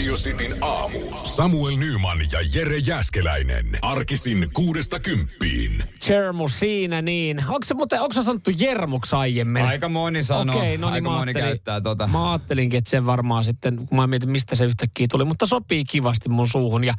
Radio 0.00 0.14
Cityn 0.16 0.56
aamu. 0.64 0.98
Samuel 1.22 1.76
Nyman 1.76 2.18
ja 2.32 2.38
Jere 2.54 2.76
Jäskeläinen. 2.78 3.78
Arkisin 3.82 4.48
kuudesta 4.52 5.00
kymppiin. 5.00 5.84
Jermu 6.08 6.48
siinä 6.48 7.02
niin. 7.02 7.38
Onko 7.38 7.58
se 7.64 7.74
muuten, 7.74 8.00
onko 8.00 8.12
se 8.12 8.22
sanottu 8.22 8.50
Jermuksi 8.58 9.16
aiemmin? 9.16 9.64
Aika 9.64 9.88
moni 9.88 10.22
sanoo. 10.22 10.56
Okei, 10.56 10.78
no 10.78 10.86
niin 10.86 10.94
Aika 10.94 11.10
mä 11.10 11.16
moni 11.16 11.30
ajattelin- 11.30 11.48
käyttää 11.48 11.80
tota. 11.80 12.06
Mä 12.06 12.30
ajattelinkin, 12.32 12.78
että 12.78 12.90
se 12.90 13.06
varmaan 13.06 13.44
sitten, 13.44 13.76
kun 13.86 13.96
mä 13.98 14.06
mietin, 14.06 14.30
mistä 14.30 14.54
se 14.54 14.64
yhtäkkiä 14.64 15.06
tuli, 15.10 15.24
mutta 15.24 15.46
sopii 15.46 15.84
kivasti 15.84 16.28
mun 16.28 16.48
suuhun 16.48 16.84
ja 16.84 16.94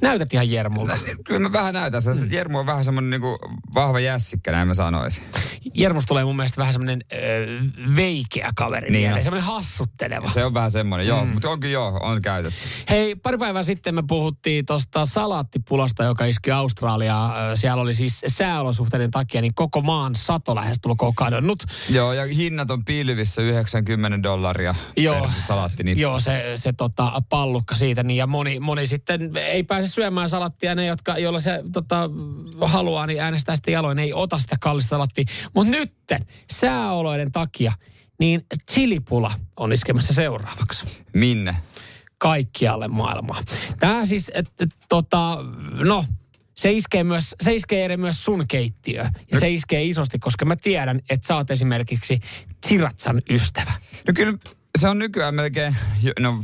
näytät 0.00 0.32
ihan 0.34 0.50
Jermulta. 0.50 0.98
Kyllä 1.24 1.40
mä 1.40 1.52
vähän 1.52 1.74
näytän. 1.74 2.02
Se 2.02 2.10
Jermu 2.30 2.58
on 2.58 2.66
vähän 2.66 2.84
semmonen 2.84 3.10
niinku 3.10 3.38
vahva 3.74 4.00
jässikkä, 4.00 4.52
näin 4.52 4.68
mä 4.68 4.74
sanoisin. 4.74 5.24
Jermusta 5.74 6.08
tulee 6.08 6.24
mun 6.24 6.36
mielestä 6.36 6.58
vähän 6.58 6.72
semmoinen 6.72 7.00
öö, 7.12 7.46
veikeä 7.96 8.50
kaveri 8.56 8.80
Niin 8.86 8.92
niin 8.92 9.00
mieleen, 9.00 9.18
on. 9.20 9.24
semmoinen 9.24 9.46
hassutteleva. 9.46 10.30
Se 10.30 10.44
on 10.44 10.54
vähän 10.54 10.70
semmonen, 10.70 11.06
joo. 11.06 11.24
Mutta 11.24 11.50
onkin 11.50 11.72
joo, 11.72 12.00
on 12.02 12.22
käytetty. 12.22 12.43
Hei, 12.90 13.14
pari 13.14 13.38
päivää 13.38 13.62
sitten 13.62 13.94
me 13.94 14.02
puhuttiin 14.08 14.66
tuosta 14.66 15.06
salaattipulasta, 15.06 16.04
joka 16.04 16.24
iski 16.24 16.50
Australiaa. 16.50 17.56
Siellä 17.56 17.82
oli 17.82 17.94
siis 17.94 18.20
sääolosuhteiden 18.26 19.10
takia 19.10 19.40
niin 19.40 19.54
koko 19.54 19.80
maan 19.80 20.14
sato 20.16 20.54
lähestulkoon 20.54 21.14
kadonnut. 21.14 21.58
Joo, 21.90 22.12
ja 22.12 22.26
hinnat 22.26 22.70
on 22.70 22.84
pilvissä 22.84 23.42
90 23.42 24.22
dollaria 24.22 24.74
Joo, 24.96 25.20
per 25.20 25.30
salaatti. 25.46 25.82
Niin 25.82 25.98
joo 25.98 26.20
se, 26.20 26.52
se 26.56 26.72
tota, 26.72 27.22
pallukka 27.28 27.74
siitä. 27.74 28.02
Niin, 28.02 28.16
ja 28.16 28.26
moni, 28.26 28.60
moni 28.60 28.86
sitten 28.86 29.36
ei 29.36 29.62
pääse 29.62 29.88
syömään 29.88 30.30
salattia. 30.30 30.74
Ne, 30.74 30.86
jotka, 30.86 31.18
joilla 31.18 31.40
se 31.40 31.62
tota, 31.72 32.10
haluaa, 32.60 33.06
niin 33.06 33.20
äänestää 33.20 33.56
sitten 33.56 33.72
jaloin. 33.72 33.98
Ei 33.98 34.12
ota 34.12 34.38
sitä 34.38 34.56
kallista 34.60 34.88
salattia. 34.88 35.24
Mutta 35.54 35.70
nytten 35.70 36.26
sääoloiden 36.52 37.32
takia, 37.32 37.72
niin 38.18 38.46
chilipula 38.72 39.32
on 39.56 39.72
iskemässä 39.72 40.14
seuraavaksi 40.14 40.86
Minne? 41.12 41.56
Kaikkialle 42.24 42.88
maailmaan. 42.88 43.44
Tämä 43.80 44.06
siis, 44.06 44.30
että 44.34 44.66
tota, 44.88 45.38
no, 45.84 46.04
se 46.56 46.72
iskee, 46.72 47.04
myös, 47.04 47.34
se 47.42 47.54
iskee 47.54 47.84
eri 47.84 47.96
myös 47.96 48.24
sun 48.24 48.44
keittiöön. 48.48 49.10
Ja 49.32 49.40
se 49.40 49.50
iskee 49.50 49.84
isosti, 49.84 50.18
koska 50.18 50.44
mä 50.44 50.56
tiedän, 50.56 51.00
että 51.10 51.26
sä 51.26 51.36
oot 51.36 51.50
esimerkiksi 51.50 52.20
Siratsan 52.66 53.22
ystävä. 53.30 53.72
No 54.06 54.12
kyllä 54.14 54.38
se 54.78 54.88
on 54.88 54.98
nykyään 54.98 55.34
melkein, 55.34 55.76
no 56.20 56.40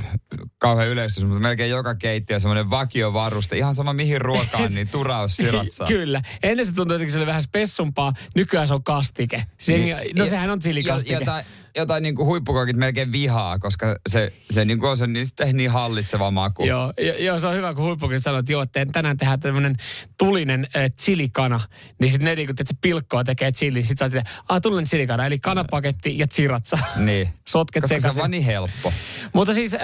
kauhean 0.59 0.89
yleistys, 0.89 1.25
mutta 1.25 1.41
melkein 1.41 1.71
joka 1.71 1.95
keittiö 1.95 2.41
semmoinen 2.41 2.71
vakiovaruste. 2.71 3.57
Ihan 3.59 3.75
sama 3.75 3.93
mihin 3.93 4.21
ruokaan, 4.21 4.73
niin 4.75 4.89
turaus 4.89 5.37
siratsaa. 5.37 5.87
Kyllä. 5.87 6.23
Ennen 6.43 6.67
se 6.67 6.73
tuntui 6.73 6.95
jotenkin 6.95 7.13
se 7.13 7.19
oli 7.19 7.27
vähän 7.27 7.43
spessumpaa. 7.43 8.13
Nykyään 8.35 8.69
se 8.69 8.75
on 8.75 8.85
kastike. 8.85 9.43
Se, 9.59 9.79
niin, 9.79 9.97
no 10.19 10.27
sehän 10.27 10.51
on 10.51 10.61
chilikastike. 10.61 11.13
jo- 11.15 11.21
Jotain, 11.21 11.45
jotain 11.77 12.03
niin 12.03 12.15
kuin 12.15 12.27
huippukokit 12.27 12.77
melkein 12.77 13.13
vihaa, 13.13 13.59
koska 13.59 13.97
se, 14.09 14.33
se 14.51 14.65
niin 14.65 14.79
kuin 14.79 14.91
on 14.91 14.97
se 14.97 15.07
niin, 15.07 15.27
sitten 15.27 15.57
niin 15.57 15.71
hallitseva 15.71 16.31
maku. 16.31 16.65
Joo, 16.65 16.93
jo, 16.99 17.15
joo, 17.15 17.39
se 17.39 17.47
on 17.47 17.55
hyvä, 17.55 17.75
kun 17.75 17.85
huippukin 17.85 18.21
sanoo, 18.21 18.41
että 18.41 18.53
joo, 18.53 18.63
että 18.63 18.87
tänään 18.93 19.17
tehdään 19.17 19.41
tämmöinen 19.41 19.77
tulinen 20.19 20.67
äh, 20.77 20.91
chilikana. 21.01 21.61
Niin 22.01 22.11
sitten 22.11 22.25
ne 22.25 22.35
niin 22.35 22.51
että 22.51 22.65
se 22.67 22.75
pilkkoa 22.81 23.25
tekee 23.25 23.53
chili. 23.53 23.83
Sitten 23.83 24.11
sä 24.11 24.19
oot 24.19 24.27
ah, 24.49 24.61
tulinen 24.61 24.87
chilikana, 24.87 25.27
eli 25.27 25.39
kanapaketti 25.39 26.19
ja 26.19 26.27
chiratsa. 26.27 26.79
Niin. 26.97 27.29
Sotket 27.49 27.83
Koska 27.83 27.89
se 27.89 27.95
on 27.95 28.01
sekaisin. 28.01 28.21
vaan 28.21 28.31
niin 28.31 28.45
helppo. 28.45 28.93
Mutta 29.33 29.55
siis 29.55 29.75
äh, 29.75 29.81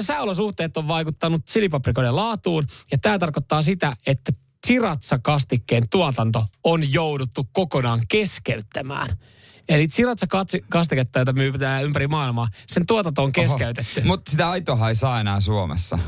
sääolosuhteet 0.00 0.76
on 0.76 0.88
vaikuttanut 0.88 1.46
chilipaprikoiden 1.46 2.16
laatuun. 2.16 2.64
Ja 2.92 2.98
tämä 2.98 3.18
tarkoittaa 3.18 3.62
sitä, 3.62 3.96
että 4.06 4.32
chiratsa-kastikkeen 4.66 5.88
tuotanto 5.90 6.46
on 6.64 6.92
jouduttu 6.92 7.48
kokonaan 7.52 8.00
keskeyttämään. 8.08 9.08
Eli 9.68 9.88
chiratsa-kastiketta, 9.88 11.18
jota 11.18 11.32
myydään 11.32 11.84
ympäri 11.84 12.08
maailmaa, 12.08 12.48
sen 12.66 12.86
tuotanto 12.86 13.22
on 13.22 13.32
keskeytetty. 13.32 14.00
Mutta 14.04 14.30
sitä 14.30 14.50
aitoa 14.50 14.88
ei 14.88 14.94
saa 14.94 15.20
enää 15.20 15.40
Suomessa. 15.40 15.98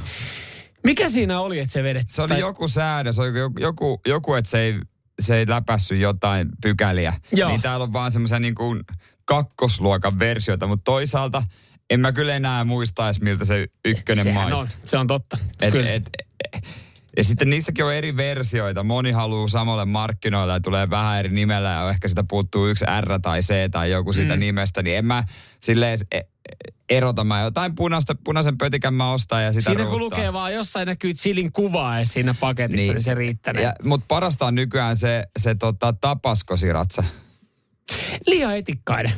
Mikä 0.84 1.08
siinä 1.08 1.40
oli, 1.40 1.58
että 1.58 1.72
se 1.72 1.82
vedettiin? 1.82 2.14
Se 2.14 2.22
oli 2.22 2.38
joku 2.38 2.68
säädös, 2.68 3.18
oli 3.18 3.38
joku, 3.38 3.60
joku, 3.60 4.00
joku 4.06 4.34
että 4.34 4.50
se 4.50 4.58
ei, 4.60 4.80
se 5.20 5.36
ei 5.36 5.48
läpässy 5.48 5.96
jotain 5.96 6.48
pykäliä. 6.62 7.14
Joo. 7.32 7.50
Niin 7.50 7.62
täällä 7.62 7.84
on 7.84 7.92
vaan 7.92 8.12
semmoisia 8.12 8.38
niin 8.38 8.54
kuin 8.54 8.80
kakkosluokan 9.24 10.18
versioita, 10.18 10.66
mutta 10.66 10.84
toisaalta 10.84 11.42
en 11.90 12.00
mä 12.00 12.12
kyllä 12.12 12.34
enää 12.34 12.64
muista 12.64 13.06
edes, 13.06 13.20
miltä 13.20 13.44
se 13.44 13.66
ykkönen 13.84 14.34
maistuu. 14.34 14.66
se 14.84 14.98
on 14.98 15.06
totta. 15.06 15.38
Et, 15.62 15.72
Kyllä. 15.72 15.92
et, 15.92 16.10
et, 16.52 16.66
ja 17.20 17.24
sitten 17.24 17.50
niistäkin 17.50 17.84
on 17.84 17.94
eri 17.94 18.16
versioita. 18.16 18.82
Moni 18.82 19.10
haluaa 19.10 19.48
samalle 19.48 19.84
markkinoille 19.84 20.52
ja 20.52 20.60
tulee 20.60 20.90
vähän 20.90 21.18
eri 21.18 21.28
nimellä 21.28 21.68
ja 21.68 21.90
ehkä 21.90 22.08
sitä 22.08 22.24
puuttuu 22.28 22.66
yksi 22.66 22.84
R 23.00 23.20
tai 23.22 23.40
C 23.40 23.70
tai 23.70 23.90
joku 23.90 24.12
siitä 24.12 24.36
mm. 24.36 24.40
nimestä. 24.40 24.82
Niin 24.82 24.96
en 24.96 25.04
mä 25.06 25.24
silleen 25.60 25.90
edes 25.90 26.06
e- 26.12 26.20
erota. 26.90 27.24
Mä 27.24 27.40
jotain 27.40 27.74
punaista, 27.74 28.14
punaisen 28.24 28.58
pötikän 28.58 28.94
mä 28.94 29.12
ostan 29.12 29.44
ja 29.44 29.52
sitä 29.52 29.70
Siinä 29.70 29.84
kun 29.84 29.98
ruuttaa. 29.98 30.18
lukee 30.18 30.32
vaan 30.32 30.54
jossain 30.54 30.86
näkyy 30.86 31.14
chilin 31.14 31.52
kuva 31.52 31.96
edes 31.96 32.08
siinä 32.12 32.34
paketissa, 32.40 32.86
niin, 32.86 32.94
niin 32.94 33.02
se 33.02 33.14
riittää. 33.14 33.54
Ja, 33.62 33.72
mutta 33.82 34.04
parasta 34.08 34.46
on 34.46 34.54
nykyään 34.54 34.96
se, 34.96 35.24
se 35.38 35.54
tota, 35.54 35.92
tapaskosiratsa. 35.92 37.04
Liian 38.26 38.56
etikkainen. 38.56 39.12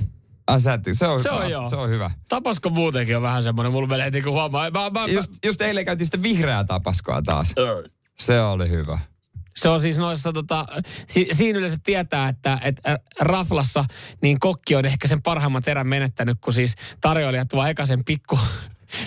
Ah, 0.53 0.75
et- 0.75 0.97
se 0.99 1.07
on, 1.07 1.23
Se 1.23 1.31
on 1.31 1.39
hyvä. 1.39 1.49
joo. 1.49 1.69
Se 1.69 1.77
on 1.77 1.89
hyvä. 1.91 2.11
Tapasko 2.29 2.71
muutenkin 2.71 3.17
on 3.17 3.23
vähän 3.23 3.43
semmoinen, 3.43 3.73
mulla 3.73 3.89
menee 3.89 4.11
niinku 4.11 4.31
huomaa. 4.31 4.71
Mä, 4.71 4.91
mä, 4.91 5.07
Just, 5.07 5.33
just 5.45 5.61
eilen 5.61 5.85
käytiin 5.85 6.07
sitä 6.07 6.23
vihreää 6.23 6.65
tapaskoa 6.65 7.23
taas. 7.23 7.55
Se 8.19 8.41
oli 8.41 8.69
hyvä. 8.69 8.99
Se 9.57 9.69
on 9.69 9.81
siis 9.81 9.99
noissa, 9.99 10.33
tota, 10.33 10.67
si, 11.09 11.29
siinä 11.33 11.59
yleensä 11.59 11.79
tietää, 11.85 12.29
että, 12.29 12.59
että 12.63 12.99
raflassa 13.21 13.85
niin 14.23 14.41
kokki 14.41 14.77
on 14.77 14.85
ehkä 14.85 15.09
sen 15.09 15.23
parhaimman 15.23 15.63
terän 15.63 15.87
menettänyt, 15.87 16.39
kun 16.45 16.53
siis 16.53 16.75
tarjoilija 17.01 17.45
tuo 17.47 17.67
eka 17.67 17.87
sen 17.87 18.01
pikku, 18.07 18.39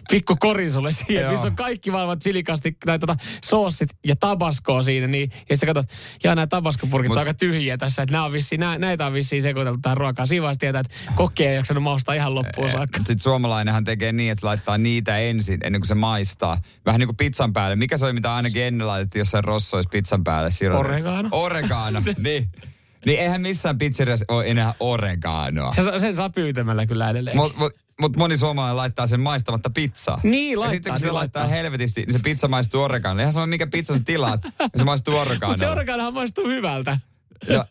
pikku 0.09 0.35
korin 0.40 0.72
sulle 0.72 0.91
siihen, 0.91 1.22
Joo. 1.22 1.31
missä 1.31 1.47
on 1.47 1.56
kaikki 1.56 1.91
maailman 1.91 2.19
chilikasti, 2.19 2.78
tai 2.85 3.00
tota, 3.00 3.16
soosit 3.46 3.90
ja 4.06 4.16
tabaskoa 4.19 4.81
siinä, 4.81 5.07
niin, 5.07 5.31
ja 5.50 5.56
sitten 5.56 5.73
katsot, 5.73 5.97
ja 6.23 6.35
nämä 6.35 6.47
tabaskopurkit 6.47 7.09
Mut- 7.09 7.13
on 7.13 7.19
aika 7.19 7.34
tyhjiä 7.34 7.78
tässä, 7.78 8.01
että 8.01 8.13
nämä 8.13 8.25
on 8.25 8.31
vissiin, 8.31 8.59
nää, 8.59 8.78
näitä 8.78 9.06
on 9.06 9.13
vissiin 9.13 9.41
sekoiteltu 9.41 9.79
tähän 9.81 9.97
ruokaan. 9.97 10.28
Siinä 10.28 10.41
vaiheessa 10.41 10.59
tietää, 10.59 10.79
että 10.79 10.96
kokki 11.16 11.46
ei 11.46 11.56
jaksanut 11.56 11.84
maustaa 11.84 12.16
ihan 12.16 12.35
loppuun 12.35 12.69
saakka. 12.69 12.97
Sitten 12.97 13.19
suomalainenhan 13.19 13.84
tekee 13.84 14.12
niin, 14.12 14.31
että 14.31 14.47
laittaa 14.47 14.78
niitä 14.78 15.18
ensin, 15.18 15.59
ennen 15.63 15.81
kuin 15.81 15.88
se 15.88 15.96
maistaa. 15.96 16.57
Vähän 16.85 17.00
niin 17.00 17.07
kuin 17.07 17.17
pizzan 17.17 17.53
päälle. 17.53 17.75
Mikä 17.75 17.97
se 17.97 18.06
oli, 18.06 18.13
mitä 18.13 18.35
ainakin 18.35 18.63
ennen 18.63 18.88
laitettiin 18.88 19.19
jossain 19.19 19.44
rossoissa 19.44 19.90
pizzan 19.90 20.23
päälle? 20.23 20.52
Sirotin. 20.52 20.85
Oregano. 20.85 21.29
Oregano, 21.31 22.02
niin. 22.17 22.50
Niin 23.06 23.19
eihän 23.19 23.41
missään 23.41 23.78
pizzeriassa 23.78 24.25
ole 24.28 24.47
enää 24.47 24.73
oreganoa. 24.79 25.72
Se, 25.72 26.00
sen 26.00 26.16
saa 26.16 26.29
pyytämällä 26.29 26.85
kyllä 26.85 27.09
edelleen. 27.09 27.38
Mutta 27.38 27.57
mut, 27.57 27.73
mut 28.01 28.17
moni 28.17 28.38
suomalainen 28.38 28.78
laittaa 28.78 29.07
sen 29.07 29.19
maistamatta 29.19 29.69
pizzaa. 29.69 30.19
Niin, 30.23 30.51
Ja 30.51 30.59
laittaa, 30.59 30.73
sitten 30.75 30.94
kun 30.94 31.00
se 31.00 31.06
niin 31.06 31.13
laittaa 31.13 31.41
laittaa. 31.41 31.57
helvetisti, 31.57 32.01
niin 32.01 32.13
se 32.13 32.19
pizza 32.19 32.47
maistuu 32.47 32.81
oreganolle. 32.81 33.22
Eihän 33.22 33.33
se 33.33 33.39
ole 33.39 33.47
mikä 33.47 33.67
pizza 33.67 33.97
sä 33.97 34.03
tilaat, 34.06 34.41
se 34.78 34.83
maistuu 34.83 35.16
Mutta 35.53 35.66
se 35.66 35.72
oreganohan 35.72 36.13
maistuu 36.13 36.47
hyvältä. 36.47 37.00
Ja 37.47 37.66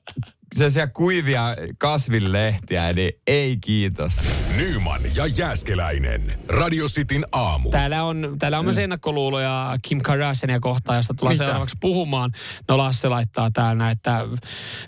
se 0.55 0.71
siellä 0.71 0.87
kuivia 0.87 1.57
kasvinlehtiä, 1.79 2.93
niin 2.93 3.13
ei 3.27 3.57
kiitos. 3.57 4.21
Nyman 4.57 5.01
ja 5.15 5.27
Jääskeläinen. 5.27 6.39
Radio 6.49 6.87
Cityn 6.87 7.25
aamu. 7.33 7.71
Täällä 7.71 8.05
on, 8.05 8.37
täällä 8.39 8.59
on 8.59 8.65
myös 8.65 8.79
ennakkoluuloja 8.79 9.79
Kim 9.83 10.01
Kardashiania 10.01 10.61
kohtaan, 10.61 10.99
josta 10.99 11.15
tullaan 11.15 11.35
Mitä? 11.35 11.45
seuraavaksi 11.45 11.77
puhumaan. 11.81 12.33
No 12.69 12.79
Lasse 12.79 13.09
laittaa 13.09 13.51
täällä, 13.51 13.91
että 13.91 14.27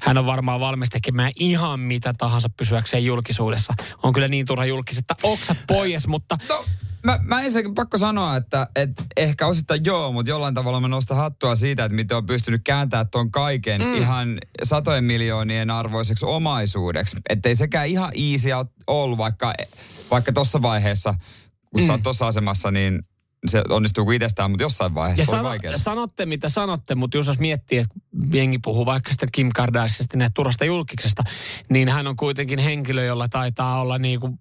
hän 0.03 0.19
on 0.19 0.27
varmaan 0.27 0.61
valmis 0.61 0.91
tekemään 0.91 1.33
ihan 1.37 1.81
mitä 1.81 2.15
tahansa 2.19 2.49
pysyäkseen 2.49 3.05
julkisuudessa. 3.05 3.75
On 4.03 4.13
kyllä 4.13 4.29
niin 4.29 4.47
turha 4.47 4.65
julkis, 4.65 4.99
että 4.99 5.15
oksat 5.23 5.59
pois, 5.67 6.07
mutta 6.07 6.39
No, 6.49 6.65
mä, 7.07 7.19
mä 7.23 7.43
ensinnäkin 7.43 7.75
pakko 7.75 7.99
sanoa, 7.99 8.37
että, 8.37 8.67
että 8.77 9.05
ehkä 9.17 9.47
osittain 9.47 9.85
joo, 9.85 10.13
mutta 10.13 10.31
jollain 10.31 10.55
tavalla 10.55 10.81
mä 10.81 10.89
nostan 10.89 11.17
hattua 11.17 11.55
siitä, 11.55 11.85
että 11.85 11.97
miten 11.97 12.17
on 12.17 12.27
pystynyt 12.27 12.61
kääntämään 12.65 13.11
tuon 13.11 13.31
kaiken 13.31 13.83
mm. 13.83 13.95
ihan 13.95 14.39
satojen 14.63 15.05
miljoonien 15.05 15.56
arvoiseksi 15.71 16.27
omaisuudeksi. 16.27 17.17
Että 17.29 17.49
ei 17.49 17.57
sekään 17.57 17.87
ihan 17.87 18.13
easy 18.15 18.49
ollut, 18.87 19.19
vaikka, 19.19 19.55
vaikka 20.11 20.33
tuossa 20.33 20.63
vaiheessa, 20.63 21.15
kun 21.73 21.81
mm. 21.81 21.87
sä 21.87 21.93
oot 21.93 22.03
tuossa 22.03 22.27
asemassa, 22.27 22.71
niin 22.71 23.03
se 23.47 23.63
onnistuu 23.69 24.05
kuin 24.05 24.15
itsestään, 24.15 24.51
mutta 24.51 24.65
jossain 24.65 24.95
vaiheessa 24.95 25.23
ja 25.23 25.27
se 25.27 25.33
on 25.33 25.39
sano, 25.39 25.49
vaikeaa. 25.49 25.79
sanotte 25.79 26.27
mitä 26.27 26.49
sanotte, 26.49 26.95
mutta 26.95 27.17
jos 27.17 27.27
jos 27.27 27.39
miettii, 27.39 27.79
että 27.79 27.95
jengi 28.33 28.59
puhuu 28.59 28.87
vaikka 28.87 29.13
sitä 29.13 29.27
Kim 29.33 29.51
Kardashianista 29.55 30.19
ja 30.19 30.31
turhasta 30.35 30.65
julkiksesta, 30.65 31.23
niin 31.69 31.89
hän 31.89 32.07
on 32.07 32.17
kuitenkin 32.17 32.59
henkilö, 32.59 33.05
jolla 33.05 33.29
taitaa 33.29 33.81
olla 33.81 33.99
niin 33.99 34.21
kuin 34.21 34.39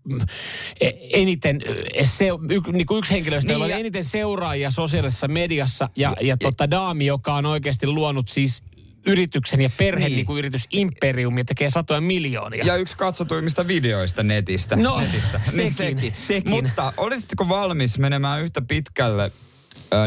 eniten, 1.13 1.61
se, 2.03 2.27
y, 2.27 2.71
niin 2.71 2.85
kuin 2.85 2.97
yksi 2.97 3.13
henkilöistä, 3.13 3.47
niin 3.47 3.53
jolla 3.53 3.65
on 3.65 3.71
eniten 3.71 4.03
seuraajia 4.03 4.71
sosiaalisessa 4.71 5.27
mediassa 5.27 5.89
ja, 5.95 6.13
ja, 6.19 6.27
ja 6.27 6.37
tota 6.37 6.71
daami, 6.71 7.05
joka 7.05 7.35
on 7.35 7.45
oikeasti 7.45 7.87
luonut 7.87 8.29
siis 8.29 8.63
yrityksen 9.05 9.61
ja 9.61 9.69
perheen 9.77 10.11
niin. 10.11 10.25
niin 10.27 10.37
yritys 10.37 10.67
imperiumi 10.71 11.43
tekee 11.43 11.69
satoja 11.69 12.01
miljoonia. 12.01 12.65
Ja 12.65 12.75
yksi 12.75 12.97
katsotuimmista 12.97 13.67
videoista 13.67 14.23
netistä. 14.23 14.75
No, 14.75 14.99
netissä. 14.99 15.39
sekin, 15.43 15.57
niin 15.57 15.73
sekin. 15.73 16.13
sekin. 16.15 16.49
Mutta 16.51 16.93
olisitko 16.97 17.49
valmis 17.49 17.97
menemään 17.97 18.41
yhtä 18.41 18.61
pitkälle 18.61 19.31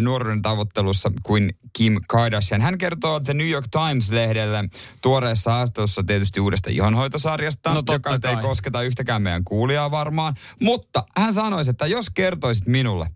nuoruuden 0.01 0.43
tavoittelussa 0.43 1.13
kuin 1.23 1.55
Kim 1.73 1.97
Kardashian. 2.09 2.61
Hän 2.61 2.79
kertoo 2.79 3.21
The 3.21 3.35
New 3.35 3.49
York 3.49 3.67
Times-lehdelle 3.71 4.69
tuoreessa 5.03 5.51
haastattelussa 5.51 6.03
tietysti 6.03 6.41
uudesta 6.41 6.71
ihonhoitosarjasta, 6.71 7.75
no, 7.75 7.83
joka 7.93 8.19
kai. 8.19 8.35
ei 8.35 8.43
kosketa 8.43 8.83
yhtäkään 8.83 9.23
meidän 9.23 9.45
kuulijaa 9.45 9.91
varmaan. 9.91 10.35
Mutta 10.63 11.05
hän 11.17 11.35
sanoisi, 11.35 11.71
että 11.71 11.87
jos 11.87 12.11
kertoisit 12.11 12.67
minulle, 12.67 13.11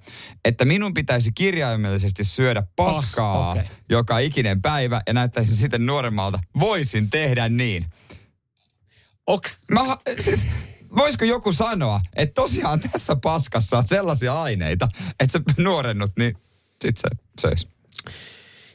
että 0.45 0.65
minun 0.65 0.95
pitäisi 0.95 1.33
kirjaimellisesti 1.33 2.25
syödä 2.25 2.63
paskaa 2.77 3.55
Pas, 3.55 3.65
okay. 3.65 3.77
joka 3.91 4.19
ikinen 4.19 4.63
päivä 4.63 5.03
ja 5.07 5.13
näyttäisin 5.13 5.57
sitten 5.57 5.87
nuoremmalta, 5.87 6.39
voisin 6.61 7.11
tehdä 7.11 7.49
niin. 7.49 7.87
Onks... 9.27 9.65
Mä, 9.71 9.81
siis, 10.21 10.47
voisiko 10.97 11.25
joku 11.25 11.53
sanoa, 11.53 12.01
että 12.17 12.35
tosiaan 12.35 12.81
tässä 12.81 13.17
paskassa 13.17 13.79
on 13.79 13.87
sellaisia 13.87 14.43
aineita, 14.43 14.89
että 15.21 15.39
se 15.39 15.63
nuorennut, 15.63 16.11
niin 16.19 16.37
sit 16.83 16.97
se 16.97 17.09
söisi. 17.41 17.69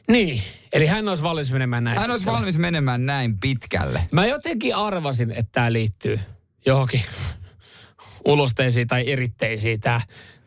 Niin, 0.08 0.42
eli 0.72 0.86
hän 0.86 1.08
olisi 1.08 1.22
valmis 1.22 1.52
menemään 1.52 1.84
näin 1.84 1.98
Hän 1.98 2.10
olisi 2.10 2.22
pitkälle. 2.22 2.38
valmis 2.38 2.58
menemään 2.58 3.06
näin 3.06 3.38
pitkälle. 3.38 4.08
Mä 4.12 4.26
jotenkin 4.26 4.74
arvasin, 4.76 5.30
että 5.30 5.52
tämä 5.52 5.72
liittyy 5.72 6.20
johonkin 6.66 7.02
ulosteisiin 8.24 8.88
tai 8.88 9.10
eritteisiin 9.12 9.80
tämä 9.80 10.00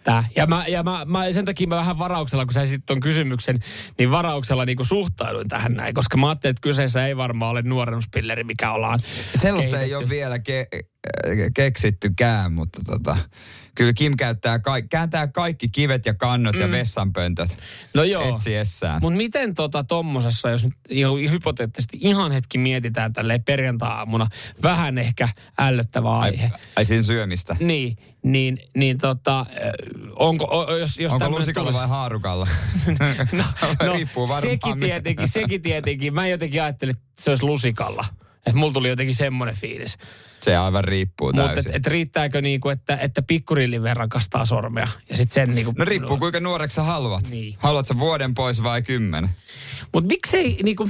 Tää. 0.03 0.23
Ja, 0.35 0.47
mä, 0.47 0.65
ja 0.67 0.83
mä, 0.83 1.05
mä, 1.05 1.31
sen 1.33 1.45
takia 1.45 1.67
mä 1.67 1.75
vähän 1.75 1.99
varauksella, 1.99 2.45
kun 2.45 2.53
sä 2.53 2.61
esitit 2.61 2.85
ton 2.85 2.99
kysymyksen, 2.99 3.59
niin 3.97 4.11
varauksella 4.11 4.65
niinku 4.65 4.83
suhtauduin 4.83 5.47
tähän 5.47 5.73
näin, 5.73 5.93
koska 5.93 6.17
mä 6.17 6.29
ajattelin, 6.29 6.51
että 6.51 6.61
kyseessä 6.61 7.07
ei 7.07 7.17
varmaan 7.17 7.51
ole 7.51 7.61
nuorennuspilleri, 7.61 8.43
mikä 8.43 8.71
ollaan 8.71 8.99
Sellaista 9.41 9.71
kehitetty. 9.77 9.85
ei 9.85 9.95
ole 9.95 10.09
vielä 10.09 10.37
ke- 10.37 10.85
keksittykään, 11.53 12.53
mutta 12.53 12.81
tota, 12.85 13.17
kyllä 13.75 13.93
Kim 13.93 14.17
käyttää 14.17 14.59
ka- 14.59 14.81
kääntää 14.81 15.27
kaikki 15.27 15.69
kivet 15.69 16.05
ja 16.05 16.13
kannot 16.13 16.55
mm. 16.55 16.61
ja 16.61 16.71
vessanpöntöt 16.71 17.57
no 17.93 18.03
joo. 18.03 18.29
etsiessään. 18.29 19.01
Mutta 19.01 19.17
miten 19.17 19.53
tota 19.53 19.83
tommosessa, 19.83 20.49
jos 20.49 20.63
nyt 20.63 20.73
hypoteettisesti 21.31 21.97
ihan 22.01 22.31
hetki 22.31 22.57
mietitään 22.57 23.13
tälle 23.13 23.39
perjantai-aamuna, 23.39 24.27
vähän 24.63 24.97
ehkä 24.97 25.29
ällöttävä 25.59 26.19
aihe. 26.19 26.43
Ai, 26.43 26.59
ai 26.75 26.85
siinä 26.85 27.03
syömistä. 27.03 27.55
Niin, 27.59 27.97
niin, 28.23 28.57
niin 28.75 28.97
tota, 28.97 29.45
onko, 30.15 30.67
jos, 30.79 30.99
jos 30.99 31.13
onko 31.13 31.29
lusikalla 31.29 31.71
tulisi... 31.71 31.79
vai 31.79 31.89
haarukalla? 31.89 32.47
no, 33.31 33.45
no 33.85 33.93
Riippuu 33.93 34.29
varmaan. 34.29 34.41
Sekin 34.41 34.79
tietenkin, 34.79 35.27
sekin 35.27 35.61
tietenkin. 35.61 36.13
Mä 36.13 36.27
jotenkin 36.27 36.63
ajattelin, 36.63 36.95
että 36.95 37.23
se 37.23 37.31
olisi 37.31 37.43
lusikalla. 37.43 38.05
Että 38.45 38.59
mulla 38.59 38.73
tuli 38.73 38.89
jotenkin 38.89 39.15
semmoinen 39.15 39.55
fiilis. 39.55 39.97
Se 40.43 40.57
aivan 40.57 40.83
riippuu 40.83 41.33
täysin. 41.33 41.55
Mutta 41.55 41.69
et, 41.69 41.75
et 41.75 41.87
riittääkö 41.87 42.41
niinku, 42.41 42.69
että, 42.69 42.97
että 43.01 43.21
pikkurillin 43.21 43.83
verran 43.83 44.09
kastaa 44.09 44.45
sormea 44.45 44.87
ja 45.09 45.17
sit 45.17 45.31
sen 45.31 45.55
niinku... 45.55 45.73
No 45.77 45.85
riippuu 45.85 46.17
kuinka 46.17 46.39
nuoreksi 46.39 46.75
sä 46.75 46.83
haluat. 46.83 47.29
Niin. 47.29 47.55
Haluatko 47.57 47.99
vuoden 47.99 48.33
pois 48.33 48.63
vai 48.63 48.81
kymmenen? 48.81 49.29
Mutta 49.93 50.07
miksei 50.07 50.57
niinku 50.63 50.89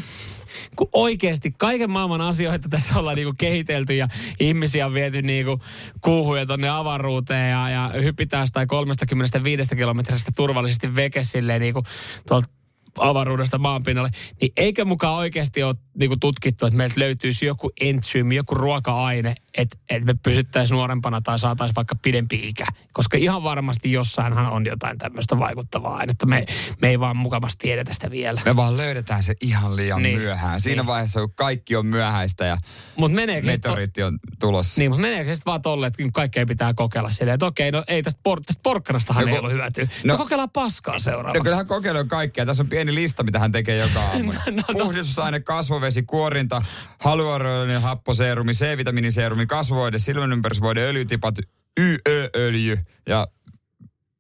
kun 0.75 0.89
oikeasti 0.93 1.53
kaiken 1.57 1.91
maailman 1.91 2.21
asioita 2.21 2.69
tässä 2.69 2.99
ollaan 2.99 3.15
niinku 3.15 3.33
kehitelty 3.37 3.95
ja 3.95 4.07
ihmisiä 4.39 4.85
on 4.85 4.93
viety 4.93 5.21
niinku 5.21 5.59
kuuhuja 6.01 6.45
tonne 6.45 6.69
avaruuteen 6.69 7.51
ja, 7.51 7.69
ja 7.69 7.91
hypitään 8.01 8.47
sitä 8.47 8.65
35 8.65 9.75
kilometristä 9.75 10.31
turvallisesti 10.35 10.95
veke 10.95 11.23
silleen 11.23 11.61
niinku 11.61 11.83
tuolta 12.27 12.49
avaruudesta 12.97 13.57
maanpinnalle, 13.57 14.09
niin 14.41 14.51
eikö 14.57 14.85
mukaan 14.85 15.15
oikeasti 15.15 15.63
ole 15.63 15.75
niin 15.99 16.19
tutkittu, 16.19 16.65
että 16.65 16.77
meiltä 16.77 16.99
löytyisi 16.99 17.45
joku 17.45 17.71
entsyymi, 17.81 18.35
joku 18.35 18.55
ruoka-aine, 18.55 19.35
että, 19.57 19.77
että 19.89 20.05
me 20.05 20.15
pysyttäisiin 20.23 20.75
nuorempana 20.75 21.21
tai 21.21 21.39
saataisiin 21.39 21.75
vaikka 21.75 21.95
pidempi 21.95 22.47
ikä. 22.47 22.65
Koska 22.93 23.17
ihan 23.17 23.43
varmasti 23.43 23.91
jossainhan 23.91 24.51
on 24.51 24.65
jotain 24.65 24.97
tämmöistä 24.97 25.39
vaikuttavaa 25.39 25.97
ainetta. 25.97 26.25
Me, 26.25 26.45
me 26.81 26.89
ei 26.89 26.99
vaan 26.99 27.17
mukavasti 27.17 27.67
tiedetä 27.67 27.93
sitä 27.93 28.11
vielä. 28.11 28.41
Me 28.45 28.55
vaan 28.55 28.77
löydetään 28.77 29.23
se 29.23 29.33
ihan 29.41 29.75
liian 29.75 30.01
niin. 30.01 30.19
myöhään. 30.19 30.61
Siinä 30.61 30.81
niin. 30.81 30.87
vaiheessa, 30.87 31.19
kun 31.19 31.33
kaikki 31.35 31.75
on 31.75 31.85
myöhäistä 31.85 32.45
ja 32.45 32.57
Mut 32.95 33.11
meteoriitti 33.11 34.03
on 34.03 34.19
tulossa. 34.39 34.81
Niin, 34.81 34.91
mutta 34.91 35.01
meneekö 35.01 35.29
se 35.29 35.35
sitten 35.35 35.51
vaan 35.51 35.61
tolle, 35.61 35.87
että 35.87 36.03
kaikkea 36.13 36.45
pitää 36.45 36.73
kokeilla 36.73 37.09
silleen, 37.09 37.33
että 37.33 37.45
okei, 37.45 37.71
no 37.71 37.83
ei 37.87 38.03
tästä, 38.03 38.19
por, 38.23 38.41
tästä 38.41 38.61
porkkanastahan 38.63 39.25
no, 39.25 39.31
ei 39.31 39.39
ollut 39.39 39.51
hyötyä. 39.51 39.87
No, 40.03 40.13
no 40.13 40.17
kokeillaan 40.17 40.49
paskaa 40.49 40.99
seuraavaksi. 40.99 41.39
No 41.39 41.43
kyllähän 41.43 41.67
kokeilee 41.67 42.03
kaikkea. 42.03 42.45
Tässä 42.45 42.63
on 42.63 42.69
pieni 42.69 42.80
lista, 42.87 43.23
mitä 43.23 43.39
hän 43.39 43.51
tekee 43.51 43.77
joka 43.77 44.01
aamu. 44.07 44.31
no, 44.31 44.39
no, 44.45 44.63
no. 44.73 44.85
Puhdistusaine, 44.85 45.39
kasvovesi, 45.39 46.03
kuorinta, 46.03 46.61
haluaroinen 46.99 47.81
happoseerumi, 47.81 48.51
C-vitamiiniseerumi, 48.51 49.45
kasvoide, 49.45 49.99
silmänympärysvoide, 49.99 50.87
öljytipat, 50.87 51.35
YÖ-öljy 51.79 52.79
ja 53.07 53.27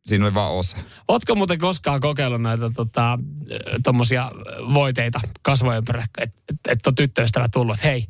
siinä 0.05 0.25
oli 0.25 0.33
vaan 0.33 0.51
osa. 0.51 0.77
Ootko 1.07 1.35
muuten 1.35 1.59
koskaan 1.59 2.01
kokeillut 2.01 2.41
näitä 2.41 2.69
tota, 2.75 3.19
tommosia 3.83 4.31
voiteita 4.73 5.19
kasvojen 5.41 5.77
ympärillä, 5.77 6.05
että 6.17 6.31
et, 6.49 6.59
et 6.69 6.87
on 6.87 6.95
tyttöystävä 6.95 7.47
tullut, 7.53 7.75
että 7.75 7.87
hei, 7.87 8.07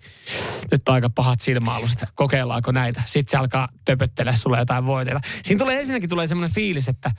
nyt 0.71 0.89
on 0.89 0.95
aika 0.95 1.09
pahat 1.09 1.41
silmäaluset, 1.41 2.03
kokeillaanko 2.15 2.71
näitä? 2.71 3.01
Sitten 3.05 3.31
se 3.31 3.37
alkaa 3.37 3.69
töpöttele 3.85 4.35
sulle 4.35 4.59
jotain 4.59 4.85
voiteita. 4.85 5.19
Siinä 5.43 5.59
tulee 5.59 5.79
ensinnäkin 5.79 6.09
tulee 6.09 6.27
semmoinen 6.27 6.55
fiilis, 6.55 6.89
että 6.89 7.11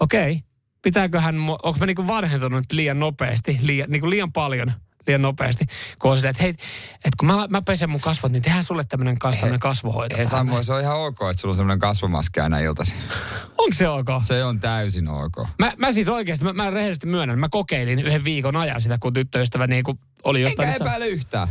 okei, 0.00 0.32
okay, 0.32 0.49
pitääköhän, 0.82 1.36
onko 1.38 1.76
mä 1.80 1.86
niinku 1.86 2.06
vanhentunut 2.06 2.72
liian 2.72 2.98
nopeasti, 2.98 3.58
liian, 3.62 3.90
niinku 3.90 4.10
liian 4.10 4.32
paljon 4.32 4.72
liian 5.06 5.22
nopeasti, 5.22 5.66
kun 5.98 6.10
on 6.10 6.16
silleen, 6.16 6.30
että 6.30 6.42
hei, 6.42 6.50
että 6.94 7.16
kun 7.18 7.28
mä, 7.28 7.46
mä 7.50 7.62
pesen 7.62 7.90
mun 7.90 8.00
kasvot, 8.00 8.32
niin 8.32 8.42
tehdään 8.42 8.64
sulle 8.64 8.84
tämmöinen 8.88 9.18
kas, 9.18 9.40
kasvohoito. 9.60 10.16
Hei 10.16 10.26
Samu, 10.26 10.62
se 10.62 10.72
on 10.72 10.80
ihan 10.80 10.96
ok, 10.96 11.18
että 11.30 11.40
sulla 11.40 11.52
on 11.52 11.56
semmoinen 11.56 11.78
kasvomaski 11.78 12.40
aina 12.40 12.58
iltaisin. 12.58 12.96
Onko 13.58 13.74
se 13.74 13.88
ok? 13.88 14.08
Se 14.22 14.44
on 14.44 14.60
täysin 14.60 15.08
ok. 15.08 15.36
Mä, 15.58 15.72
mä 15.76 15.92
siis 15.92 16.08
oikeasti, 16.08 16.44
mä, 16.44 16.52
mä 16.52 16.70
rehellisesti 16.70 17.06
myönnän, 17.06 17.38
mä 17.38 17.48
kokeilin 17.48 17.98
yhden 17.98 18.24
viikon 18.24 18.56
ajan 18.56 18.80
sitä, 18.80 18.98
kun 19.00 19.12
tyttöystävä 19.12 19.66
niin 19.66 19.84
kuin 19.84 19.98
oli 20.24 20.42
jostain... 20.42 20.68
Enkä 20.68 20.84
epäile 20.84 21.08
yhtään. 21.08 21.48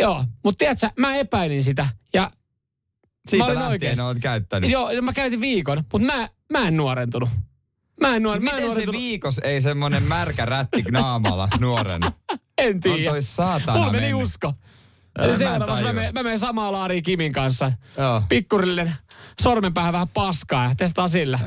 Joo, 0.00 0.24
mutta 0.44 0.58
tiedätkö, 0.58 0.90
mä 0.98 1.16
epäilin 1.16 1.62
sitä 1.62 1.88
ja 2.14 2.30
siitä 3.28 3.46
lähtien 3.46 3.66
oikeasti. 3.66 4.02
olet 4.02 4.18
käyttänyt. 4.18 4.70
Joo, 4.70 4.90
mä 5.02 5.12
käytin 5.12 5.40
viikon, 5.40 5.84
mutta 5.92 6.06
mä, 6.06 6.28
mä 6.52 6.68
en 6.68 6.76
nuorentunut. 6.76 7.28
Mä 8.00 8.16
en, 8.16 8.22
nuor, 8.22 8.36
siis 8.36 8.52
mä 8.52 8.58
en 8.58 8.68
miten 8.68 8.86
se 8.86 8.92
viikos 8.92 9.40
ei 9.44 9.62
semmonen 9.62 10.02
märkä 10.02 10.44
rätti 10.44 10.82
naamalla 10.90 11.48
nuoren? 11.60 12.02
En 12.58 12.80
tiedä. 12.80 13.10
On 13.10 13.14
toi 13.14 13.22
saatana 13.22 13.78
Mulla 13.78 13.92
meni 13.92 14.14
usko. 14.14 14.52
Eli 15.18 15.36
seuraavaksi 15.36 15.84
mä, 15.84 15.92
menen, 15.92 16.14
mä 16.14 16.22
menen 16.22 16.38
samaa 16.38 16.72
laariin 16.72 17.02
Kimin 17.02 17.32
kanssa. 17.32 17.72
Joo. 17.98 18.22
Pikkurille 18.28 18.92
sormenpäähän 19.42 19.92
vähän 19.92 20.08
paskaa 20.08 20.64
ja 20.64 20.74
testaa 20.74 21.08
sillä. 21.08 21.38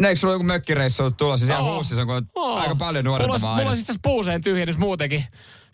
No 0.00 0.08
eikö 0.08 0.20
sulla 0.20 0.34
joku 0.34 0.44
mökkireissu 0.44 1.10
tulossa? 1.10 1.46
Siellä 1.46 1.62
oh. 1.62 1.74
huussissa 1.74 2.02
on 2.02 2.26
oh. 2.34 2.60
aika 2.60 2.76
paljon 2.76 3.04
nuorentavaa 3.04 3.38
Mulla, 3.38 3.56
mulla 3.56 3.70
on 3.70 3.76
itse 3.76 3.84
asiassa 3.84 4.00
puuseen 4.02 4.42
tyhjennys 4.42 4.78
muutenkin 4.78 5.24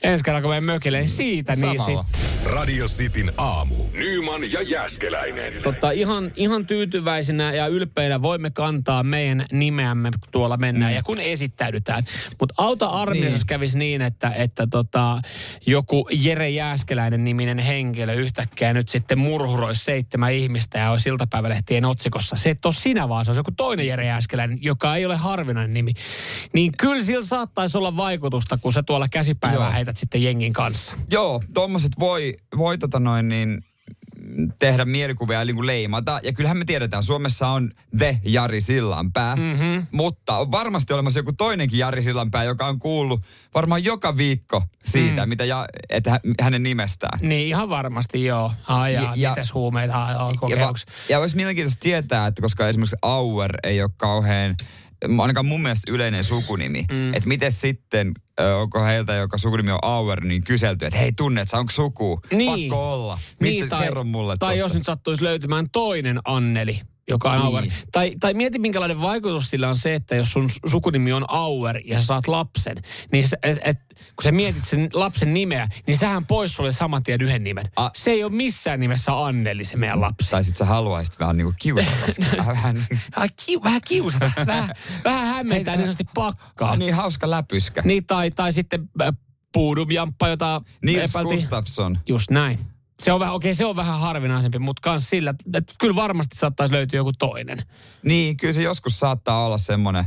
ensi 0.03 0.25
kerran 0.25 0.43
kun 0.43 0.51
menen 0.51 0.67
mökille, 0.67 0.99
niin 0.99 1.09
siitä 1.09 1.53
niin 1.53 1.61
Samalla. 1.61 2.03
niin 2.03 2.23
sit. 2.23 2.45
Radio 2.45 2.87
Cityn 2.87 3.33
aamu. 3.37 3.75
Nyman 3.93 4.53
ja 4.53 4.63
Jäskeläinen. 4.63 5.53
Totta, 5.63 5.91
ihan, 5.91 6.33
ihan 6.37 6.67
tyytyväisinä 6.67 7.53
ja 7.53 7.67
ylpeinä 7.67 8.23
voimme 8.23 8.51
kantaa 8.51 9.03
meidän 9.03 9.47
nimeämme 9.53 10.11
tuolla 10.31 10.57
mennään 10.57 10.93
mm. 10.93 10.97
ja 10.97 11.03
kun 11.03 11.21
esittäydytään. 11.21 12.05
Mutta 12.41 12.55
auta 12.59 12.87
armias, 12.87 13.25
niin. 13.25 13.33
jos 13.33 13.45
kävisi 13.45 13.79
niin, 13.79 14.03
että, 14.03 14.33
että 14.37 14.67
tota, 14.67 15.23
joku 15.67 16.09
Jere 16.13 16.51
Jääskeläinen 16.51 17.25
niminen 17.25 17.59
henkilö 17.59 18.13
yhtäkkiä 18.13 18.73
nyt 18.73 18.89
sitten 18.89 19.19
murhuroisi 19.19 19.85
seitsemän 19.85 20.33
ihmistä 20.33 20.79
ja 20.79 20.91
olisi 20.91 21.09
iltapäivälehtien 21.09 21.85
otsikossa. 21.85 22.37
Se 22.37 22.51
et 22.51 22.65
ole 22.65 22.75
sinä 22.75 23.09
vaan, 23.09 23.25
se 23.25 23.31
on 23.31 23.37
joku 23.37 23.51
toinen 23.51 23.87
Jere 23.87 24.07
Jääskeläinen, 24.07 24.59
joka 24.63 24.97
ei 24.97 25.07
ole 25.07 25.17
harvinainen 25.17 25.75
nimi. 25.75 25.93
Niin 26.53 26.73
kyllä 26.79 27.03
sillä 27.03 27.25
saattaisi 27.25 27.79
olla 27.79 27.97
vaikutusta, 27.97 28.59
kun 28.59 28.73
se 28.73 28.83
tuolla 28.83 29.09
käsipäivää 29.09 29.71
heität 29.89 30.01
sitten 30.01 30.23
jengin 30.23 30.53
kanssa. 30.53 30.95
Joo, 31.11 31.41
tuommoiset 31.55 31.93
voi, 31.99 32.37
voi 32.57 32.79
tota 32.79 33.01
noin 33.01 33.29
niin, 33.29 33.65
tehdä 34.59 34.85
mielikuvia 34.85 35.39
ja 35.39 35.45
niin 35.45 35.57
kuin 35.57 35.67
leimata. 35.67 36.21
Ja 36.23 36.33
kyllähän 36.33 36.57
me 36.57 36.65
tiedetään, 36.65 37.03
Suomessa 37.03 37.49
on 37.49 37.71
The 37.99 38.21
Jari 38.25 38.61
Sillanpää, 38.61 39.37
mm-hmm. 39.37 39.87
mutta 39.93 40.39
on 40.39 40.51
varmasti 40.51 40.93
olemassa 40.93 41.19
joku 41.19 41.33
toinenkin 41.33 41.79
Jari 41.79 42.03
Sillanpää, 42.03 42.45
joka 42.45 42.67
on 42.67 42.79
kuullut 42.79 43.21
varmaan 43.55 43.85
joka 43.85 44.17
viikko 44.17 44.63
siitä, 44.85 45.27
mm. 45.27 45.29
mitä 45.29 45.45
ja, 45.45 45.67
että 45.89 46.21
hänen 46.41 46.63
nimestään. 46.63 47.19
Niin, 47.23 47.49
ihan 47.49 47.69
varmasti 47.69 48.25
joo. 48.25 48.53
Ai 48.67 48.95
ja, 48.95 49.13
ja, 49.17 49.31
mites 49.31 49.55
huumeita 49.55 49.99
on 49.99 50.33
kokemuksi. 50.39 50.87
Ja, 50.89 50.93
ja 51.09 51.19
olisi 51.19 51.37
mielenkiintoista 51.37 51.81
tietää, 51.81 52.27
että 52.27 52.43
koska 52.43 52.69
esimerkiksi 52.69 52.97
Auer 53.03 53.53
ei 53.63 53.83
ole 53.83 53.91
kauhean 53.97 54.55
ainakaan 55.19 55.47
mun 55.47 55.63
mielestä 55.63 55.93
yleinen 55.93 56.25
sukunimi. 56.25 56.85
Mm. 56.91 57.15
Että 57.15 57.29
miten 57.29 57.53
sitten 57.53 58.13
onko 58.61 58.85
heiltä, 58.85 59.15
joka 59.15 59.39
sukunimi 59.39 59.71
on 59.71 59.79
Auer, 59.83 60.25
niin 60.25 60.45
kyselty, 60.45 60.87
että 60.87 60.99
hei 60.99 61.13
tunnet, 61.13 61.49
onko 61.55 61.71
suku? 61.73 62.21
Niin. 62.33 62.71
Pakko 62.71 62.93
olla. 62.93 63.19
Mistä 63.41 63.61
Niin, 63.61 63.69
tai, 63.69 63.85
kerro 63.85 64.05
mulle 64.05 64.37
Tai 64.37 64.49
tosta. 64.55 64.61
jos 64.65 64.75
nyt 64.75 64.85
sattuisi 64.85 65.25
löytymään 65.25 65.67
toinen 65.73 66.21
Anneli, 66.25 66.81
joka 67.09 67.31
on 67.33 67.39
Niin. 67.39 67.47
Auer. 67.47 67.65
Tai, 67.93 68.13
tai 68.21 68.35
mieti, 68.35 68.59
minkälainen 68.59 69.01
vaikutus 69.01 69.51
sillä 69.51 69.69
on 69.69 69.77
se, 69.77 69.95
että 69.95 70.15
jos 70.15 70.33
sun 70.33 70.49
sukunimi 70.67 71.13
on 71.13 71.25
Auer 71.29 71.81
ja 71.85 72.01
sä 72.01 72.07
saat 72.07 72.29
lapsen, 72.29 72.77
niin 73.13 73.29
se, 73.29 73.37
et, 73.43 73.59
et, 73.65 73.79
kun 73.91 74.25
sä 74.25 74.33
mietit 74.33 74.65
sen 74.65 74.89
lapsen 74.93 75.35
nimeä, 75.35 75.69
niin 75.87 75.99
sähän 75.99 76.27
pois 76.27 76.55
sulle 76.55 76.73
saman 76.73 77.03
tien 77.03 77.23
yhden 77.23 77.45
nimen. 77.45 77.65
A- 77.77 77.91
se 77.95 78.11
ei 78.11 78.25
ole 78.25 78.33
missään 78.33 78.81
nimessä 78.81 79.25
Anneli, 79.25 79.65
se 79.65 79.77
meidän 79.77 80.01
lapsi. 80.01 80.31
Tai 80.31 80.45
sit 80.45 80.57
sä 80.57 80.65
haluaisit 80.65 81.19
vähän 81.19 81.37
niinku 81.37 81.55
kiusata. 81.61 81.91
vähän, 82.47 82.87
niin, 82.91 83.01
Ai, 83.17 83.29
kiu, 83.47 83.63
vähän 83.65 83.81
kiusata, 83.89 84.31
vähän, 84.47 84.71
vähän 85.05 85.27
hämmentää 85.27 85.75
niin 85.75 85.81
sanotusti 85.81 86.05
pakkaa. 86.15 86.77
niin 86.77 86.95
hauska 86.95 87.31
läpyskä. 87.31 87.83
Niin, 87.85 88.07
tai, 88.07 88.31
tai 88.31 88.53
sitten 88.53 88.89
äh, 89.03 89.09
Puudumjamppa, 89.53 90.29
jota 90.29 90.63
Nils 90.85 91.11
epäiltiin. 91.11 91.39
Gustafsson. 91.41 91.99
Just 92.09 92.31
näin. 92.31 92.59
Se 93.03 93.13
on 93.13 93.21
vähän, 93.21 93.35
okei, 93.35 93.55
se 93.55 93.65
on 93.65 93.77
vähän 93.77 94.01
harvinaisempi, 94.01 94.59
mutta 94.59 94.81
kans 94.81 95.11
sillä, 95.11 95.35
että 95.55 95.75
kyllä 95.79 95.95
varmasti 95.95 96.37
saattaisi 96.37 96.75
löytyä 96.75 96.97
joku 96.97 97.13
toinen. 97.19 97.59
Niin, 98.03 98.37
kyllä 98.37 98.53
se 98.53 98.63
joskus 98.63 99.01
saattaa 99.01 99.47
olla 99.47 99.59
semmoinen 99.59 100.05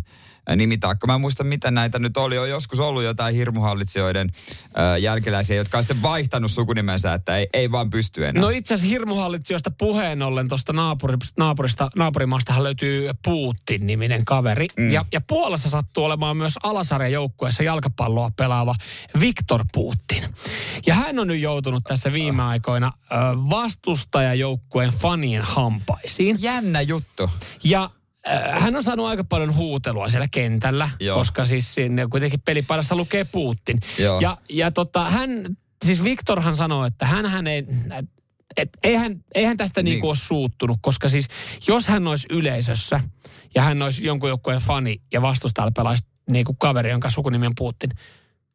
nimitaakka. 0.56 1.08
Mä 1.08 1.16
en 1.16 1.22
muista, 1.22 1.44
mitä 1.44 1.72
näitä 1.72 2.00
nyt 2.00 2.18
oli. 2.18 2.38
On 2.38 2.50
joskus 2.50 2.80
ollut 2.80 3.04
jotain 3.04 3.36
hirmuhallitsijoiden 3.36 4.32
äh, 4.64 5.00
jälkeläisiä, 5.00 5.56
jotka 5.56 5.78
on 5.78 5.84
sitten 5.84 6.02
vaihtanut 6.02 6.52
sukunimensä, 6.52 7.14
että 7.14 7.38
ei, 7.38 7.50
ei 7.54 7.72
vaan 7.72 7.90
pysty 7.90 8.28
enää. 8.28 8.42
No 8.42 8.50
itse 8.50 8.74
asiassa 8.74 8.90
hirmuhallitsijoista 8.90 9.72
puheen 9.72 10.22
ollen 10.22 10.50
tuosta 10.50 10.74
naapurista, 10.74 11.34
naapurista, 11.38 11.90
naapurimaastahan 11.96 12.64
löytyy 12.64 13.10
Putin-niminen 13.26 14.26
kaveri. 14.26 14.68
Mm. 14.78 14.92
Ja, 14.92 15.06
ja 15.14 15.22
Puolassa 15.22 15.70
sattuu 15.70 16.04
olemaan 16.04 16.38
myös 16.38 16.54
alasarjan 16.64 17.12
joukkueessa 17.12 17.64
jalkapalloa 17.64 18.32
pelaava 18.38 18.76
Viktor 19.20 19.66
Putin. 19.74 20.24
Ja 20.86 20.94
hän 20.94 21.20
on 21.20 21.28
nyt 21.28 21.40
joutunut 21.40 21.84
tässä 21.84 22.14
viime 22.14 22.44
aikoina 22.44 22.94
ö, 23.12 23.16
vastustajajoukkueen 23.50 24.92
fanien 24.92 25.44
hampaisiin. 25.44 26.38
Jännä 26.40 26.82
juttu. 26.82 27.30
Ja 27.64 27.90
hän 28.52 28.76
on 28.76 28.84
saanut 28.84 29.06
aika 29.06 29.24
paljon 29.24 29.56
huutelua 29.56 30.10
siellä 30.10 30.28
kentällä, 30.32 30.90
Joo. 31.00 31.18
koska 31.18 31.46
siis 31.46 31.74
sinne 31.74 32.08
kuitenkin 32.08 32.42
pelipaidassa 32.42 32.96
lukee 32.96 33.24
Putin. 33.24 33.80
Joo. 33.98 34.20
Ja, 34.20 34.38
ja 34.50 34.72
tota, 34.72 35.10
hän, 35.10 35.30
siis 35.86 36.04
Viktorhan 36.04 36.56
sanoi, 36.56 36.88
että 36.88 37.06
hän, 37.06 37.26
hän 37.26 37.48
ei, 37.48 37.66
et, 38.58 38.70
eihän, 38.84 39.24
eihän 39.36 39.58
tästä 39.58 39.80
niin. 39.82 39.86
Niin. 39.86 39.94
niinku 39.94 40.08
ole 40.08 40.16
suuttunut, 40.16 40.78
koska 40.82 41.10
siis 41.10 41.28
jos 41.68 41.88
hän 41.88 42.08
olisi 42.08 42.28
yleisössä 42.30 43.00
ja 43.56 43.62
hän 43.62 43.82
olisi 43.82 44.06
jonkun 44.06 44.30
joukkueen 44.30 44.62
fani 44.62 45.02
ja 45.14 45.22
vastustajalla 45.22 45.72
pelaisi 45.72 46.06
niinku 46.30 46.54
kaveri, 46.54 46.90
jonka 46.90 47.10
sukunimi 47.10 47.48
on 47.48 47.56
Putin, 47.58 47.92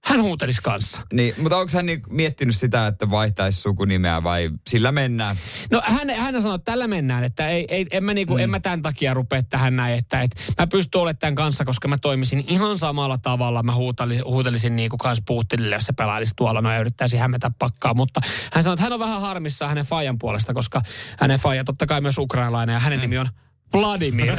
hän 0.07 0.23
huutelisi 0.23 0.63
kanssa. 0.63 1.01
Niin, 1.13 1.35
mutta 1.39 1.57
onko 1.57 1.73
hän 1.75 1.87
niin 1.87 2.03
miettinyt 2.11 2.57
sitä, 2.57 2.87
että 2.87 3.11
vaihtaisi 3.11 3.61
sukunimeä 3.61 4.23
vai 4.23 4.51
sillä 4.69 4.93
mennään? 4.93 5.37
No 5.71 5.83
hän, 5.85 6.11
hän 6.11 6.43
sanoi, 6.43 6.55
että 6.55 6.73
tällä 6.73 6.87
mennään, 6.87 7.25
että 7.25 7.49
ei, 7.49 7.65
ei, 7.69 7.87
en, 7.91 8.05
mä 8.05 8.15
niinku, 8.15 8.35
mm. 8.35 8.41
en 8.41 8.51
mä 8.51 8.61
tämän 8.61 8.83
takia 8.83 9.15
rupea 9.15 9.43
tähän 9.43 9.77
näin, 9.77 9.99
että 9.99 10.23
et, 10.23 10.31
mä 10.59 10.67
pystyn 10.67 11.01
olemaan 11.01 11.19
tämän 11.19 11.35
kanssa, 11.35 11.65
koska 11.65 11.89
mä 11.89 11.99
toimisin 11.99 12.45
ihan 12.49 12.79
samalla 12.79 13.19
tavalla. 13.19 13.63
Mä 13.63 13.75
huutalisin, 13.75 14.25
huutelisin 14.25 14.77
niinku 14.77 14.97
kans 14.97 15.23
Putinille, 15.27 15.75
jos 15.75 15.85
se 15.85 15.93
pelailisi 15.93 16.33
tuolla, 16.37 16.61
no 16.61 16.73
ja 16.73 16.81
yrittäisi 16.81 17.17
hämätä 17.17 17.51
pakkaa. 17.59 17.95
Mutta 17.95 18.21
hän 18.53 18.63
sanoi, 18.63 18.75
että 18.75 18.83
hän 18.83 18.93
on 18.93 19.01
vähän 19.01 19.21
harmissaan 19.21 19.69
hänen 19.69 19.87
fajan 19.87 20.19
puolesta, 20.19 20.55
koska 20.55 20.83
hänen 21.19 21.41
faija 21.41 21.65
totta 21.65 21.87
kai 21.87 22.01
myös 22.01 22.19
ukrainalainen 22.19 22.75
ja 22.75 22.81
hänen 22.81 23.01
nimi 23.01 23.19
on 23.19 23.29
Vladimir. 23.73 24.33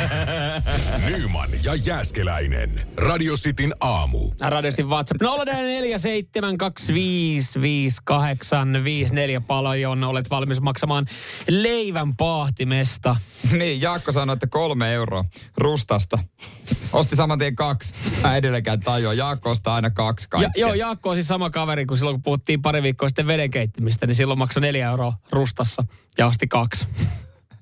Nyman 1.18 1.50
ja 1.64 1.76
Jääskeläinen. 1.76 2.88
Radio 2.98 3.34
Cityn 3.36 3.74
aamu. 3.80 4.32
Radiosti 4.42 4.84
WhatsApp 4.84 5.22
0447255854 5.22 5.28
paljon 9.48 10.04
olet 10.04 10.30
valmis 10.30 10.62
maksamaan 10.62 11.06
leivän 11.50 12.16
paahtimesta. 12.16 13.16
niin, 13.52 13.82
Jaakko 13.82 14.12
sanoi, 14.12 14.34
että 14.34 14.48
kolme 14.48 14.94
euroa 14.94 15.26
rustasta. 15.58 16.20
Osti 16.94 17.16
saman 17.16 17.40
tien 17.40 17.56
kaksi. 17.56 17.94
Mä 18.24 18.36
edelleenkään 18.36 18.80
tajua. 18.80 19.14
Jaakko 19.14 19.50
ostaa 19.50 19.76
aina 19.76 19.90
kaksi 19.90 20.26
Ja, 20.26 20.30
kaikkea. 20.30 20.62
joo, 20.62 20.74
Jaakko 20.74 21.10
on 21.10 21.16
siis 21.16 21.28
sama 21.28 21.50
kaveri 21.50 21.86
kuin 21.86 21.98
silloin, 21.98 22.16
kun 22.16 22.24
puhuttiin 22.24 22.62
pari 22.62 22.84
viikkoa 22.84 23.10
sitten 23.10 23.28
vedenkeittimistä, 23.28 24.08
niin 24.08 24.16
silloin 24.16 24.40
maksoi 24.40 24.62
neljä 24.62 24.90
euroa 24.90 25.14
rustassa 25.32 25.84
ja 26.18 26.28
osti 26.28 26.48
kaksi. 26.48 26.88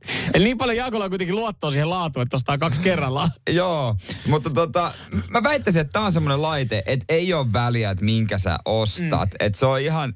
Eli 0.33 0.43
niin 0.43 0.57
paljon 0.57 0.77
Jaakolla 0.77 1.05
on 1.05 1.11
kuitenkin 1.11 1.35
luottoa 1.35 1.71
siihen 1.71 1.89
laatuun, 1.89 2.21
että 2.23 2.35
ostaa 2.35 2.57
kaksi 2.57 2.81
kerrallaan. 2.81 3.29
Joo, 3.49 3.95
mutta 4.27 4.49
tota, 4.49 4.93
mä 5.29 5.43
väittäisin, 5.43 5.81
että 5.81 5.91
tää 5.91 6.01
on 6.01 6.11
semmoinen 6.11 6.41
laite, 6.41 6.83
että 6.85 7.05
ei 7.09 7.33
ole 7.33 7.53
väliä, 7.53 7.91
että 7.91 8.05
minkä 8.05 8.37
sä 8.37 8.57
ostat. 8.65 9.29
Mm. 9.29 9.37
Että 9.39 9.59
se 9.59 9.65
on 9.65 9.79
ihan 9.79 10.13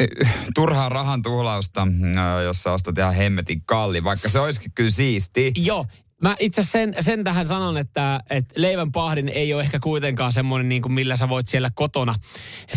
äh, 0.00 0.34
turhaa 0.54 0.88
rahan 0.88 1.22
tuhlausta, 1.22 1.82
äh, 2.16 2.42
jos 2.44 2.62
sä 2.62 2.72
ostat 2.72 2.98
ihan 2.98 3.14
hemmetin 3.14 3.62
kalli, 3.66 4.04
vaikka 4.04 4.28
se 4.28 4.40
olisikin 4.40 4.72
kyllä 4.74 4.90
siisti. 4.90 5.52
Joo, 5.56 5.86
Mä 6.24 6.36
itse 6.38 6.62
sen, 6.62 6.94
sen 7.00 7.24
tähän 7.24 7.46
sanon, 7.46 7.76
että, 7.76 8.20
että 8.30 8.54
leivän 8.56 8.92
pahdin 8.92 9.28
ei 9.28 9.54
ole 9.54 9.62
ehkä 9.62 9.78
kuitenkaan 9.80 10.32
semmoinen, 10.32 10.68
niin 10.68 10.82
kuin 10.82 10.92
millä 10.92 11.16
sä 11.16 11.28
voit 11.28 11.48
siellä 11.48 11.70
kotona 11.74 12.14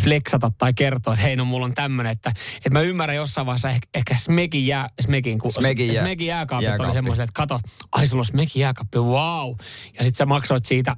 flexata 0.02 0.52
tai 0.58 0.74
kertoa, 0.74 1.14
että 1.14 1.24
hei 1.26 1.36
no 1.36 1.46
mulla 1.46 1.66
on 1.66 1.74
tämmöinen, 1.74 2.12
että, 2.12 2.32
että 2.58 2.70
mä 2.70 2.82
ymmärrän 2.82 3.16
jossain 3.16 3.46
vaiheessa 3.48 3.70
ehkä, 3.70 3.88
ehkä 3.94 4.16
Smekin, 4.18 4.68
jää, 4.68 4.90
Smekin, 5.00 5.40
kun, 5.40 5.52
Smekin 5.52 5.94
jää- 5.94 6.04
Smekin 6.04 6.28
jääkaapit 6.28 6.66
jääkaappi. 6.66 6.86
oli 6.86 6.94
semmoiselle, 6.94 7.24
että 7.24 7.34
kato, 7.34 7.60
ai 7.92 8.08
sulla 8.08 8.22
on 8.22 8.26
Smekin 8.26 8.60
jääkaappi, 8.60 8.98
wow. 9.00 9.56
Ja 9.98 10.04
sit 10.04 10.16
sä 10.16 10.26
maksoit 10.26 10.66
siitä 10.66 10.96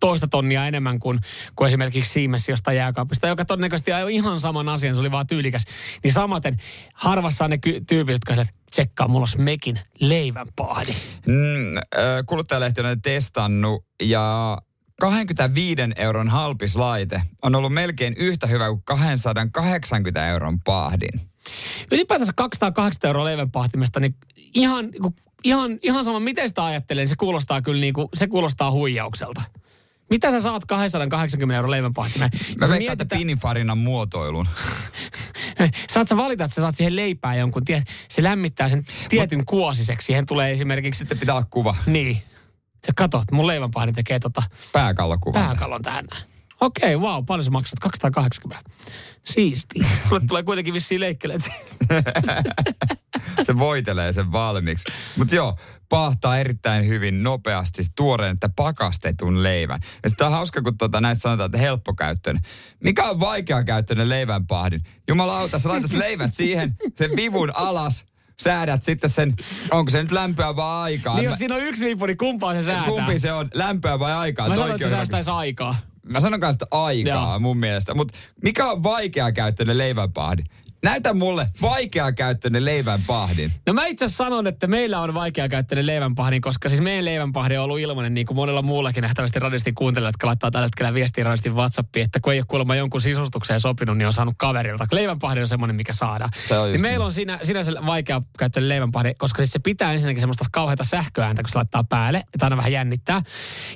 toista 0.00 0.28
tonnia 0.28 0.66
enemmän 0.66 0.98
kuin, 0.98 1.18
kuin 1.56 1.66
esimerkiksi 1.66 2.12
Siemens 2.12 2.48
jostain 2.48 2.76
jääkaapista, 2.76 3.28
joka 3.28 3.44
todennäköisesti 3.44 3.92
ajoi 3.92 4.14
ihan 4.14 4.40
saman 4.40 4.68
asian, 4.68 4.94
se 4.94 5.00
oli 5.00 5.10
vaan 5.10 5.26
tyylikäs. 5.26 5.64
Niin 6.02 6.12
samaten 6.12 6.56
harvassa 6.94 7.44
on 7.44 7.50
ne 7.50 7.58
ky- 7.58 7.80
tyypit, 7.88 8.12
jotka 8.12 8.32
että 8.32 8.54
tsekkaa, 8.70 9.08
mulla 9.08 9.24
on 9.24 9.28
Smekin 9.28 9.80
leivänpahdi. 10.00 10.92
Mm, 11.26 11.76
äh, 11.76 11.82
kuluttajalehti 12.26 12.80
on 12.80 13.02
testannut 13.02 13.84
ja 14.02 14.58
25 15.00 15.82
euron 15.96 16.28
halpislaite 16.28 17.22
on 17.42 17.54
ollut 17.54 17.72
melkein 17.72 18.14
yhtä 18.18 18.46
hyvä 18.46 18.68
kuin 18.68 18.82
280 18.84 20.28
euron 20.28 20.60
pahdin. 20.60 21.20
Ylipäätänsä 21.92 22.32
280 22.36 23.06
euroa 23.08 23.24
leivänpahtimesta, 23.24 24.00
niin 24.00 24.14
ihan, 24.54 24.90
niinku- 24.90 25.14
ihan, 25.44 25.78
ihan 25.82 26.04
sama 26.04 26.20
miten 26.20 26.48
sitä 26.48 26.64
ajattelee, 26.64 27.02
niin 27.02 27.08
se 27.08 27.16
kuulostaa 27.16 27.62
kyllä 27.62 27.80
niinku, 27.80 28.08
se 28.14 28.26
kuulostaa 28.26 28.70
huijaukselta. 28.70 29.42
Mitä 30.10 30.30
sä 30.30 30.40
saat 30.40 30.64
280 30.64 31.56
euroa 31.56 31.70
leivänpahtimeen? 31.70 32.30
Mä 32.60 32.68
veikkaan, 32.68 32.92
että 32.92 33.16
Pinifarinan 33.16 33.78
muotoilun. 33.78 34.48
Saat 35.92 36.08
sä 36.08 36.16
valita, 36.16 36.44
että 36.44 36.54
sä 36.54 36.60
saat 36.60 36.74
siihen 36.74 36.96
leipää 36.96 37.34
jonkun, 37.34 37.64
tiedät, 37.64 37.84
se 38.08 38.22
lämmittää 38.22 38.68
sen 38.68 38.84
tietyn 39.08 39.46
kuosiseksi. 39.46 40.06
Siihen 40.06 40.26
tulee 40.26 40.52
esimerkiksi, 40.52 40.98
Sitten 40.98 41.18
pitää 41.18 41.34
olla 41.34 41.46
kuva, 41.50 41.76
niin, 41.86 42.22
sä 42.86 42.92
katot, 42.96 43.24
mun 43.32 43.46
leivänpahdin 43.46 43.94
tekee 43.94 44.18
tota 44.18 44.42
pääkallokuva. 44.72 45.38
pääkallon 45.38 45.82
tähän. 45.82 46.04
Okei, 46.60 46.94
okay, 46.94 47.10
wow, 47.10 47.24
paljon 47.24 47.44
sä 47.44 47.50
maksat? 47.50 47.78
280. 47.78 48.70
Siisti. 49.24 49.80
Sulle 50.08 50.20
tulee 50.28 50.42
kuitenkin 50.42 50.74
vissiin 50.74 51.00
leikkeleet. 51.00 51.42
se 53.42 53.58
voitelee 53.58 54.12
sen 54.12 54.32
valmiiksi. 54.32 54.92
Mutta 55.16 55.34
joo, 55.34 55.56
pahtaa 55.88 56.38
erittäin 56.38 56.86
hyvin 56.86 57.22
nopeasti 57.22 57.82
tuoreen, 57.96 58.32
että 58.32 58.48
pakastetun 58.56 59.42
leivän. 59.42 59.80
Ja 60.02 60.08
sitten 60.08 60.26
on 60.26 60.32
hauska, 60.32 60.62
kun 60.62 60.78
tuota, 60.78 61.00
näistä 61.00 61.22
sanotaan, 61.22 61.46
että 61.46 61.58
helppokäyttöinen. 61.58 62.42
Mikä 62.80 63.04
on 63.04 63.20
vaikeakäyttöinen 63.20 64.08
leivänpahdin? 64.08 64.80
Jumalauta, 65.08 65.58
sä 65.58 65.68
laitat 65.68 65.92
leivät 65.92 66.34
siihen, 66.34 66.76
sen 66.98 67.10
vivun 67.16 67.52
alas, 67.56 68.04
säädät 68.42 68.82
sitten 68.82 69.10
sen, 69.10 69.34
onko 69.70 69.90
se 69.90 70.02
nyt 70.02 70.12
lämpöä 70.12 70.56
vai 70.56 70.82
aikaa? 70.82 71.16
niin 71.16 71.24
jos 71.24 71.38
siinä 71.38 71.54
on 71.54 71.62
yksi 71.62 71.86
vipu, 71.86 72.06
niin 72.06 72.18
kumpaa 72.18 72.54
se 72.54 72.62
säätää? 72.62 72.86
Kumpi 72.86 73.18
se 73.18 73.32
on, 73.32 73.48
lämpöä 73.54 73.98
vai 73.98 74.12
aikaa? 74.12 74.48
Mä 74.48 74.56
sanoin, 74.56 74.74
että 74.74 74.86
se 74.86 74.90
säästäisi 74.90 75.30
aikaa. 75.30 75.76
Mä 76.12 76.20
sanon 76.20 76.40
kanssa 76.40 76.64
sitä 76.64 76.76
aikaa 76.76 77.32
Joo. 77.32 77.40
mun 77.40 77.56
mielestä. 77.56 77.94
Mutta 77.94 78.18
mikä 78.42 78.70
on 78.70 78.82
vaikeakäyttöinen 78.82 79.78
leivänpahdi? 79.78 80.42
Näytä 80.86 81.14
mulle 81.14 81.48
vaikeakäyttöinen 81.62 82.64
leivänpahdin. 82.64 83.52
No 83.66 83.72
mä 83.72 83.86
itse 83.86 84.08
sanon, 84.08 84.46
että 84.46 84.66
meillä 84.66 85.00
on 85.00 85.14
vaikeakäyttöinen 85.14 85.86
leivänpahdi, 85.86 86.40
koska 86.40 86.68
siis 86.68 86.80
meidän 86.80 87.04
leivänpahdi 87.04 87.56
on 87.56 87.64
ollut 87.64 87.78
ilmainen 87.78 88.14
niin 88.14 88.26
kuin 88.26 88.36
monella 88.36 88.62
muullakin 88.62 89.02
nähtävästi 89.02 89.38
radistin 89.38 89.74
kuuntelijat, 89.74 90.08
jotka 90.08 90.26
laittaa 90.26 90.50
tällä 90.50 90.66
hetkellä 90.66 90.94
viestiä 90.94 91.24
radistin 91.24 91.54
WhatsAppiin, 91.54 92.04
että 92.04 92.20
kun 92.20 92.32
ei 92.32 92.38
ole 92.38 92.46
kuulemma 92.48 92.74
jonkun 92.74 93.00
sisustukseen 93.00 93.60
sopinut, 93.60 93.98
niin 93.98 94.06
on 94.06 94.12
saanut 94.12 94.34
kaverilta. 94.38 94.86
Leivänpahdi 94.92 95.40
on 95.40 95.48
semmoinen, 95.48 95.76
mikä 95.76 95.92
saadaan. 95.92 96.30
Se 96.48 96.58
on 96.58 96.72
niin 96.72 96.80
meillä 96.80 96.98
niin. 96.98 97.06
on 97.06 97.12
siinä, 97.12 97.38
siinä 97.42 97.62
se 97.62 97.72
vaikeakäyttöinen 97.86 98.68
leivänpahdi, 98.68 99.14
koska 99.14 99.36
siis 99.36 99.52
se 99.52 99.58
pitää 99.58 99.92
ensinnäkin 99.92 100.20
semmoista 100.20 100.44
kauheata 100.52 100.84
sähköääntä, 100.84 101.42
kun 101.42 101.50
se 101.50 101.58
laittaa 101.58 101.84
päälle, 101.84 102.18
että 102.18 102.46
aina 102.46 102.56
vähän 102.56 102.72
jännittää. 102.72 103.22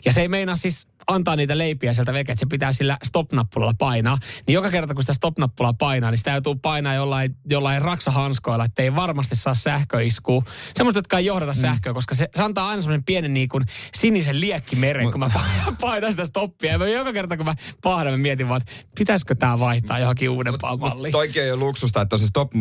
Ja 0.05 0.13
se 0.13 0.21
ei 0.21 0.29
meinaa 0.29 0.57
siis 0.57 0.87
antaa 1.07 1.37
niitä 1.37 1.59
leipiä 1.59 1.93
sieltä 1.93 2.13
veke, 2.13 2.33
että 2.33 2.41
se 2.41 2.47
pitää 2.47 2.73
sillä 2.73 2.99
stop-nappulalla 3.05 3.75
painaa, 3.79 4.19
niin 4.47 4.55
joka 4.55 4.71
kerta 4.71 4.95
kun 4.95 5.03
sitä 5.03 5.13
stop-nappulaa 5.13 5.73
painaa, 5.73 6.11
niin 6.11 6.19
sitä 6.19 6.31
joutuu 6.31 6.55
painaa 6.55 6.95
jollain, 7.01 7.37
jollain 7.49 7.83
raksahanskoilla, 7.83 8.65
että 8.65 8.83
ei 8.83 8.95
varmasti 8.97 9.37
saa 9.37 9.55
sähköiskua. 9.55 10.43
Semmoista, 10.75 10.99
jotka 10.99 11.19
ei 11.19 11.27
johdata 11.27 11.53
mm. 11.53 11.61
sähköä, 11.61 11.95
koska 11.95 12.15
se, 12.15 12.29
se 12.35 12.43
antaa 12.43 12.69
aina 12.69 12.83
semmoinen 12.83 13.05
pienen 13.05 13.35
niin 13.35 13.49
kuin 13.49 13.65
sinisen 13.95 14.41
liekkimeren, 14.41 15.11
kun 15.11 15.21
mä 15.21 15.31
painan 15.81 16.13
sitä 16.13 16.25
stoppia. 16.25 16.73
Ja 16.73 16.79
mä 16.79 16.89
joka 16.89 17.13
kerta 17.13 17.37
kun 17.37 17.47
mä 17.47 17.55
pahdan, 17.83 18.13
mä 18.13 18.19
mietin 18.19 18.49
vaan, 18.49 18.61
että 18.61 18.73
pitäisikö 18.99 19.35
tämä 19.35 19.59
vaihtaa 19.59 19.99
johonkin 19.99 20.31
uudempaan 20.31 20.81
malliin. 20.81 21.13
Toikin 21.13 21.43
on 21.43 21.49
jo 21.49 21.57
luksusta, 21.57 22.01
että 22.01 22.17
on 22.17 22.21
se 22.21 22.27
stop 22.27 22.55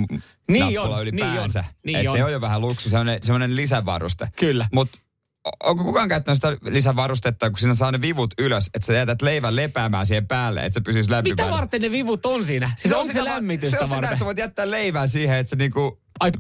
niin 0.50 0.80
on, 0.80 1.02
ylipäänsä. 1.02 1.64
Niin 1.86 1.98
on, 1.98 2.02
niin 2.02 2.10
on. 2.10 2.18
se 2.18 2.24
on 2.24 2.32
jo 2.32 2.42
vähän 2.42 2.62
luksus, 2.62 2.92
semmoinen, 2.92 3.24
semmoinen 3.24 3.56
lisävaruste. 3.56 4.28
Kyllä. 4.36 4.68
Mutta 4.74 5.00
onko 5.64 5.84
kukaan 5.84 6.10
käyttänyt 6.10 6.38
sitä 6.38 6.58
lisävarustetta, 6.62 7.50
kun 7.50 7.60
sinä 7.60 7.74
saa 7.74 7.92
ne 7.92 8.02
vivut 8.02 8.34
ylös, 8.38 8.70
että 8.74 8.86
sä 8.86 8.94
jätät 8.94 9.22
leivän 9.22 9.56
lepäämään 9.56 10.06
siihen 10.06 10.28
päälle, 10.28 10.66
että 10.66 10.74
se 10.74 10.82
pysyisi 10.82 11.12
lämpimään? 11.12 11.48
Mitä 11.48 11.58
varten 11.58 11.82
ne 11.82 11.92
vivut 11.92 12.26
on 12.26 12.44
siinä? 12.44 12.72
Siis 12.78 12.90
se 12.90 12.96
on, 12.96 13.14
se 13.14 13.24
lämmitystä 13.24 13.78
se 13.78 13.84
on 13.84 13.90
varten? 13.90 13.98
Sitä, 13.98 14.14
että 14.14 14.20
sä 14.20 14.26
voit 14.26 14.38
jättää 14.38 14.72
leivän 14.72 15.10
siihen, 15.10 15.38
että 15.38 15.50
se 15.50 15.56
niinku... 15.56 16.02
Ai. 16.20 16.32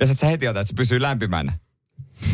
Ja 0.00 0.06
sä 0.06 0.26
heti 0.26 0.48
otat, 0.48 0.60
että 0.60 0.68
se 0.68 0.76
pysyy 0.76 1.02
lämpimänä. 1.02 1.52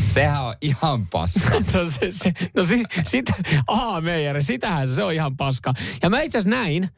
Sehän 0.06 0.42
on 0.42 0.54
ihan 0.60 1.06
paska. 1.06 1.50
no 1.74 1.84
se, 1.84 2.08
se, 2.10 2.32
no 2.54 2.64
si, 2.64 2.82
sitä, 3.04 3.32
aha 3.66 4.00
Meijeri, 4.00 4.42
sitähän 4.42 4.88
se, 4.88 5.04
on 5.04 5.12
ihan 5.12 5.36
paska. 5.36 5.74
Ja 6.02 6.10
mä 6.10 6.20
itse 6.20 6.38
asiassa 6.38 6.62
näin 6.62 6.88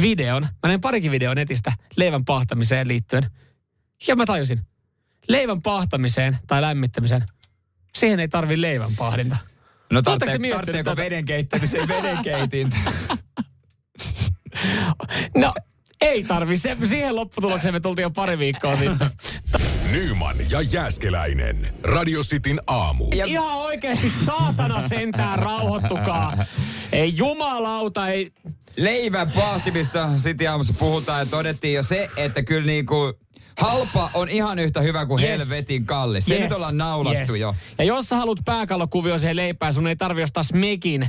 videon, 0.00 0.42
mä 0.42 0.68
näin 0.68 0.80
parikin 0.80 1.10
video 1.10 1.34
netistä 1.34 1.72
leivän 1.96 2.24
pahtamiseen 2.24 2.88
liittyen. 2.88 3.30
Ja 4.08 4.16
mä 4.16 4.26
tajusin, 4.26 4.60
leivän 5.28 5.62
pahtamiseen 5.62 6.38
tai 6.46 6.62
lämmittämiseen– 6.62 7.24
Siihen 7.98 8.20
ei 8.20 8.28
tarvi 8.28 8.60
leivän 8.60 8.96
pahdinta. 8.96 9.36
No 9.92 10.02
tarvitseeko, 10.02 10.96
veden 10.96 11.24
keittämiseen 11.24 11.88
veden 11.88 12.18
keitintä? 12.22 12.76
no, 15.42 15.52
ei 16.00 16.24
tarvi. 16.24 16.56
Se, 16.56 16.76
siihen 16.84 17.16
lopputulokseen 17.16 17.74
me 17.74 17.80
tultiin 17.80 18.02
jo 18.02 18.10
pari 18.10 18.38
viikkoa 18.38 18.76
sitten. 18.76 19.10
Nyman 19.92 20.36
ja 20.50 20.60
Jääskeläinen. 20.60 21.74
Radio 21.82 22.22
Cityn 22.22 22.60
aamu. 22.66 23.06
Ja 23.14 23.26
ihan 23.26 23.56
oikeasti 23.56 24.12
saatana 24.26 24.80
sentään 24.80 25.38
rauhoittukaa. 25.38 26.44
Ei 26.92 27.16
jumalauta, 27.16 28.08
ei... 28.08 28.32
Leivän 28.76 29.30
pahtimista 29.30 30.08
City 30.16 30.46
aamussa 30.46 30.74
puhutaan 30.78 31.20
ja 31.20 31.26
todettiin 31.26 31.74
jo 31.74 31.82
se, 31.82 32.08
että 32.16 32.42
kyllä 32.42 32.66
niinku 32.66 33.14
Halpa 33.58 34.10
on 34.14 34.28
ihan 34.28 34.58
yhtä 34.58 34.80
hyvä 34.80 35.06
kuin 35.06 35.22
yes. 35.22 35.40
helvetin 35.40 35.86
kallis. 35.86 36.24
Se 36.24 36.34
yes. 36.34 36.42
nyt 36.42 36.52
ollaan 36.52 36.78
naulattu 36.78 37.32
yes. 37.32 37.40
jo. 37.40 37.54
Ja 37.78 37.84
jos 37.84 38.08
sä 38.08 38.16
haluat 38.16 38.38
pääkallokuvio 38.44 39.18
siihen 39.18 39.36
leipään, 39.36 39.74
sun 39.74 39.86
ei 39.86 39.96
tarvi 39.96 40.22
ostaa 40.22 40.42
Smekin 40.42 41.08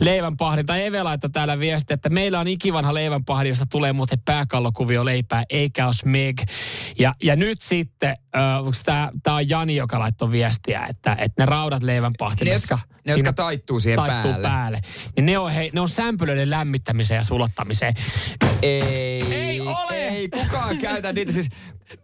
leivänpahdi. 0.00 0.64
Tai 0.64 0.84
Eve 0.84 1.02
laittaa 1.02 1.30
täällä 1.30 1.58
viesti, 1.58 1.94
että 1.94 2.08
meillä 2.08 2.40
on 2.40 2.48
ikivanha 2.48 2.94
leivänpahdi, 2.94 3.48
josta 3.48 3.66
tulee 3.66 3.92
muuten 3.92 4.18
pääkallokuvio 4.24 5.04
leipää, 5.04 5.44
eikä 5.50 5.86
ole 5.86 5.94
Smeg. 5.94 6.40
Ja, 6.98 7.14
ja 7.22 7.36
nyt 7.36 7.60
sitten, 7.60 8.16
äh, 8.36 9.10
tämä 9.22 9.36
on 9.36 9.48
Jani, 9.48 9.76
joka 9.76 9.98
laittoi 9.98 10.30
viestiä, 10.30 10.86
että, 10.90 11.16
että 11.18 11.42
ne 11.42 11.46
raudat 11.46 11.82
leivänpahtimessa. 11.82 12.74
Ne, 12.74 12.82
ne 13.06 13.12
jotka 13.12 13.32
taittuu 13.32 13.80
siihen 13.80 13.96
taittuu 13.96 14.30
päälle. 14.30 14.48
päälle. 14.48 14.80
Niin 15.16 15.26
ne 15.26 15.38
on, 15.38 15.52
hei, 15.52 15.70
ne 15.72 15.80
on 15.80 15.88
sämpylöiden 15.88 16.50
lämmittämiseen 16.50 17.18
ja 17.18 17.24
sulattamiseen. 17.24 17.94
Ei, 18.62 19.34
ei 19.34 19.60
ole. 19.60 20.08
Ei 20.08 20.28
kukaan 20.28 20.78
käytä 20.78 21.12
niitä. 21.12 21.32
Siis 21.32 21.48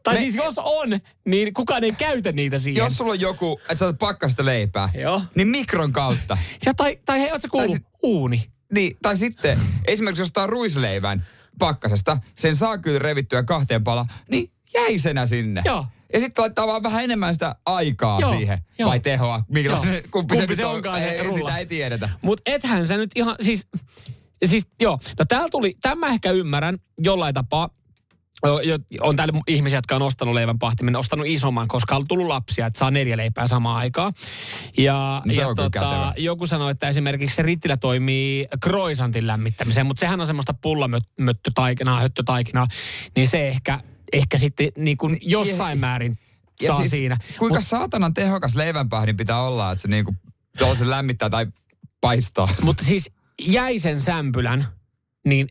tai 0.02 0.14
me, 0.14 0.20
siis 0.20 0.34
jos 0.34 0.58
on, 0.58 1.00
niin 1.24 1.54
kukaan 1.54 1.84
ei 1.84 1.92
käytä 1.92 2.32
niitä 2.32 2.58
siihen. 2.58 2.84
Jos 2.84 2.96
sulla 2.96 3.12
on 3.12 3.20
joku, 3.20 3.60
että 3.60 3.76
sä 3.76 3.84
otat 3.84 3.98
pakkasta 3.98 4.44
leipää, 4.44 4.88
Joo. 4.94 5.22
niin 5.34 5.48
mikron 5.48 5.92
kautta. 5.92 6.38
Ja 6.66 6.74
tai, 6.74 6.98
tai 7.06 7.20
hei, 7.20 7.32
ootko 7.32 7.48
kuullut? 7.50 7.72
Sit, 7.72 7.86
uuni. 8.02 8.50
Niin, 8.72 8.96
tai 9.02 9.16
sitten 9.16 9.60
esimerkiksi 9.84 10.20
jos 10.20 10.28
ottaa 10.28 10.46
ruisleivän 10.46 11.26
pakkasesta, 11.58 12.18
sen 12.36 12.56
saa 12.56 12.78
kyllä 12.78 12.98
revittyä 12.98 13.42
kahteen 13.42 13.84
pala, 13.84 14.06
niin 14.30 14.50
jäisenä 14.74 15.26
sinne. 15.26 15.62
Joo. 15.64 15.86
Ja 16.12 16.20
sitten 16.20 16.42
laittaa 16.42 16.66
vaan 16.66 16.82
vähän 16.82 17.04
enemmän 17.04 17.34
sitä 17.34 17.54
aikaa 17.66 18.20
Joo, 18.20 18.30
siihen. 18.30 18.58
Jo. 18.78 18.86
Vai 18.86 19.00
tehoa. 19.00 19.44
Millä, 19.48 19.76
kumpi, 19.76 20.02
kumpi 20.12 20.36
se, 20.36 20.54
se 20.54 20.66
onkaan 20.66 21.00
se 21.00 21.22
rulla. 21.22 21.38
Sitä 21.38 21.58
ei 21.58 21.66
tiedetä. 21.66 22.08
Mutta 22.22 22.42
ethän 22.46 22.86
sä 22.86 22.96
nyt 22.96 23.10
ihan, 23.14 23.36
siis, 23.40 23.66
siis 24.46 24.66
joo. 24.80 24.98
No 25.18 25.24
täällä 25.28 25.48
tuli, 25.48 25.76
tämä 25.82 26.06
ehkä 26.06 26.30
ymmärrän 26.30 26.78
jollain 26.98 27.34
tapaa 27.34 27.70
on 29.00 29.16
täällä 29.16 29.40
ihmisiä, 29.46 29.78
jotka 29.78 29.96
on 29.96 30.02
ostanut 30.02 30.34
leivän 30.34 30.58
pahtimen, 30.58 30.96
ostanut 30.96 31.26
isomman, 31.26 31.68
koska 31.68 31.96
on 31.96 32.08
tullut 32.08 32.26
lapsia, 32.26 32.66
että 32.66 32.78
saa 32.78 32.90
neljä 32.90 33.16
leipää 33.16 33.46
samaan 33.46 33.76
aikaan. 33.76 34.12
Ja, 34.76 35.22
no 35.24 35.32
ja 35.32 35.54
tota, 35.54 36.12
joku 36.16 36.46
sanoi, 36.46 36.70
että 36.70 36.88
esimerkiksi 36.88 37.36
se 37.36 37.42
rittilä 37.42 37.76
toimii 37.76 38.48
kroisantin 38.60 39.26
lämmittämiseen, 39.26 39.86
mutta 39.86 40.00
sehän 40.00 40.20
on 40.20 40.26
semmoista 40.26 40.54
pullamöttötaikinaa, 40.54 42.00
höttötaikinaa, 42.00 42.66
niin 43.16 43.28
se 43.28 43.48
ehkä, 43.48 43.80
ehkä 44.12 44.38
sitten 44.38 44.68
niin 44.76 44.96
kuin 44.96 45.18
jossain 45.22 45.78
määrin 45.78 46.18
ja 46.62 46.66
saa 46.66 46.78
siis, 46.78 46.90
siinä. 46.90 47.16
Kuinka 47.38 47.58
Mut, 47.58 47.66
saatanan 47.66 48.14
tehokas 48.14 48.56
leivänpahdin 48.56 49.16
pitää 49.16 49.42
olla, 49.42 49.72
että 49.72 49.82
se 49.82 49.88
niin 49.88 50.04
kuin 50.04 50.16
se 50.74 50.90
lämmittää 50.90 51.30
tai 51.30 51.46
paistaa? 52.00 52.48
Mutta 52.62 52.84
siis 52.84 53.10
jäisen 53.46 54.00
sämpylän, 54.00 54.68
niin 55.24 55.48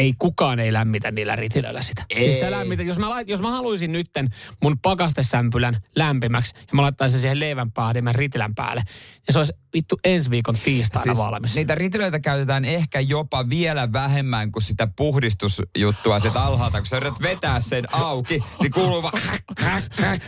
ei 0.00 0.14
kukaan 0.18 0.60
ei 0.60 0.72
lämmitä 0.72 1.10
niillä 1.10 1.36
ritilöillä 1.36 1.82
sitä. 1.82 2.04
Ei. 2.10 2.18
Siis 2.18 2.50
lämmitä, 2.50 2.82
jos 2.82 2.98
mä, 2.98 3.10
lait, 3.10 3.28
jos 3.28 3.40
mä 3.40 3.50
haluaisin 3.50 3.92
nytten 3.92 4.28
mun 4.62 4.78
pakastesämpylän 4.78 5.76
lämpimäksi 5.96 6.54
ja 6.56 6.68
mä 6.72 6.82
laittaisin 6.82 7.20
siihen 7.20 7.40
leivänpahdimen 7.40 8.14
ritilän 8.14 8.54
päälle, 8.54 8.82
ja 9.26 9.32
se 9.32 9.38
olisi 9.38 9.52
vittu 9.74 10.00
ensi 10.04 10.30
viikon 10.30 10.56
tiistaina 10.64 11.12
siis 11.12 11.16
valmis. 11.16 11.54
Niitä 11.54 11.74
ritilöitä 11.74 12.20
käytetään 12.20 12.64
ehkä 12.64 13.00
jopa 13.00 13.48
vielä 13.48 13.92
vähemmän 13.92 14.52
kuin 14.52 14.62
sitä 14.62 14.88
puhdistusjuttua 14.96 16.20
sieltä 16.20 16.42
alhaalta, 16.42 16.78
kun 16.78 16.86
sä 16.86 16.96
yrität 16.96 17.22
vetää 17.22 17.60
sen 17.60 17.94
auki, 17.94 18.44
niin 18.60 18.72
kuuluu 18.72 19.02
vaan 19.02 19.22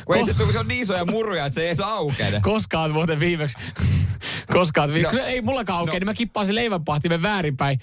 kun 0.05 0.17
ei 0.17 0.27
se, 0.27 0.35
kun 0.35 0.53
se 0.53 0.59
on 0.59 0.69
niin 0.69 0.83
isoja 0.83 1.05
muruja, 1.05 1.47
että 1.47 1.55
se 1.55 1.61
ei 1.61 1.67
edes 1.67 1.81
aukene. 1.81 2.41
Koskaan 2.41 2.91
muuten 2.91 3.21
viimeksi, 3.21 3.59
koskaan 4.53 4.93
viimeksi, 4.93 5.19
no, 5.19 5.25
ei 5.25 5.41
mullakaan 5.41 5.79
aukene, 5.79 5.95
no, 5.95 5.99
niin 5.99 6.09
mä 6.09 6.15
kippaan 6.15 6.55
leivänpahtimen 6.55 7.23
väärinpäin 7.23 7.79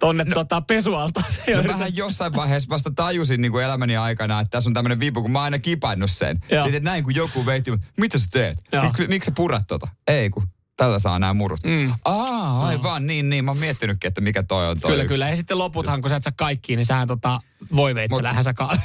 tonne 0.00 0.24
no, 0.24 0.34
tota 0.34 0.60
pesualta. 0.60 1.22
No 1.56 1.62
mähän 1.62 1.96
jossain 1.96 2.32
vaiheessa 2.32 2.68
vasta 2.68 2.90
tajusin 2.96 3.42
niin 3.42 3.52
kuin 3.52 3.64
elämäni 3.64 3.96
aikana, 3.96 4.40
että 4.40 4.50
tässä 4.50 4.70
on 4.70 4.74
tämmöinen 4.74 5.00
vipu, 5.00 5.22
kun 5.22 5.30
mä 5.30 5.38
oon 5.38 5.44
aina 5.44 5.58
kipannut 5.58 6.10
sen. 6.10 6.40
Joo. 6.50 6.62
Sitten 6.62 6.84
näin, 6.84 7.04
kun 7.04 7.14
joku 7.14 7.46
veitti, 7.46 7.70
mitä 7.96 8.18
sä 8.18 8.26
teet? 8.30 8.58
Mik, 8.82 9.08
miksi 9.08 9.26
sä 9.26 9.32
purat 9.36 9.66
tota? 9.66 9.88
Ei 10.06 10.30
kun 10.30 10.46
tällä 10.76 10.98
saa 10.98 11.18
nämä 11.18 11.34
murut. 11.34 11.60
Mm. 11.64 11.94
Aa, 12.04 12.66
aivan, 12.66 13.02
no. 13.02 13.06
niin, 13.06 13.30
niin. 13.30 13.44
Mä 13.44 13.50
oon 13.50 13.58
miettinytkin, 13.58 14.08
että 14.08 14.20
mikä 14.20 14.42
toi 14.42 14.68
on 14.68 14.80
toi 14.80 14.90
Kyllä, 14.90 15.02
yksi. 15.02 15.14
kyllä. 15.14 15.30
Ja 15.30 15.36
sitten 15.36 15.58
loputhan, 15.58 16.00
kun 16.00 16.10
sä 16.10 16.16
et 16.16 16.22
saa 16.22 16.32
kaikkiin, 16.36 16.76
niin 16.76 16.86
sähän 16.86 17.08
tota, 17.08 17.40
voi 17.76 17.94
veitsellähän 17.94 18.44
sä 18.44 18.54
ka- 18.54 18.78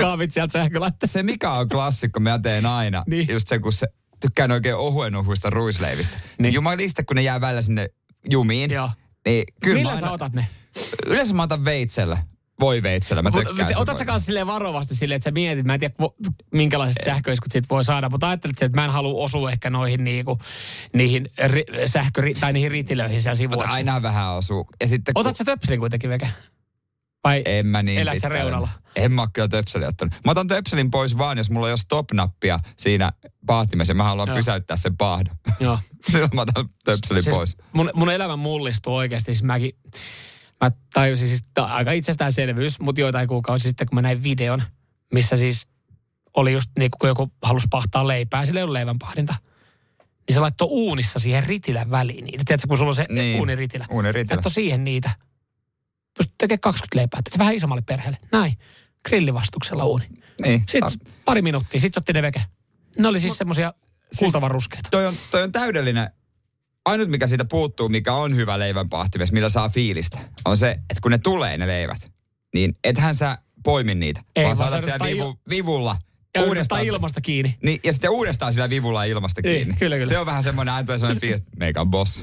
kaavit 0.00 0.32
sieltä 0.32 0.52
sähkölaitteesta. 0.52 1.12
Se 1.12 1.22
mikä 1.22 1.50
on 1.52 1.68
klassikko, 1.68 2.20
mä 2.20 2.38
teen 2.38 2.66
aina, 2.66 3.04
niin. 3.06 3.26
just 3.28 3.48
se, 3.48 3.58
kun 3.58 3.72
se 3.72 3.86
tykkään 4.20 4.50
oikein 4.50 4.76
ohuen 4.76 5.14
ohuista 5.14 5.50
ruisleivistä. 5.50 6.20
Niin. 6.38 6.54
Jumalista, 6.54 7.04
kun 7.04 7.16
ne 7.16 7.22
jää 7.22 7.40
välillä 7.40 7.62
sinne 7.62 7.88
jumiin. 8.30 8.70
Joo. 8.70 8.90
Niin, 9.26 9.44
kyllä 9.62 9.76
Millä 9.76 9.90
aina, 9.90 10.00
sä 10.00 10.12
otat 10.12 10.32
ne? 10.32 10.46
Yleensä 11.06 11.34
mä 11.34 11.42
otan 11.42 11.64
veitsellä. 11.64 12.18
Voi 12.60 12.82
veitsellä, 12.82 13.22
mä 13.22 13.30
tykkään 13.30 13.68
Mut, 13.68 13.76
Otat 13.76 13.98
sä 13.98 14.04
kanssa 14.04 14.26
silleen 14.26 14.46
varovasti 14.46 14.94
silleen, 14.94 15.16
että 15.16 15.24
sä 15.24 15.30
mietit, 15.30 15.66
mä 15.66 15.74
en 15.74 15.80
tiedä 15.80 15.94
minkälaiset 16.52 17.02
e- 17.02 17.04
sähköiskut 17.04 17.52
siitä 17.52 17.68
voi 17.70 17.84
saada, 17.84 18.10
mutta 18.10 18.28
ajattelet 18.28 18.62
että 18.62 18.80
mä 18.80 18.84
en 18.84 18.90
halua 18.90 19.24
osua 19.24 19.50
ehkä 19.50 19.70
noihin 19.70 20.04
niinku, 20.04 20.38
niihin 20.92 21.26
ri, 21.46 21.64
sähkö, 21.86 22.22
tai 22.40 22.52
niihin 22.52 22.70
ritilöihin 22.70 23.22
siellä 23.22 23.36
sivuilla. 23.36 23.64
aina 23.64 24.02
vähän 24.02 24.32
osuu. 24.32 24.66
Ja 24.80 24.88
sitten, 24.88 25.12
Otat 25.14 25.32
kun... 25.32 25.36
sä 25.36 25.44
töpselin 25.44 25.80
kuitenkin 25.80 26.10
veke? 26.10 26.28
Vai 27.24 27.42
en 27.44 27.66
mä 27.66 27.82
niin 27.82 28.00
elät 28.00 28.18
sä 28.18 28.28
reunalla? 28.28 28.68
En 28.96 29.12
mä 29.12 29.26
kyllä 29.32 29.48
töpseliä 29.48 29.88
ottanut. 29.88 30.14
Mä 30.24 30.30
otan 30.30 30.48
töpselin 30.48 30.90
pois 30.90 31.18
vaan, 31.18 31.38
jos 31.38 31.50
mulla 31.50 31.66
on 31.66 31.70
jo 31.70 31.76
stop-nappia 31.76 32.60
siinä 32.76 33.12
pahtimessa 33.46 33.90
ja 33.90 33.94
mä 33.94 34.04
haluan 34.04 34.28
Joo. 34.28 34.36
pysäyttää 34.36 34.76
sen 34.76 34.96
pahdon. 34.96 35.36
Joo. 35.60 35.78
Silloin 36.10 36.30
mä 36.34 36.40
otan 36.40 36.68
töpselin 36.84 37.22
siis 37.22 37.36
pois. 37.36 37.56
Mun, 37.72 37.90
mun 37.94 38.10
elämä 38.10 38.36
mullistuu 38.36 38.94
oikeasti. 38.94 39.34
Siis 39.34 39.42
mäkin, 39.42 39.72
mä 40.60 40.70
tajusin 40.94 41.28
siis 41.28 41.42
aika 41.56 41.92
itsestäänselvyys, 41.92 42.80
mutta 42.80 43.00
joitain 43.00 43.28
kuukausia 43.28 43.70
sitten, 43.70 43.86
kun 43.86 43.94
mä 43.94 44.02
näin 44.02 44.22
videon, 44.22 44.62
missä 45.12 45.36
siis 45.36 45.66
oli 46.36 46.52
just 46.52 46.70
niin 46.78 46.90
kuin 47.00 47.08
joku 47.08 47.32
halusi 47.42 47.66
pahtaa 47.70 48.08
leipää, 48.08 48.44
sillä 48.44 48.60
ei 48.60 48.64
ollut 48.64 48.72
leivänpahdinta. 48.72 49.34
Niin 50.28 50.34
se 50.34 50.40
laittoi 50.40 50.68
uunissa 50.70 51.18
siihen 51.18 51.44
ritilän 51.44 51.90
väliin 51.90 52.24
niitä. 52.24 52.42
Tiedätkö, 52.46 52.68
kun 52.68 52.78
sulla 52.78 52.90
on 52.90 52.94
se 52.94 53.06
niin, 53.08 53.38
uuniritilä. 53.38 53.86
Uuniritilä. 53.90 54.36
Laittoi 54.36 54.52
siihen 54.52 54.84
niitä. 54.84 55.10
Pystyt 56.18 56.34
tekemään 56.38 56.60
20 56.60 56.96
leipää, 56.96 57.18
että 57.18 57.38
vähän 57.38 57.54
isommalle 57.54 57.82
perheelle. 57.82 58.18
Näin. 58.32 58.58
Grillivastuksella 59.08 59.84
uuni. 59.84 60.08
Niin. 60.42 60.64
Sitten 60.68 61.00
pari 61.24 61.42
minuuttia, 61.42 61.80
sitten 61.80 62.00
otti 62.00 62.12
ne 62.12 62.22
veke. 62.22 62.44
Ne 62.98 63.08
oli 63.08 63.20
siis 63.20 63.36
semmoisia 63.36 63.74
siis 63.98 64.18
kultavan 64.18 64.50
ruskeita. 64.50 64.88
Toi 64.90 65.06
on, 65.06 65.14
toi 65.30 65.42
on 65.42 65.52
täydellinen 65.52 66.10
ainut 66.84 67.08
mikä 67.08 67.26
siitä 67.26 67.44
puuttuu, 67.44 67.88
mikä 67.88 68.12
on 68.12 68.36
hyvä 68.36 68.58
leivänpahtimes, 68.58 69.32
millä 69.32 69.48
saa 69.48 69.68
fiilistä, 69.68 70.18
on 70.44 70.56
se, 70.56 70.70
että 70.70 71.00
kun 71.02 71.10
ne 71.10 71.18
tulee 71.18 71.58
ne 71.58 71.66
leivät, 71.66 72.12
niin 72.54 72.78
ethän 72.84 73.14
sä 73.14 73.38
poimi 73.64 73.94
niitä, 73.94 74.22
Ei, 74.36 74.44
vaan 74.44 74.56
saatat 74.56 74.84
siellä 74.84 75.06
vivu, 75.06 75.40
vivulla 75.48 75.96
Ja 76.34 76.42
uudestaan. 76.42 76.84
ilmasta 76.84 77.20
kiinni. 77.20 77.56
Niin, 77.62 77.80
ja 77.84 77.92
sitten 77.92 78.10
uudestaan 78.10 78.52
sillä 78.52 78.70
vivulla 78.70 79.04
ilmasta 79.04 79.40
Niin, 79.44 79.56
kiinni. 79.56 79.74
kyllä, 79.78 79.96
kyllä. 79.96 80.08
Se 80.08 80.18
on 80.18 80.26
vähän 80.26 80.42
semmoinen, 80.42 80.74
aina 80.74 80.86
tulee 80.86 80.98
semmoinen 80.98 81.20
fiilis, 81.20 81.42
meikä 81.56 81.80
on 81.80 81.90
boss. 81.90 82.22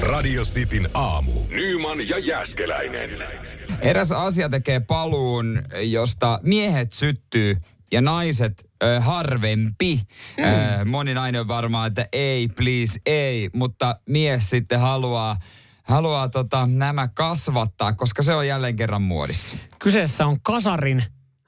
Radio 0.00 0.42
Cityn 0.44 0.88
aamu. 0.94 1.32
Nyman 1.48 2.08
ja 2.08 2.18
Jäskeläinen. 2.18 3.10
Eräs 3.80 4.12
asia 4.12 4.48
tekee 4.48 4.80
paluun, 4.80 5.62
josta 5.82 6.40
miehet 6.42 6.92
syttyy 6.92 7.56
ja 7.92 8.00
naiset 8.00 8.70
ö, 8.84 9.00
harvempi. 9.00 10.00
Mm. 10.38 10.44
Ö, 10.44 10.84
moni 10.84 11.14
nainen 11.14 11.40
on 11.40 11.48
varmaan, 11.48 11.88
että 11.88 12.08
ei, 12.12 12.48
please, 12.48 13.00
ei, 13.06 13.50
mutta 13.52 13.96
mies 14.08 14.50
sitten 14.50 14.80
haluaa, 14.80 15.36
haluaa 15.82 16.28
tota, 16.28 16.66
nämä 16.66 17.08
kasvattaa, 17.08 17.92
koska 17.92 18.22
se 18.22 18.34
on 18.34 18.46
jälleen 18.46 18.76
kerran 18.76 19.02
muodissa. 19.02 19.56
Kyseessä 19.78 20.26
on 20.26 20.40
kasarin 20.42 21.04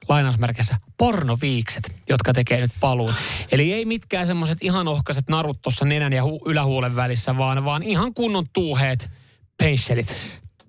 lainausmerkissä 0.09 0.77
pornoviikset, 0.97 1.95
jotka 2.09 2.33
tekee 2.33 2.61
nyt 2.61 2.71
paluun. 2.79 3.13
Eli 3.51 3.73
ei 3.73 3.85
mitkään 3.85 4.27
semmoiset 4.27 4.57
ihan 4.61 4.87
ohkaiset 4.87 5.29
narut 5.29 5.61
tuossa 5.61 5.85
nenän 5.85 6.13
ja 6.13 6.23
hu- 6.23 6.41
ylähuulen 6.45 6.95
välissä, 6.95 7.37
vaan, 7.37 7.65
vaan 7.65 7.83
ihan 7.83 8.13
kunnon 8.13 8.45
tuuheet 8.53 9.09
pensselit. 9.57 10.15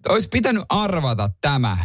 Olisi 0.09 0.29
pitänyt 0.29 0.65
arvata 0.69 1.31
tämä, 1.41 1.73
äh, 1.73 1.79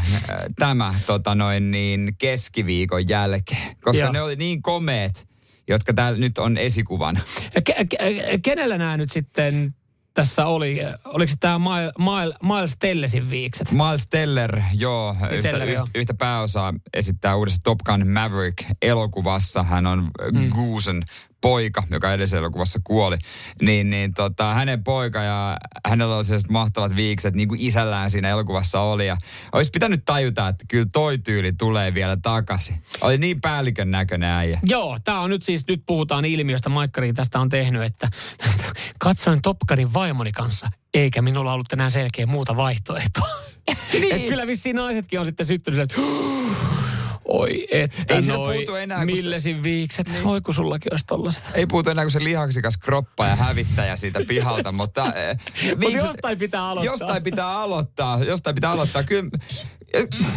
tämä 0.59 0.95
tota 1.07 1.35
noin 1.35 1.71
niin, 1.71 2.15
keskiviikon 2.17 3.09
jälkeen, 3.09 3.75
koska 3.81 4.03
Joo. 4.03 4.11
ne 4.11 4.21
oli 4.21 4.35
niin 4.35 4.61
komeet, 4.61 5.27
jotka 5.67 5.93
täällä 5.93 6.19
nyt 6.19 6.37
on 6.37 6.57
esikuvana. 6.57 7.19
Ke- 7.69 7.85
ke- 7.95 8.39
kenellä 8.41 8.77
nämä 8.77 8.97
nyt 8.97 9.11
sitten 9.11 9.75
tässä 10.13 10.45
oli? 10.45 10.79
Oliko 11.05 11.33
tämä 11.39 11.59
Miles, 11.59 12.35
Miles 12.43 12.75
Tellesin 12.79 13.29
viikset? 13.29 13.71
Miles 13.71 14.07
Teller, 14.07 14.61
joo, 14.73 15.15
yhtä, 15.31 15.49
Teller, 15.49 15.69
joo. 15.69 15.83
yhtä, 15.83 15.99
yhtä 15.99 16.13
pääosaa 16.13 16.73
esittää 16.93 17.35
uudessa 17.35 17.59
Top 17.63 17.79
Gun 17.85 18.07
Maverick-elokuvassa. 18.07 19.63
Hän 19.63 19.85
on 19.85 20.09
mm. 20.31 20.49
Goosen 20.49 21.03
poika, 21.41 21.83
joka 21.91 22.13
edellisessä 22.13 22.37
elokuvassa 22.37 22.79
kuoli. 22.83 23.17
Niin, 23.61 23.89
niin 23.89 24.13
tota, 24.13 24.53
hänen 24.53 24.83
poika 24.83 25.23
ja 25.23 25.57
hänellä 25.85 26.15
on 26.15 26.25
sellaiset 26.25 26.49
mahtavat 26.49 26.95
viikset, 26.95 27.35
niin 27.35 27.47
kuin 27.47 27.59
isällään 27.61 28.09
siinä 28.11 28.29
elokuvassa 28.29 28.81
oli. 28.81 29.07
Ja 29.07 29.17
olisi 29.51 29.71
pitänyt 29.71 30.05
tajuta, 30.05 30.47
että 30.47 30.65
kyllä 30.67 30.85
toi 30.93 31.17
tyyli 31.17 31.53
tulee 31.53 31.93
vielä 31.93 32.17
takaisin. 32.17 32.81
Oli 33.01 33.17
niin 33.17 33.41
päällikön 33.41 33.91
näköinen 33.91 34.29
äijä. 34.29 34.59
Joo, 34.63 34.99
tämä 35.03 35.19
on 35.19 35.29
nyt 35.29 35.43
siis, 35.43 35.67
nyt 35.67 35.83
puhutaan 35.85 36.25
ilmiöstä, 36.25 36.69
Maikkari 36.69 37.13
tästä 37.13 37.39
on 37.39 37.49
tehnyt, 37.49 37.83
että 37.83 38.09
katsoin 38.99 39.41
Top 39.41 39.57
Gunin 39.67 39.93
vaimoni 39.93 40.31
kanssa, 40.31 40.69
eikä 40.93 41.21
minulla 41.21 41.53
ollut 41.53 41.73
enää 41.73 41.89
selkeä 41.89 42.25
muuta 42.25 42.55
vaihtoehtoa. 42.55 43.29
niin. 43.93 44.15
Et 44.15 44.25
kyllä 44.25 44.47
vissiin 44.47 44.75
naisetkin 44.75 45.19
on 45.19 45.25
sitten 45.25 45.45
syttynyt, 45.45 45.79
että 45.79 46.01
oi, 47.33 47.67
että 47.71 48.03
Ei 48.09 48.21
noi 48.21 48.57
puutu 48.57 48.75
enää, 48.75 48.97
kun 49.05 49.15
se- 49.15 49.21
Millesin 49.21 49.63
viikset. 49.63 50.09
Niin. 50.09 50.25
Oi, 50.25 50.41
kun 50.41 50.53
sullakin 50.53 50.93
olisi 50.93 51.05
tollaset. 51.05 51.51
Ei 51.53 51.65
puhuta 51.65 51.91
enää 51.91 52.03
kuin 52.05 52.11
se 52.11 52.23
lihaksikas 52.23 52.77
kroppa 52.77 53.25
ja 53.27 53.35
hävittäjä 53.35 53.95
siitä 53.95 54.19
pihalta, 54.27 54.71
mutta... 54.81 55.13
eh, 55.13 55.37
Mutta 55.81 55.97
jostain 55.97 56.37
pitää 56.37 56.67
aloittaa. 56.69 56.93
Jostain 56.93 57.23
pitää 57.23 57.51
aloittaa, 57.57 58.19
jostain 58.23 58.55
pitää 58.55 58.71
aloittaa. 58.71 59.03
Kyllä, 59.03 59.29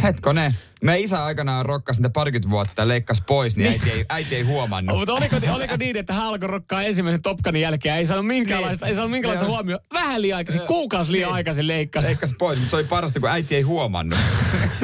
hetkone, 0.03 0.53
meidän 0.83 1.01
isä 1.03 1.23
aikanaan 1.25 1.65
rokkasi 1.65 1.99
niitä 2.01 2.09
parikymmentä 2.13 2.49
vuotta 2.49 2.81
ja 2.81 2.87
leikkasi 2.87 3.23
pois, 3.27 3.57
niin 3.57 3.69
äiti 3.71 3.91
ei, 3.91 4.05
äiti 4.09 4.35
ei 4.35 4.41
huomannut. 4.43 4.97
Mutta 4.97 5.13
oliko, 5.13 5.35
oliko 5.53 5.75
niin, 5.77 5.97
että 5.97 6.13
hän 6.13 6.23
alkoi 6.25 6.47
rokkaa 6.47 6.81
ensimmäisen 6.83 7.21
Top 7.21 7.39
Gunin 7.43 7.61
jälkeen, 7.61 7.95
ei 7.95 8.05
saanut 8.07 8.27
minkäänlaista, 8.27 8.85
Niin. 8.85 8.89
ei 8.89 8.95
saanut 8.95 9.11
minkäänlaista 9.11 9.49
huomioon. 9.51 9.79
Vähän 9.93 10.21
liian 10.21 10.37
aikaisin, 10.37 10.61
kuukausi 10.61 11.11
liian 11.11 11.27
Niin. 11.27 11.35
aikaisin 11.35 11.67
leikkasi. 11.67 12.07
Leikkasi 12.07 12.35
pois, 12.39 12.59
mutta 12.59 12.69
se 12.69 12.75
oli 12.75 12.83
parasta, 12.83 13.19
kun 13.19 13.29
äiti 13.29 13.55
ei 13.55 13.61
huomannut. 13.61 14.19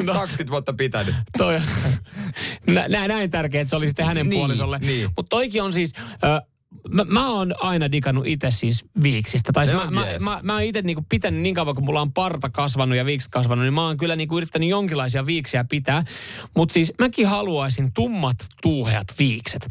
No. 0.02 0.12
20 0.12 0.50
vuotta 0.50 0.72
pitänyt. 0.72 1.14
Toi, 1.38 1.60
nä, 2.66 2.88
nä, 2.88 3.08
näin 3.08 3.30
tärkeä, 3.30 3.60
että 3.60 3.70
se 3.70 3.76
oli 3.76 3.86
sitten 3.88 4.06
hänen 4.06 4.28
Niin, 4.28 4.38
puolisolle. 4.40 4.78
niin. 4.78 5.10
Mutta 5.16 5.30
toikin 5.30 5.62
on 5.62 5.72
siis... 5.72 5.92
Ö, 6.24 6.46
Mä, 6.90 7.04
mä 7.04 7.30
oon 7.30 7.54
aina 7.60 7.92
digannut 7.92 8.26
itse 8.26 8.50
siis 8.50 8.84
viiksistä. 9.02 9.52
Tai 9.52 9.68
on 9.68 9.74
mä, 9.74 10.00
mä, 10.00 10.06
jees. 10.06 10.22
mä, 10.22 10.40
mä 10.42 10.52
oon 10.52 10.62
itse 10.62 10.82
niinku 10.82 11.04
pitänyt 11.08 11.40
niin 11.40 11.54
kauan, 11.54 11.74
kun 11.74 11.84
mulla 11.84 12.00
on 12.00 12.12
parta 12.12 12.50
kasvanut 12.50 12.96
ja 12.98 13.04
viikset 13.06 13.30
kasvanut, 13.30 13.64
niin 13.64 13.74
mä 13.74 13.86
oon 13.86 13.96
kyllä 13.96 14.16
niinku 14.16 14.36
yrittänyt 14.36 14.68
jonkinlaisia 14.68 15.26
viiksiä 15.26 15.64
pitää. 15.70 16.04
Mutta 16.56 16.72
siis 16.72 16.92
mäkin 17.00 17.26
haluaisin 17.26 17.92
tummat, 17.94 18.36
tuuheat 18.62 19.06
viikset. 19.18 19.66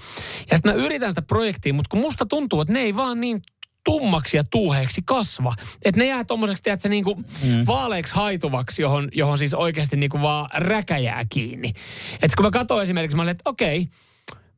Ja 0.52 0.58
sitten 0.58 0.76
mä 0.76 0.84
yritän 0.86 1.12
sitä 1.12 1.22
projektia, 1.22 1.74
mutta 1.74 1.90
kun 1.90 2.00
musta 2.00 2.26
tuntuu, 2.26 2.62
että 2.62 2.74
ne 2.74 2.80
ei 2.80 2.96
vaan 2.96 3.22
niin 3.22 3.42
tummaksi 3.86 4.38
ja 4.38 4.44
tuuheeksi 4.44 5.02
kasva. 5.06 5.56
Että 5.86 6.02
ne 6.02 6.08
jää 6.08 6.24
tommoseksi, 6.24 6.64
tiedätkö, 6.64 6.90
niinku 6.90 7.16
mm. 7.16 7.66
vaaleeksi 7.68 8.16
haituvaksi, 8.16 8.82
johon, 8.82 9.10
johon 9.12 9.38
siis 9.38 9.54
oikeasti 9.54 9.96
niinku 9.96 10.22
vaan 10.22 10.50
räkäjää 10.54 11.26
kiinni. 11.30 11.74
Että 12.14 12.36
kun 12.38 12.46
mä 12.46 12.52
katsoin 12.52 12.84
esimerkiksi, 12.84 13.16
mä 13.16 13.22
olin, 13.22 13.32
että 13.32 13.50
okei, 13.50 13.88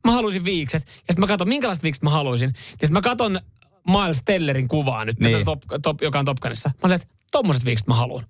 mä 0.04 0.12
haluaisin 0.12 0.44
viikset. 0.44 0.82
Ja 0.86 0.92
sitten 0.92 1.20
mä 1.20 1.26
katson, 1.26 1.48
minkälaiset 1.48 1.84
viikset 1.84 2.02
mä 2.02 2.10
haluaisin. 2.10 2.50
Ja 2.54 2.70
sitten 2.70 2.92
mä 2.92 3.00
katson 3.00 3.40
Miles 3.88 4.22
Tellerin 4.24 4.68
kuvaa 4.68 5.04
nyt, 5.04 5.20
Niin. 5.20 5.44
top, 5.44 5.62
top, 5.82 6.02
joka 6.02 6.18
on 6.18 6.24
Top 6.24 6.38
Gunissa. 6.40 6.68
Mä 6.68 6.80
olin, 6.82 6.94
että 6.94 7.08
tommoset 7.32 7.64
viikset 7.64 7.86
mä 7.88 7.94
haluan. 7.94 8.24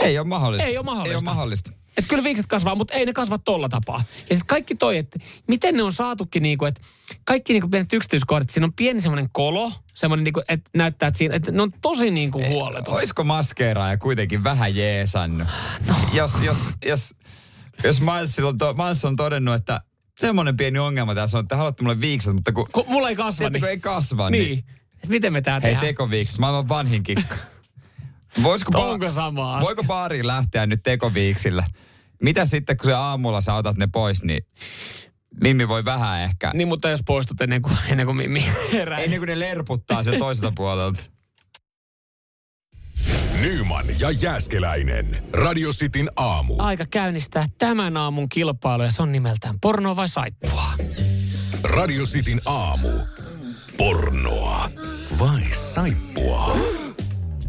Ei 0.00 0.18
ole 0.18 0.26
mahdollista. 0.26 0.68
Ei 0.68 0.78
ole 0.78 0.84
mahdollista. 0.84 1.10
Ei 1.12 1.16
ole 1.16 1.34
mahdollista. 1.34 1.72
Että 1.96 2.08
kyllä 2.08 2.24
viikset 2.24 2.46
kasvaa, 2.46 2.74
mutta 2.74 2.94
ei 2.94 3.06
ne 3.06 3.12
kasva 3.12 3.38
tolla 3.38 3.68
tapaa. 3.68 4.04
Ja 4.16 4.36
sitten 4.36 4.46
kaikki 4.46 4.74
toi, 4.74 4.96
että 4.96 5.18
miten 5.48 5.74
ne 5.74 5.82
on 5.82 5.92
saatukin 5.92 6.42
niinku, 6.42 6.64
että 6.64 6.80
kaikki 7.24 7.52
niinku 7.52 7.68
pienet 7.68 7.92
yksityiskohdat, 7.92 8.50
siinä 8.50 8.64
on 8.64 8.72
pieni 8.72 9.00
semmoinen 9.00 9.30
kolo, 9.32 9.72
semmoinen 9.94 10.24
niinku, 10.24 10.42
että 10.48 10.70
näyttää, 10.74 11.06
että, 11.06 11.18
siinä, 11.18 11.34
että 11.34 11.52
ne 11.52 11.62
on 11.62 11.72
tosi 11.82 12.10
niinku 12.10 12.44
huoletut. 12.44 12.94
Olisiko 12.94 13.24
maskeeraaja 13.24 13.98
kuitenkin 13.98 14.44
vähän 14.44 14.76
jeesannut? 14.76 15.48
No. 15.86 15.94
Jos, 16.12 16.32
jos, 16.42 16.58
jos, 16.84 17.14
jos 17.84 18.00
Miles 18.00 18.38
on, 18.38 18.58
to, 18.58 18.74
Miles 18.74 19.04
on 19.04 19.16
todennut, 19.16 19.54
että 19.54 19.80
semmoinen 20.20 20.56
pieni 20.56 20.78
ongelma 20.78 21.14
tässä 21.14 21.38
on, 21.38 21.44
että 21.44 21.56
haluatte 21.56 21.82
mulle 21.82 22.00
viikset, 22.00 22.34
mutta 22.34 22.52
kun, 22.52 22.68
Kun 22.72 22.84
mulla 22.88 23.08
ei 23.08 23.16
kasva, 23.16 23.50
niin... 23.50 23.64
ei 23.64 23.80
kasva, 23.80 24.30
niin, 24.30 24.44
niin. 24.44 24.64
Miten 25.06 25.32
me 25.32 25.42
tää 25.42 25.54
hei 25.54 25.60
tehdään? 25.60 25.86
tekoviikset, 25.86 26.38
maailman 26.38 26.68
vanhin 26.68 27.02
kikka. 27.02 27.36
Voisiko, 28.42 28.80
Onko 28.80 29.10
sama 29.10 29.56
asia? 29.56 29.66
voiko 29.66 29.84
baariin 29.84 30.26
lähteä 30.26 30.66
nyt 30.66 30.82
tekoviiksillä? 30.82 31.64
Mitä 32.22 32.46
sitten, 32.46 32.76
kun 32.76 32.84
se 32.84 32.94
aamulla 32.94 33.40
sä 33.40 33.54
otat 33.54 33.76
ne 33.76 33.86
pois, 33.92 34.22
niin 34.22 34.46
Mimmi 35.42 35.68
voi 35.68 35.84
vähän 35.84 36.20
ehkä. 36.20 36.50
Niin, 36.54 36.68
mutta 36.68 36.88
jos 36.88 37.00
poistut 37.06 37.40
ennen 37.40 37.62
kuin, 37.62 37.76
ennen 37.88 38.06
kuin 38.06 38.16
Mimmi 38.16 38.44
herää. 38.72 38.98
Ennen 38.98 39.20
kuin 39.20 39.28
ne 39.28 39.38
lerputtaa 39.38 40.02
sen 40.02 40.18
toiselta 40.18 40.52
puolelta. 40.56 41.00
Nyman 43.40 43.86
ja 44.00 44.10
Jääskeläinen. 44.10 45.22
Radio 45.32 45.70
Cityn 45.72 46.10
aamu. 46.16 46.54
Aika 46.58 46.86
käynnistää 46.90 47.46
tämän 47.58 47.96
aamun 47.96 48.28
kilpailu 48.28 48.82
ja 48.82 48.90
se 48.90 49.02
on 49.02 49.12
nimeltään 49.12 49.60
pornoa 49.60 49.96
vai 49.96 50.08
saippua. 50.08 50.72
Radio 51.62 52.04
Cityn 52.04 52.40
aamu. 52.44 52.88
Pornoa 53.78 54.70
vai 55.20 55.42
saippua? 55.42 56.56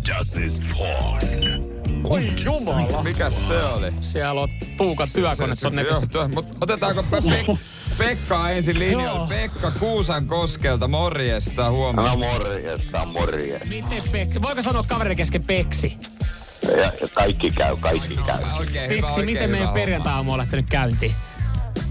Das 0.07 0.35
ist 0.35 0.63
porn. 0.77 1.66
Oi 2.09 2.33
Jumala. 2.45 3.03
Mikä 3.03 3.29
se 3.29 3.63
oli? 3.63 3.93
Siellä 4.01 4.41
on 4.41 4.49
Tuukan 4.77 5.07
työkone 5.13 5.55
tonne 5.55 5.81
Joo, 5.81 5.91
pistetty. 5.91 6.17
tuo- 6.17 6.27
mut 6.27 6.57
otetaanko 6.61 7.03
Pe- 7.03 7.21
Pe- 7.21 7.57
Pekka 7.97 8.49
ensin 8.49 8.79
linjalle? 8.79 9.17
Joo. 9.19 9.27
Pekka 9.27 9.71
Kuusan 9.79 10.25
koskelta, 10.27 10.87
morjesta, 10.87 11.69
huomenta. 11.69 12.11
No 12.11 12.17
morjesta, 12.17 13.05
morjesta. 13.05 13.67
Miten 13.67 14.03
Peksi? 14.11 14.41
Voiko 14.41 14.61
sanoa 14.61 14.83
kaverin 14.87 15.17
kesken 15.17 15.43
Peksi? 15.43 15.97
Ja, 16.67 16.77
ja 16.77 17.07
kaikki 17.15 17.51
käy, 17.51 17.77
kaikki 17.79 18.15
käy. 18.25 18.43
Oikein 18.59 18.89
hyvä, 18.89 19.01
Peksi, 19.01 19.19
oikein 19.19 19.25
miten 19.25 19.43
hyvä 19.47 19.57
meidän 19.57 19.73
perjantai-aamu 19.73 20.31
on 20.31 20.37
lähtenyt 20.37 20.65
käyntiin? 20.69 21.13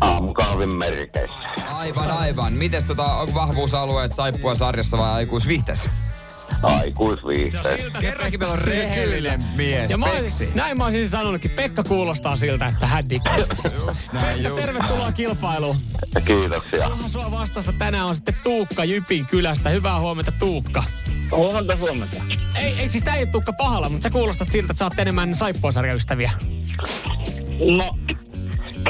Aamukahvin 0.01 0.69
merkeissä. 0.69 1.37
Aivan, 1.73 2.11
aivan. 2.11 2.53
Mites 2.53 2.85
tota, 2.85 3.05
onko 3.05 3.35
vahvuusalueet 3.35 4.13
saippua 4.13 4.55
sarjassa 4.55 4.99
vai 4.99 5.11
aikuisviihteessä? 5.11 5.91
Aikuisviihteessä. 6.63 8.01
Kerrankin 8.01 8.41
meillä 8.41 8.53
on 8.53 8.59
rehellinen 8.59 9.45
mies, 9.57 9.91
Ja 9.91 9.99
mä, 9.99 10.07
Peksi. 10.07 10.49
näin 10.55 10.79
mä 10.79 10.85
olisin 10.85 11.09
sanonutkin, 11.09 11.51
Pekka 11.51 11.83
kuulostaa 11.83 12.37
siltä, 12.37 12.67
että 12.67 12.87
hän 12.87 13.11
dikkaa. 13.11 13.37
Näin 14.13 14.35
Pekka, 14.37 14.49
just. 14.49 14.61
tervetuloa 14.61 15.13
kilpailuun. 15.13 15.77
Kiitoksia. 16.25 16.91
Sua 17.07 17.31
vastassa 17.31 17.73
tänään 17.79 18.07
on 18.07 18.15
sitten 18.15 18.35
Tuukka 18.43 18.85
Jypin 18.85 19.27
kylästä. 19.27 19.69
Hyvää 19.71 20.01
huomenta 20.01 20.33
Tuukka. 20.39 20.85
Huomenta, 21.31 21.77
huomenta. 21.77 22.17
Ei, 22.59 22.73
ei 22.79 22.89
siis 22.91 23.05
tää 23.05 23.15
ei 23.15 23.23
ole 23.23 23.31
Tuukka 23.33 23.53
pahalla, 23.53 23.89
mutta 23.89 24.03
sä 24.03 24.11
kuulostat 24.11 24.49
siltä, 24.51 24.73
että 24.73 24.79
sä 24.79 24.85
oot 24.85 24.99
enemmän 24.99 25.35
saippuasarjaystäviä. 25.35 26.31
No, 27.77 27.99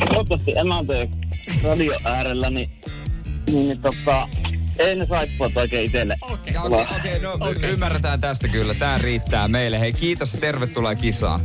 toivottavasti 0.09 0.53
emäntöjen 0.61 1.09
radio 1.65 1.93
äärellä, 2.05 2.51
niin, 2.51 2.71
niin, 3.47 3.69
niin 3.69 3.83
tota, 3.83 4.29
ei 4.79 4.97
ne 4.97 5.07
saippuat 5.07 5.57
oikein 5.57 5.85
itselle. 5.87 6.17
Okei. 6.21 6.55
Ja 6.55 6.63
Okei, 6.63 6.87
okei, 6.99 7.19
no 7.19 7.33
Okei. 7.41 7.71
ymmärretään 7.71 8.21
tästä 8.21 8.49
kyllä. 8.49 8.75
Tää 8.75 8.99
riittää 8.99 9.49
meille. 9.49 9.81
Hei, 9.81 9.93
kiitos 9.93 10.35
ja 10.35 10.41
tervetuloa 10.41 10.95
kisaan. 10.95 11.41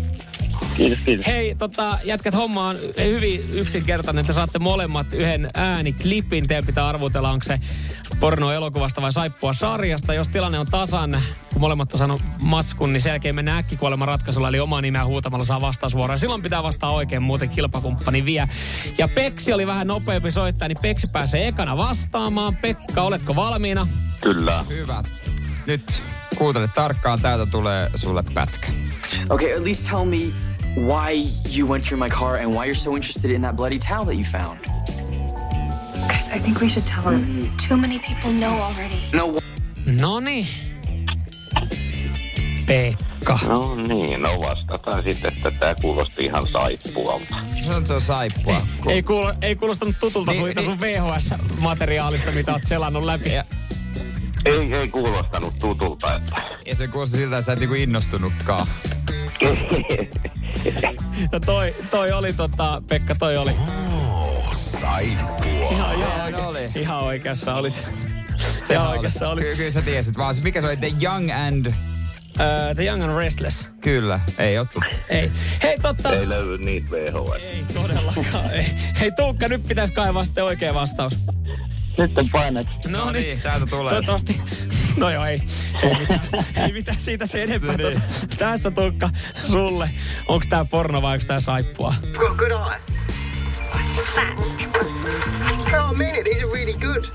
Kiitos, 0.82 1.06
kiitos. 1.06 1.28
Hei, 1.28 1.56
tota, 1.56 1.98
jätkät 2.04 2.36
homma 2.36 2.68
on 2.68 2.78
hyvin 2.98 3.44
yksinkertainen. 3.54 4.26
Te 4.26 4.34
saatte 4.34 4.60
molemmat 4.60 5.08
yhden 5.14 5.50
ääniklipin. 5.54 6.48
Teidän 6.48 6.66
pitää 6.66 6.88
arvutella, 6.88 7.32
onko 7.32 7.44
se 7.44 7.60
porno-elokuvasta 8.20 9.02
vai 9.02 9.14
saippua 9.14 9.54
sarjasta. 9.54 10.14
Jos 10.14 10.28
tilanne 10.28 10.60
on 10.60 10.68
tasan, 10.68 11.22
kun 11.54 11.62
molemmat 11.62 11.94
on 11.94 11.98
saanut 11.98 12.22
matskun, 12.40 12.94
niin 12.94 13.02
sen 13.02 13.10
jälkeen 13.10 13.36
mennään 13.36 13.60
äkkikuoleman 13.60 14.08
ratkaisulla, 14.08 14.48
eli 14.48 14.60
omaa 14.60 14.82
nimeä 14.82 15.06
huutamalla 15.06 15.46
saa 15.46 15.62
vastausvuoroa. 15.62 16.18
Silloin 16.18 16.42
pitää 16.42 16.64
vastaa 16.64 16.92
oikein, 16.92 17.22
muuten 17.22 17.50
kilpakumppani 17.50 18.26
vie. 18.26 18.48
Ja 18.98 19.08
Peksi 19.08 19.54
oli 19.54 19.68
vähän 19.68 19.88
nopeampi 19.88 20.32
soittaja, 20.32 20.70
niin 20.70 20.82
Peksi 20.82 21.08
pääsee 21.14 21.48
ekana 21.48 21.78
vastaamaan. 21.78 22.56
Pekka, 22.56 23.02
oletko 23.02 23.36
valmiina? 23.36 23.88
Kyllä. 24.22 24.66
Hyvä. 24.70 25.04
Nyt 25.68 26.00
kuuntele 26.38 26.70
tarkkaan, 26.76 27.22
täältä 27.22 27.52
tulee 27.52 27.88
sulle 27.96 28.24
pätkä. 28.34 28.68
Okay, 29.30 29.54
at 29.54 29.64
least 29.64 29.90
tell 29.90 30.06
me 30.06 30.18
why 30.76 31.26
you 31.50 31.66
went 31.66 31.84
through 31.84 32.00
my 32.00 32.10
car 32.10 32.36
and 32.38 32.54
why 32.54 32.66
you're 32.66 32.74
so 32.76 32.96
interested 32.96 33.32
in 33.32 33.42
that 33.42 33.56
bloody 33.56 33.78
towel 33.80 34.06
that 34.06 34.16
you 34.16 34.24
found. 34.24 34.60
Guys, 36.08 36.30
I 36.30 36.40
think 36.40 36.60
we 36.62 36.70
should 36.70 36.86
tell 36.88 37.12
him. 37.14 37.52
Too 37.68 37.78
many 37.78 38.00
people 38.00 38.32
know 38.32 38.54
already. 38.62 39.00
No, 39.14 39.38
Noni. 39.86 40.48
Pekka. 42.66 43.40
No 43.48 43.76
niin, 43.76 44.22
no 44.22 44.30
vastataan 44.40 45.04
sitten, 45.04 45.34
että 45.34 45.52
tämä 45.52 45.76
kuulosti 45.82 46.26
ihan 46.26 46.48
saippualta. 46.48 47.36
Se 47.86 47.94
on 47.94 48.02
saippua. 48.02 48.62
Ku- 48.84 48.90
Ei, 48.90 49.04
kuulo, 49.04 49.34
ei 49.42 49.56
kuulostanut 49.56 49.96
tutulta 50.00 50.32
Niin, 50.32 50.44
niin, 50.44 50.64
sun, 50.64 50.78
niin. 50.82 51.00
sun 51.00 51.10
VHS-materiaalista, 51.10 52.32
mitä 52.32 52.54
oot 52.54 52.64
selannut 52.66 53.04
läpi. 53.04 53.30
Ja, 53.34 53.44
Ei, 54.46 54.74
ei 54.74 54.88
kuulostanut 54.88 55.54
tutulta, 55.60 56.16
että... 56.16 56.36
ja 56.66 56.76
se 56.76 56.88
kuulosti 56.88 57.18
siltä, 57.18 57.38
että 57.38 57.46
sä 57.46 57.54
et 57.54 57.60
niinku 57.60 57.76
innostunutkaan. 57.76 58.68
No 61.32 61.40
toi, 61.40 61.76
toi 61.92 62.12
oli 62.12 62.34
tota, 62.34 62.82
Pekka, 62.88 63.16
toi 63.16 63.38
oli. 63.38 63.52
Saippua. 64.54 65.72
Ihan, 65.72 65.96
ihan, 65.96 66.36
oli. 66.36 66.60
oikein, 66.60 66.84
ihan 66.84 67.04
oikeassa 67.04 67.56
olit. 67.56 67.74
Se 67.76 67.84
Se 68.66 68.80
oikeassa 68.80 69.30
oli. 69.30 69.42
Kyllä, 69.42 69.56
kyllä 69.56 69.72
sä 69.72 69.82
tiesit, 69.82 70.18
vaan 70.18 70.36
se 70.36 70.42
mikä 70.42 70.62
se 70.62 70.68
oli, 70.68 70.78
The 70.78 70.92
Young 71.04 71.32
and... 71.48 71.66
Uh, 71.66 72.76
the 72.76 72.86
Young 72.86 73.04
and 73.04 73.18
Restless. 73.18 73.66
Kyllä, 73.82 74.20
ei 74.40 74.60
ottu. 74.60 74.80
Ei. 75.10 75.32
Hei 75.64 75.78
totta. 75.78 76.14
Ei 76.14 76.30
löydy 76.30 76.64
niitä 76.64 76.88
VHS. 76.92 77.44
Ei 77.44 77.66
todellakaan. 77.74 78.52
Ei. 78.52 78.66
Hei 79.00 79.12
Tuukka, 79.12 79.48
nyt 79.48 79.68
pitäisi 79.68 79.94
kaivaa 79.94 80.24
sitten 80.24 80.44
oikea 80.44 80.74
vastaus. 80.74 81.14
Sitten 81.98 82.30
painet. 82.32 82.68
No 82.90 83.12
niin, 83.12 83.42
täältä 83.42 83.66
tulee. 83.66 83.92
Toivottavasti. 83.92 84.42
No 84.98 85.10
joo, 85.10 85.26
ei. 85.26 85.42
Ei 85.84 85.96
mitään, 86.00 86.20
ei 86.66 86.74
mitään 86.74 87.00
siitä 87.00 87.26
se 87.26 87.44
enempää. 87.44 87.78
No 87.78 87.90
niin. 87.90 88.02
Tässä 88.38 88.72
Tuukka, 88.72 89.10
sulle. 89.44 89.90
Onks 90.28 90.48
tää 90.48 90.66
porno 90.66 91.02
vai 91.02 91.14
onks 91.14 91.26
tää 91.26 91.40
saippua? 91.40 91.96
good 92.38 92.52
eye. 92.52 92.80
No, 95.72 95.92
I 95.92 95.98
mean 95.98 96.16
it. 96.16 96.24
These 96.24 96.44
are 96.44 96.54
really 96.54 96.74
good. 96.74 97.06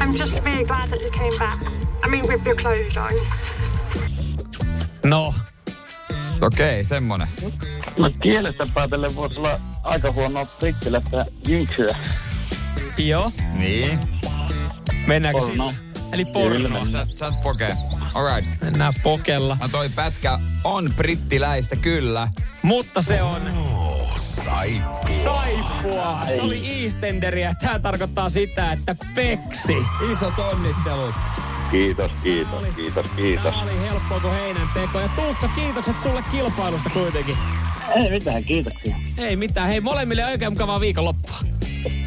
I'm 0.00 0.16
just 0.18 0.44
really 0.44 0.64
glad 0.64 0.88
that 0.88 1.00
you 1.00 1.10
came 1.10 1.38
back. 1.38 1.62
I 2.06 2.08
mean, 2.10 2.26
with 2.28 2.46
your 2.46 2.56
clothes 2.56 2.96
on. 2.96 3.12
No, 5.04 5.34
Okei, 6.40 6.84
semmonen. 6.84 7.28
No 7.98 8.10
kielestä 8.22 8.66
päätellen 8.74 9.16
voisi 9.16 9.38
olla 9.38 9.60
aika 9.82 10.12
huonoa 10.12 10.46
brittilästä 10.58 11.22
jynksyä. 11.48 11.96
joo. 12.98 13.32
Niin. 13.54 14.17
Mennäänkö 15.08 15.40
Porno. 15.40 15.74
Eli 16.12 16.24
porno. 16.24 16.86
Sä, 16.90 17.06
sä 17.16 17.24
oot 17.24 17.42
pokee. 17.42 17.76
Alright. 18.14 18.60
Mennään 18.60 18.92
pokella. 19.02 19.56
No 19.60 19.68
toi 19.68 19.88
pätkä 19.88 20.38
on 20.64 20.92
brittiläistä, 20.96 21.76
kyllä. 21.76 22.28
Mutta 22.62 23.02
se 23.02 23.22
on 23.22 23.40
Saippua. 24.16 25.00
saippua. 25.24 26.18
Se 26.34 26.42
oli 26.42 26.82
EastEnderiä. 26.82 27.54
Tää 27.60 27.78
tarkoittaa 27.78 28.28
sitä, 28.28 28.72
että 28.72 28.96
peksi. 29.14 29.76
Isot 30.12 30.38
onnittelut. 30.38 31.14
Kiitos, 31.70 32.12
kiitos, 32.22 32.64
kiitos, 32.76 33.06
kiitos. 33.16 33.54
Tää 33.54 33.62
oli 33.62 33.80
helppoa 33.80 34.20
kuin 34.20 34.34
heinän 34.34 34.68
teko. 34.74 35.00
Ja 35.00 35.08
Tuukka, 35.16 35.48
kiitokset 35.48 36.00
sulle 36.02 36.24
kilpailusta 36.30 36.90
kuitenkin. 36.90 37.36
Ei 37.96 38.10
mitään, 38.10 38.44
kiitoksia. 38.44 38.96
Ei 39.16 39.36
mitään. 39.36 39.68
Hei, 39.68 39.80
molemmille 39.80 40.26
oikein 40.26 40.52
mukavaa 40.52 40.80
viikonloppua. 40.80 41.38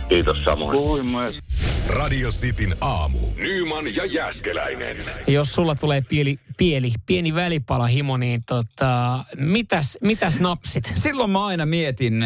Kiitos 0.09 0.43
samoin. 0.43 0.77
Puhuin 0.77 1.05
myös. 1.05 1.39
Radio 1.87 2.29
Cityn 2.29 2.75
aamu. 2.81 3.19
Nyman 3.35 3.95
ja 3.95 4.05
Jäskeläinen. 4.05 4.97
Jos 5.27 5.53
sulla 5.53 5.75
tulee 5.75 6.01
pieni, 6.01 6.39
pieni, 6.57 6.93
pieni 7.05 7.35
välipala 7.35 7.87
himo, 7.87 8.17
niin 8.17 8.43
tota, 8.47 9.19
mitäs, 9.37 9.97
mitäs 10.01 10.39
napsit? 10.39 10.93
Silloin 10.95 11.31
mä 11.31 11.45
aina 11.45 11.65
mietin 11.65 12.23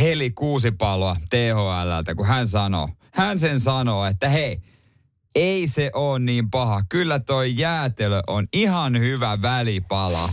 Heli 0.00 0.30
Kuusipaloa 0.30 1.16
THLltä, 1.30 2.14
kun 2.14 2.26
hän 2.26 2.48
sanoo, 2.48 2.88
hän 3.12 3.38
sen 3.38 3.60
sanoo, 3.60 4.04
että 4.06 4.28
hei, 4.28 4.58
ei 5.34 5.66
se 5.66 5.90
ole 5.94 6.18
niin 6.18 6.50
paha. 6.50 6.82
Kyllä 6.88 7.18
toi 7.18 7.52
jäätelö 7.56 8.22
on 8.26 8.46
ihan 8.52 8.98
hyvä 8.98 9.42
välipala. 9.42 10.28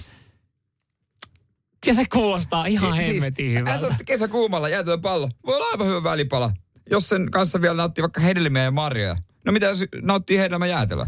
Ja 1.86 1.94
se 1.94 2.06
kuulostaa 2.14 2.66
ihan 2.66 2.94
Siis, 3.02 3.08
hemmetin 3.14 3.52
hyvältä. 3.52 3.74
sanoi, 3.80 3.92
että 3.92 4.04
kesäkuumalla 4.04 4.70
jäätelöpallo 4.70 5.30
voi 5.46 5.56
olla 5.56 5.66
aivan 5.72 5.88
hyvä 5.88 6.04
välipala, 6.04 6.52
jos 6.92 7.10
sen 7.10 7.32
kanssa 7.32 7.62
vielä 7.62 7.74
nauttii 7.76 8.02
vaikka 8.02 8.22
hedelmiä 8.22 8.64
ja 8.64 8.72
marjoja. 8.72 9.16
No 9.46 9.52
mitä 9.52 9.66
jos 9.66 9.84
nauttii 10.02 10.38
hedelmä 10.38 10.66
jäätelöä? 10.68 11.08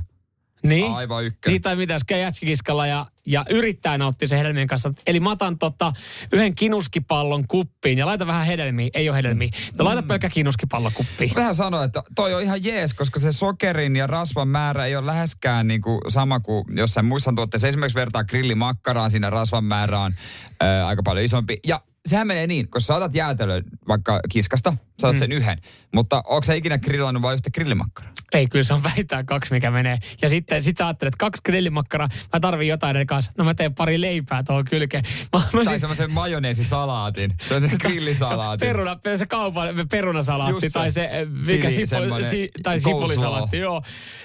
Niin? 0.70 0.92
Aivan 0.92 1.26
ykkönen. 1.26 1.54
Niin, 1.54 1.62
tai 1.62 1.76
mitä, 1.76 1.94
jos 1.94 2.04
käy 2.04 2.20
jätskikiskalla 2.20 2.88
ja, 2.88 3.06
ja 3.28 3.46
yrittää 3.50 3.98
nauttia 3.98 4.28
sen 4.28 4.38
hedelmien 4.38 4.68
kanssa. 4.68 4.94
Eli 5.08 5.20
mä 5.20 5.32
otan 5.32 5.58
tota, 5.58 5.94
yhden 6.32 6.56
kinuskipallon 6.56 7.48
kuppiin 7.48 7.98
ja 7.98 8.06
laita 8.06 8.28
vähän 8.28 8.46
hedelmiä. 8.46 8.90
Ei 8.94 9.10
ole 9.10 9.18
hedelmiä. 9.18 9.50
No 9.78 9.86
laita 9.86 10.04
pelkkä 10.04 10.30
kinuskipallo 10.30 10.92
kuppiin. 10.94 11.32
Vähän 11.36 11.56
sanoa, 11.56 11.84
että 11.84 12.04
toi 12.16 12.34
on 12.34 12.42
ihan 12.42 12.64
jees, 12.64 12.94
koska 12.94 13.20
se 13.20 13.32
sokerin 13.32 13.96
ja 13.96 14.08
rasvan 14.08 14.48
määrä 14.48 14.86
ei 14.86 14.96
ole 14.96 15.06
läheskään 15.06 15.68
niin 15.68 15.82
kuin 15.82 16.02
sama 16.08 16.40
kuin 16.40 16.66
jossain 16.78 17.06
muissa 17.06 17.34
tuotteissa. 17.36 17.68
Esimerkiksi 17.68 17.96
vertaa 17.96 18.24
grillimakkaraan, 18.24 19.12
siinä 19.12 19.30
rasvan 19.30 19.64
määrä 19.64 20.00
on 20.00 20.16
ää, 20.60 20.88
aika 20.88 21.04
paljon 21.04 21.26
isompi. 21.26 21.60
Ja 21.68 21.82
sehän 22.06 22.28
menee 22.28 22.48
niin, 22.48 22.70
kun 22.70 22.82
sä 22.82 22.96
otat 22.96 23.16
jäätelön 23.16 23.64
vaikka 23.88 24.20
kiskasta, 24.32 24.74
sä 25.02 25.08
otat 25.08 25.20
sen 25.20 25.32
yhden. 25.32 25.58
Mutta 25.94 26.24
onko 26.26 26.44
sä 26.44 26.54
ikinä 26.54 26.78
grillannut 26.78 27.24
vain 27.24 27.36
yhtä 27.36 27.50
grillimakkaraa? 27.52 28.12
Ei, 28.36 28.48
kyllä 28.48 28.64
se 28.64 28.74
on 28.74 28.84
vähintään 28.84 29.26
kaksi, 29.26 29.54
mikä 29.54 29.72
menee. 29.72 29.98
Ja 30.22 30.30
sitten 30.30 30.64
sit 30.64 30.78
sä 30.78 30.88
ajattelet, 30.88 31.14
että 31.14 31.26
kaksi 31.26 31.42
grillimakkaraa, 31.46 32.08
mä 32.34 32.40
tarvin 32.40 32.68
jotain 32.68 32.96
edes 32.96 33.08
kanssa. 33.08 33.32
No 33.38 33.44
mä 33.46 33.54
teen 33.54 33.76
pari 33.76 34.02
leipää 34.02 34.44
tuohon 34.44 34.66
kylkeen. 34.66 35.04
Mä, 35.34 35.40
mä 35.40 35.46
Tai 35.52 35.66
siis, 35.66 35.82
semmoisen 35.82 36.12
majoneesisalaatin. 36.12 37.34
Se 37.42 37.56
on 37.56 37.62
se 37.62 37.68
grillisalaatin. 37.82 38.68
Peruna, 38.68 38.98
se 39.16 39.26
kaupan 39.26 39.70
perunasalaatti 39.92 40.70
tai 40.70 40.92
se, 40.92 41.04
eh, 41.12 41.28
mikä 41.48 41.70
Sili- 41.70 41.72
sipu, 41.72 41.86
semmoinen 41.86 42.30
si, 42.30 42.52
tai 42.64 42.80
sipulisalaatti, 42.80 43.58
joo. 43.58 43.82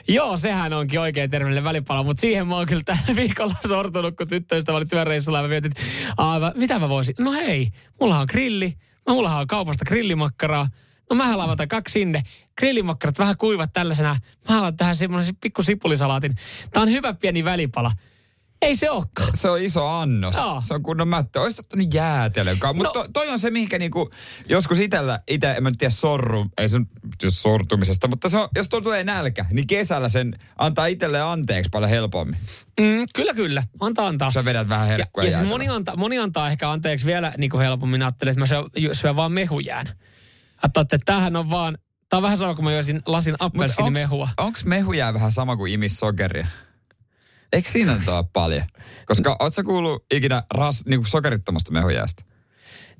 Joo, 0.09 0.37
sehän 0.37 0.73
onkin 0.73 1.01
oikein 1.01 1.31
terveellinen 1.31 1.64
välipala, 1.64 2.03
mutta 2.03 2.20
siihen 2.20 2.46
mä 2.46 2.57
oon 2.57 2.66
kyllä 2.66 2.83
tällä 2.85 3.16
viikolla 3.16 3.55
sortunut, 3.68 4.16
kun 4.16 4.29
tyttöystävä 4.29 4.77
oli 4.77 4.87
työreissulla 4.87 5.38
ja 5.38 5.42
mä 5.42 5.49
mietin, 5.49 5.70
että 5.70 5.83
"Aa, 6.16 6.53
mitä 6.55 6.79
mä 6.79 6.88
voisin. 6.88 7.14
No 7.18 7.33
hei, 7.33 7.68
mulla 8.01 8.18
on 8.18 8.27
grilli, 8.31 8.77
mulla 9.09 9.37
on 9.37 9.46
kaupasta 9.46 9.85
grillimakkaraa, 9.85 10.68
No 11.11 11.16
mä 11.16 11.38
lavataan 11.38 11.68
kaksi 11.68 11.92
sinne. 11.92 12.23
Grillimakkarat 12.59 13.18
vähän 13.18 13.37
kuivat 13.37 13.73
tällaisena. 13.73 14.16
Mä 14.49 14.55
haluan 14.55 14.77
tähän 14.77 14.96
semmoisen 14.96 15.37
pikku 15.37 15.62
sipulisalaatin. 15.62 16.35
Tää 16.73 16.83
on 16.83 16.90
hyvä 16.90 17.14
pieni 17.14 17.44
välipala. 17.44 17.92
Ei 18.62 18.77
se 18.77 18.90
olekaan. 18.90 19.31
Se 19.35 19.51
on 19.51 19.62
iso 19.62 19.87
annos. 19.88 20.37
Joo. 20.37 20.61
Se 20.66 20.75
on 20.75 20.83
kunnon 20.83 21.09
mättö. 21.09 21.40
Oisit 21.40 21.59
ottanut 21.59 21.94
jäätelön. 21.94 22.59
Mutta 22.75 22.99
No. 22.99 23.05
to, 23.05 23.07
toi 23.12 23.29
on 23.29 23.38
se, 23.38 23.51
mihinkä 23.51 23.79
niinku, 23.79 24.11
joskus 24.49 24.79
itellä, 24.81 25.20
ite, 25.29 25.51
en 25.51 25.62
mä 25.62 25.70
nyt 25.70 25.79
tiedä 25.79 25.90
sorru, 25.90 26.46
ei 26.59 26.68
se 26.68 26.79
sortumisesta, 27.29 28.09
mutta 28.09 28.29
se 28.29 28.38
on, 28.38 28.49
jos 28.57 28.68
tuo 28.68 28.81
tulee 28.81 29.05
nälkä, 29.05 29.46
niin 29.51 29.66
kesällä 29.66 30.09
sen 30.09 30.38
antaa 30.59 30.87
itselle 30.87 31.20
anteeksi 31.20 31.68
paljon 31.70 31.90
helpommin. 31.90 32.38
Mm, 32.81 33.07
kyllä, 33.14 33.35
kyllä. 33.35 33.62
Antaa, 33.81 34.07
antaa. 34.07 34.31
Sä 34.31 34.44
vedät 34.44 34.68
vähän 34.68 34.88
Ja, 34.88 34.92
herkkua 34.96 35.25
ja 35.25 35.31
siis 35.31 35.49
moni 35.49 35.68
antaa, 35.68 35.96
moni 35.96 36.18
antaa 36.18 36.51
ehkä 36.51 36.70
anteeksi 36.70 37.07
vielä 37.07 37.33
niin 37.38 37.51
kuin 37.51 37.62
helpommin. 37.62 38.03
Ajattelin, 38.03 38.31
että 38.31 38.40
mä 38.40 38.46
syön, 38.46 38.64
syön 38.92 39.16
vaan 39.16 39.33
mehujään. 39.33 39.87
Ajattelin, 40.62 40.85
että 40.85 40.99
tämähän 41.05 41.37
on 41.37 41.51
vaan... 41.51 41.79
Tämä 42.09 42.18
on 42.18 42.23
vähän 42.23 42.38
sama, 42.38 42.55
kun 42.55 42.64
mä 42.64 42.73
joisin 42.73 43.03
lasin 43.07 43.35
appelsiinimehua. 43.38 44.29
onks 44.37 44.64
mehujää 44.64 45.14
vähän 45.14 45.33
sama 45.33 45.57
kuin 45.57 45.73
imis 45.73 45.99
sokeria? 45.99 46.46
Eikö 47.53 47.70
siinä 47.70 47.94
nyt 47.94 48.09
ole 48.09 48.25
paljon? 48.33 48.64
Koska 49.07 49.37
oot 49.40 49.55
sä 49.55 49.62
kuullut 49.62 50.05
ikinä 50.11 50.42
ras, 50.55 50.85
niinku 50.87 51.09
sokerittomasta 51.09 51.73
mehujäästä? 51.73 52.25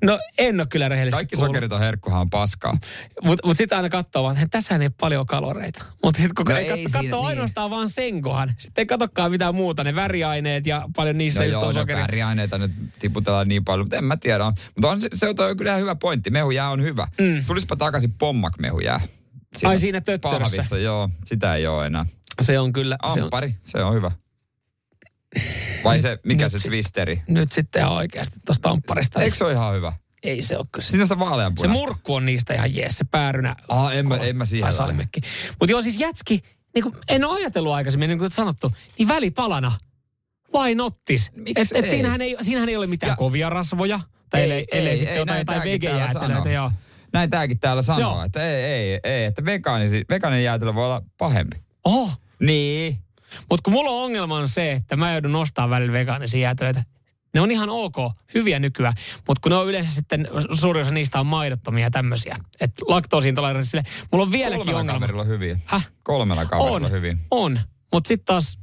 No 0.05 0.19
en 0.39 0.61
ole 0.61 0.67
kyllä 0.71 0.89
rehellisesti 0.89 1.17
Kaikki 1.17 1.37
sokerit 1.37 1.73
on 1.73 1.81
herkkuhan 1.81 2.21
on 2.21 2.31
paskaa. 2.31 2.79
Mutta 3.25 3.47
mut 3.47 3.57
sitten 3.57 3.77
aina 3.77 3.89
katsoo 3.89 4.23
vaan, 4.23 4.37
että 4.37 4.49
tässä 4.49 4.75
ei 4.77 4.81
ole 4.81 4.93
paljon 5.01 5.27
kaloreita. 5.27 5.85
Mutta 6.05 6.19
sitten 6.19 6.35
kun 6.35 6.45
No 6.47 6.53
no 6.53 6.59
ei 6.59 6.69
katso, 6.69 6.77
siinä, 6.77 6.93
katsoo 7.03 7.21
niin. 7.21 7.29
ainoastaan 7.29 7.71
vaan 7.71 7.89
senkohan. 7.89 8.55
Sitten 8.59 8.83
ei 8.83 8.87
katsokaan 8.87 9.31
mitään 9.31 9.55
muuta, 9.55 9.85
ne 9.85 9.95
väriaineet 9.95 10.67
ja 10.67 10.89
paljon 10.97 11.19
niissä 11.19 11.41
No 11.41 11.45
just 11.47 11.53
joo, 11.55 11.63
on 11.63 11.75
no 11.75 11.81
sokeria. 11.81 12.03
väriaineita 12.03 12.59
nyt 12.59 12.73
tiputellaan 12.99 13.49
niin 13.49 13.65
paljon, 13.65 13.87
mutta 13.87 13.97
en 13.97 14.05
mä 14.05 14.17
tiedä. 14.17 14.45
Mutta 14.45 14.91
on, 14.91 15.01
se, 15.01 15.09
se 15.13 15.29
on 15.29 15.57
kyllä 15.59 15.77
hyvä 15.77 15.95
pointti. 15.95 16.31
Mehujää 16.31 16.71
on 16.71 16.83
hyvä. 16.83 17.09
Mm. 17.21 17.45
Tulispa 17.47 17.77
takaisin 17.77 18.13
pommak 18.13 18.59
mehujää. 18.59 19.01
Ai 19.65 19.79
siinä 19.79 20.01
töttörössä. 20.01 20.41
Pahvissa, 20.45 20.79
joo. 20.79 21.09
Sitä 21.25 21.55
ei 21.55 21.67
ole 21.67 21.87
enää. 21.87 22.07
Se 22.43 22.59
on 22.59 22.73
kyllä. 22.73 22.97
Se 23.15 23.23
on, 23.23 23.31
se 23.65 23.85
on 23.85 23.95
hyvä. 23.95 24.11
Vai 25.85 26.01
se, 26.01 26.19
mikä 26.25 26.45
nyt 26.45 26.53
se 26.53 26.59
sit- 26.59 26.69
twisteri? 26.69 27.23
Nyt 27.29 27.53
sitten 27.53 27.81
ihan 27.81 27.93
oikeasti 27.93 28.37
tuosta 28.47 28.63
tampparista. 28.69 29.23
Eikö 29.23 29.37
se 29.37 29.45
ole 29.45 29.53
ihan 29.53 29.75
hyvä? 29.75 29.93
Ei 30.23 30.43
se 30.43 30.57
ole 30.59 30.67
kyllä. 30.73 30.87
Siinä 30.87 31.03
on 31.03 31.07
sitä 31.07 31.15
Se 31.15 31.19
vaaleanpunaista. 31.19 31.79
murkku 31.87 32.15
on 32.15 32.27
niistä 32.27 32.55
ihan 32.55 32.77
jees, 32.77 32.99
se 32.99 33.05
päärynä. 33.05 33.57
Ah, 33.69 33.97
en 33.97 34.09
mä- 34.09 34.17
en 34.17 34.37
mä 34.37 34.45
siihen 34.45 34.73
lähde. 34.79 34.93
Mutta 35.59 35.73
joo, 35.73 35.83
siis 35.83 35.99
jätski, 35.99 36.43
niin 36.75 36.83
kuin 36.83 36.95
en 37.09 37.25
ole 37.25 37.39
ajatellut 37.39 37.73
aikaisemmin, 37.73 38.09
niin 38.09 38.19
kuin 38.19 38.31
sanottu, 38.31 38.73
niin 38.99 39.09
välipalana. 39.09 39.73
Vai 40.53 40.75
nottis? 40.75 41.31
Miksi 41.37 41.61
Et, 41.61 41.69
et 41.79 41.85
ei? 41.85 41.91
siinähän, 41.91 42.21
ei, 42.21 42.37
siinähän 42.41 42.69
ei 42.69 42.77
ole 42.77 42.87
mitään 42.87 43.11
Ja- 43.11 43.17
kovia 43.17 43.51
rasvoja. 43.51 44.01
Tai 44.31 44.43
ellei, 44.45 44.65
ellei 44.73 44.97
sitten 44.97 45.17
jotain, 45.17 45.27
näin 45.27 45.41
jotain 45.41 45.57
täällä 45.61 45.73
vegejäätelöitä. 45.73 46.51
Joo. 46.51 46.73
Näin 47.13 47.31
tääkin 47.31 47.59
täällä 47.61 47.83
sanoo, 47.83 48.01
Joo. 48.01 48.25
että 48.25 48.43
ei, 48.51 48.65
ei, 48.65 49.01
ei, 49.05 49.25
että 49.25 49.45
vegaanisi, 49.45 50.05
vegaaninen 50.11 50.45
jäätelö 50.45 50.75
voi 50.75 50.85
olla 50.85 51.03
pahempi. 51.19 51.57
Oho, 51.85 52.11
Niin. 52.41 52.99
Mutta 53.51 53.63
kun 53.65 53.73
mulla 53.73 53.91
on 53.91 54.05
ongelma 54.05 54.37
on 54.39 54.49
se, 54.49 54.73
että 54.73 54.97
mä 54.97 55.13
joudun 55.13 55.33
nostaa 55.33 55.71
välillä 55.71 55.93
vegaanisia 55.93 56.41
jäätelöitä. 56.41 56.85
Ne 57.35 57.41
on 57.41 57.51
ihan 57.51 57.69
ok, 57.71 57.97
hyviä 58.35 58.59
nykyään, 58.59 58.95
mutta 59.29 59.41
kun 59.41 59.51
ne 59.53 59.57
on 59.57 59.67
yleensä 59.69 59.95
sitten, 59.95 60.29
suurin 60.61 60.83
osa 60.83 60.91
niistä 60.91 61.21
on 61.21 61.27
maidottomia 61.27 61.85
ja 61.87 61.91
tämmöisiä. 61.91 62.37
Että 62.61 62.83
laktoosiintoleranssille, 62.89 63.83
mulla 64.13 64.23
on 64.25 64.33
vieläkin 64.33 64.57
Kolmella 64.59 64.81
ongelma. 64.81 65.01
kaverilla 65.01 65.23
on 65.23 65.29
hyviä. 65.29 65.59
Häh? 65.67 65.89
Kolmella 66.03 66.45
kaverilla 66.47 66.77
On, 66.77 66.85
on 66.85 66.91
hyvin. 66.91 67.19
on. 67.31 67.61
Mutta 67.93 68.09
sitten 68.09 68.25
taas, 68.27 68.59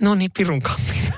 no 0.00 0.14
niin, 0.14 0.30
pirun 0.38 0.62
kalliita. 0.62 1.12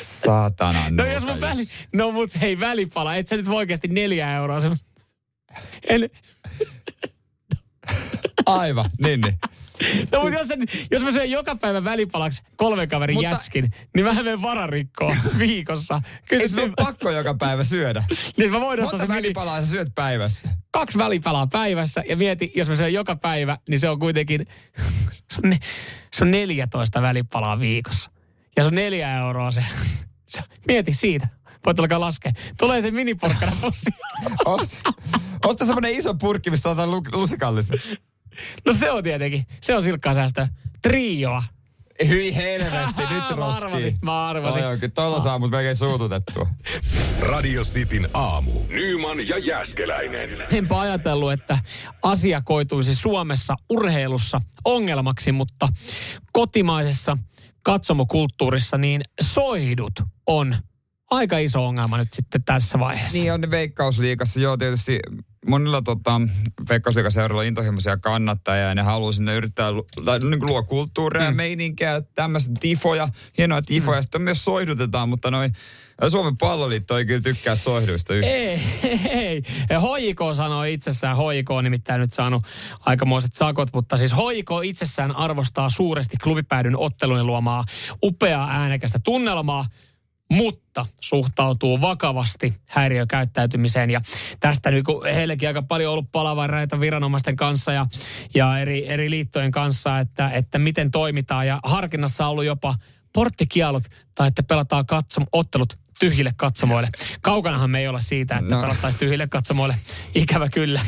Saatana 0.00 0.84
No 0.90 1.06
jos 1.06 1.24
mun 1.24 1.40
väli, 1.40 1.62
no 1.94 2.10
mut 2.12 2.40
hei 2.40 2.60
välipala, 2.60 3.14
et 3.16 3.28
sä 3.28 3.36
nyt 3.36 3.46
voi 3.46 3.56
oikeasti 3.56 3.88
neljä 3.88 4.36
euroa. 4.36 4.60
Se, 4.60 4.70
en, 5.88 6.10
Aivan, 8.46 8.84
niin, 9.04 9.20
niin. 9.20 9.38
No 10.12 10.20
mut 10.20 10.32
jos, 10.32 10.48
jos 10.90 11.02
mä 11.04 11.12
syön 11.12 11.30
joka 11.30 11.56
päivä 11.56 11.84
välipalaksi 11.84 12.42
kolmen 12.56 12.88
kaverin 12.88 13.14
Mutta- 13.14 13.30
jätskin, 13.30 13.70
niin 13.94 14.06
mä 14.06 14.14
menen 14.14 14.42
vararikkoon 14.42 15.16
viikossa. 15.38 16.02
Kyllä 16.28 16.48
se, 16.48 16.62
ole 16.62 16.72
pakko 16.76 17.10
joka 17.10 17.34
päivä 17.34 17.64
syödä. 17.64 18.04
niin 18.36 18.50
mä 18.52 18.60
voin 18.60 18.80
ostaa 18.80 18.98
Monta 18.98 19.14
mini, 19.14 19.22
välipalaa 19.22 19.60
sä 19.60 19.66
syöt 19.66 19.88
päivässä? 19.94 20.48
kaksi 20.70 20.98
välipalaa 20.98 21.46
päivässä 21.46 22.02
ja 22.08 22.16
mieti, 22.16 22.52
jos 22.56 22.68
mä 22.68 22.74
syön 22.74 22.92
joka 22.92 23.16
päivä, 23.16 23.58
niin 23.68 23.78
se 23.80 23.88
on 23.88 23.98
kuitenkin, 23.98 24.46
se 25.32 25.40
on, 25.44 25.50
ne, 25.50 25.58
se 26.12 26.24
on 26.24 26.30
14 26.30 27.02
välipalaa 27.02 27.58
viikossa. 27.60 28.10
Ja 28.56 28.62
se 28.62 28.66
on 28.68 28.74
neljä 28.74 29.16
euroa 29.18 29.50
se. 29.50 29.64
se 30.34 30.42
mieti 30.66 30.92
siitä. 30.92 31.28
Voit 31.66 31.80
alkaa 31.80 32.00
laskea. 32.00 32.32
Tulee 32.58 32.82
se 32.82 32.90
miniporkkana 32.90 33.52
pussi. 33.60 33.90
Osta, 34.44 34.92
osta 35.44 35.66
semmonen 35.66 35.94
iso 35.94 36.14
purkki, 36.14 36.50
mistä 36.50 36.86
lu- 36.86 37.02
lusikallisen. 37.12 37.78
No 38.66 38.72
se 38.72 38.90
on 38.90 39.02
tietenkin. 39.02 39.46
Se 39.60 39.74
on 39.74 39.82
silkkaa 39.82 40.14
säästöä. 40.14 40.48
Trioa. 40.82 41.42
Hyi 42.08 42.36
helvetti, 42.36 43.02
nyt 43.02 43.10
Mä 43.10 43.36
roskii. 43.36 43.64
arvasin, 43.64 43.98
mä 44.02 44.28
arvasin. 44.28 44.62
Tolla 44.94 45.20
saa 45.20 45.38
mut 45.38 45.50
melkein 45.50 45.76
suututettua. 45.76 46.48
Radio 47.20 47.62
Cityn 47.62 48.08
aamu. 48.14 48.52
Nyman 48.68 49.28
ja 49.28 49.38
Jäskeläinen. 49.38 50.30
Enpä 50.52 50.80
ajatellut, 50.80 51.32
että 51.32 51.58
asia 52.02 52.40
koituisi 52.40 52.94
Suomessa 52.94 53.56
urheilussa 53.70 54.40
ongelmaksi, 54.64 55.32
mutta 55.32 55.68
kotimaisessa 56.32 57.16
katsomokulttuurissa 57.62 58.78
niin 58.78 59.00
soihdut 59.22 59.92
on 60.26 60.56
aika 61.10 61.38
iso 61.38 61.66
ongelma 61.66 61.98
nyt 61.98 62.12
sitten 62.12 62.44
tässä 62.44 62.78
vaiheessa. 62.78 63.18
Niin 63.18 63.32
on 63.32 63.40
ne 63.40 63.50
Veikkausliigassa, 63.50 64.40
joo 64.40 64.56
tietysti 64.56 65.00
monilla 65.46 65.82
tota, 65.82 66.20
Veikkausliigaseuroilla 66.68 67.40
on 67.40 67.46
intohimoisia 67.46 67.96
kannattajia 67.96 68.68
ja 68.68 68.74
ne 68.74 68.82
haluaa 68.82 69.12
sinne 69.12 69.34
yrittää 69.34 69.70
tai, 70.04 70.18
niin 70.18 70.40
kuin 70.40 70.50
luo 70.50 70.62
kulttuuria 70.62 71.24
ja 71.24 71.30
meininkiä, 71.30 72.02
tämmöistä 72.14 72.50
tifoja, 72.60 73.08
hienoja 73.38 73.62
tifoja. 73.62 73.98
Mm. 73.98 74.02
Sitten 74.02 74.22
myös 74.22 74.44
soihdutetaan, 74.44 75.08
mutta 75.08 75.30
noin 75.30 75.52
Suomen 76.08 76.36
palloliitto 76.36 76.98
ei 76.98 77.04
kyllä 77.04 77.20
tykkää 77.20 77.54
soihduista 77.54 78.14
yhtään. 78.14 78.34
Ei, 78.34 78.60
ei. 79.10 79.42
HJK 79.70 80.20
sanoi 80.36 80.72
itsessään, 80.72 81.16
HJK 81.16 81.50
on 81.50 81.64
nimittäin 81.64 82.00
nyt 82.00 82.12
saanut 82.12 82.44
aikamoiset 82.80 83.34
sakot, 83.34 83.68
mutta 83.72 83.96
siis 83.96 84.12
HJK 84.12 84.50
itsessään 84.64 85.16
arvostaa 85.16 85.70
suuresti 85.70 86.16
klubipäädyn 86.16 86.76
ottelujen 86.76 87.26
luomaa 87.26 87.64
upeaa 88.02 88.50
äänekästä 88.50 88.98
tunnelmaa, 89.04 89.66
mutta 90.30 90.86
suhtautuu 91.00 91.80
vakavasti 91.80 92.54
häiriökäyttäytymiseen. 92.66 93.90
Ja 93.90 94.00
tästä 94.40 94.70
nyt, 94.70 94.84
kun 94.84 95.06
heillekin 95.06 95.48
aika 95.48 95.62
paljon 95.62 95.92
ollut 95.92 96.12
palavareita 96.12 96.80
viranomaisten 96.80 97.36
kanssa 97.36 97.72
ja, 97.72 97.86
ja 98.34 98.58
eri, 98.58 98.88
eri 98.88 99.10
liittojen 99.10 99.50
kanssa, 99.50 99.98
että, 99.98 100.30
että 100.30 100.58
miten 100.58 100.90
toimitaan. 100.90 101.46
Ja 101.46 101.60
harkinnassa 101.62 102.24
on 102.24 102.30
ollut 102.30 102.44
jopa 102.44 102.74
porttikielot 103.12 103.82
tai 104.14 104.28
että 104.28 104.42
pelataan 104.42 104.86
katsom, 104.86 105.26
ottelut 105.32 105.76
tyhjille 106.00 106.32
katsomoille. 106.36 106.88
Kaukanahan 107.20 107.70
me 107.70 107.78
ei 107.78 107.88
olla 107.88 108.00
siitä, 108.00 108.36
että 108.36 108.54
No. 108.54 108.60
pelattaisiin 108.60 108.98
tyhjille 109.00 109.26
katsomoille. 109.26 109.74
Ikävä 110.14 110.48
kyllä. 110.48 110.80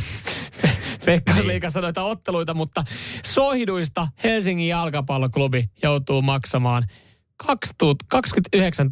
Veikkausliigassa 1.07 1.81
noita 1.81 2.02
otteluita, 2.02 2.55
mutta 2.55 2.85
soihduista 3.24 4.09
Helsingin 4.24 4.68
jalkapalloklubi 4.68 5.70
joutuu 5.83 6.22
maksamaan 6.22 6.87
29 8.09 8.90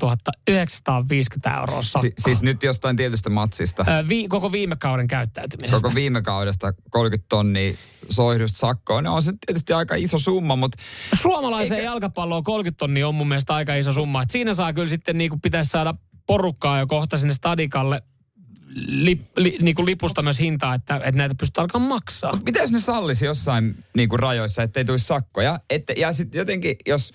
950 0.48 1.56
euroa 1.60 1.82
sakkoa. 1.82 2.02
Si- 2.02 2.12
siis 2.18 2.42
nyt 2.42 2.62
jostain 2.62 2.96
tietystä 2.96 3.30
matsista. 3.30 3.84
Ö, 3.88 4.08
vi- 4.08 4.28
koko 4.28 4.52
viime 4.52 4.76
kauden 4.76 5.08
käyttäytymisestä. 5.08 5.76
Koko 5.82 5.94
viime 5.94 6.22
kaudesta 6.22 6.72
30 6.90 7.28
tonnia 7.28 7.72
soihdusta 8.08 8.58
sakkoa. 8.58 9.02
Ne 9.02 9.08
on 9.08 9.22
se 9.22 9.32
tietysti 9.46 9.72
aika 9.72 9.94
iso 9.94 10.18
summa, 10.18 10.56
mutta 10.56 10.78
Suomalaiseen 11.20 11.78
Eikä- 11.80 11.90
jalkapalloon 11.90 12.44
30 12.44 12.78
tonnia 12.78 13.08
on 13.08 13.14
mun 13.14 13.28
mielestä 13.28 13.54
aika 13.54 13.74
iso 13.74 13.92
summa. 13.92 14.22
Et 14.22 14.30
siinä 14.30 14.54
saa 14.54 14.72
kyllä 14.72 14.88
sitten 14.88 15.18
niinku 15.18 15.38
pitäisi 15.42 15.70
saada 15.70 15.94
porukkaa 16.26 16.78
jo 16.78 16.86
kohta 16.86 17.18
sinne 17.18 17.34
stadikalle 17.34 18.02
lip, 18.86 19.20
li, 19.36 19.58
niinku 19.62 19.86
lipusta 19.86 20.22
myös 20.22 20.38
hintaa, 20.40 20.74
että, 20.74 20.96
että 20.96 21.10
näitä 21.12 21.34
pystytään 21.34 21.62
alkaa 21.62 21.80
maksaa. 21.80 22.38
mitä 22.44 22.60
jos 22.60 22.70
ne 22.70 22.80
sallisi 22.80 23.24
jossain 23.24 23.84
niin 23.96 24.08
kuin 24.08 24.20
rajoissa, 24.20 24.62
ettei 24.62 24.84
tulisi 24.84 25.04
sakkoja? 25.04 25.60
Että, 25.70 25.92
ja 25.96 26.12
sitten 26.12 26.38
jotenkin, 26.38 26.76
jos 26.86 27.12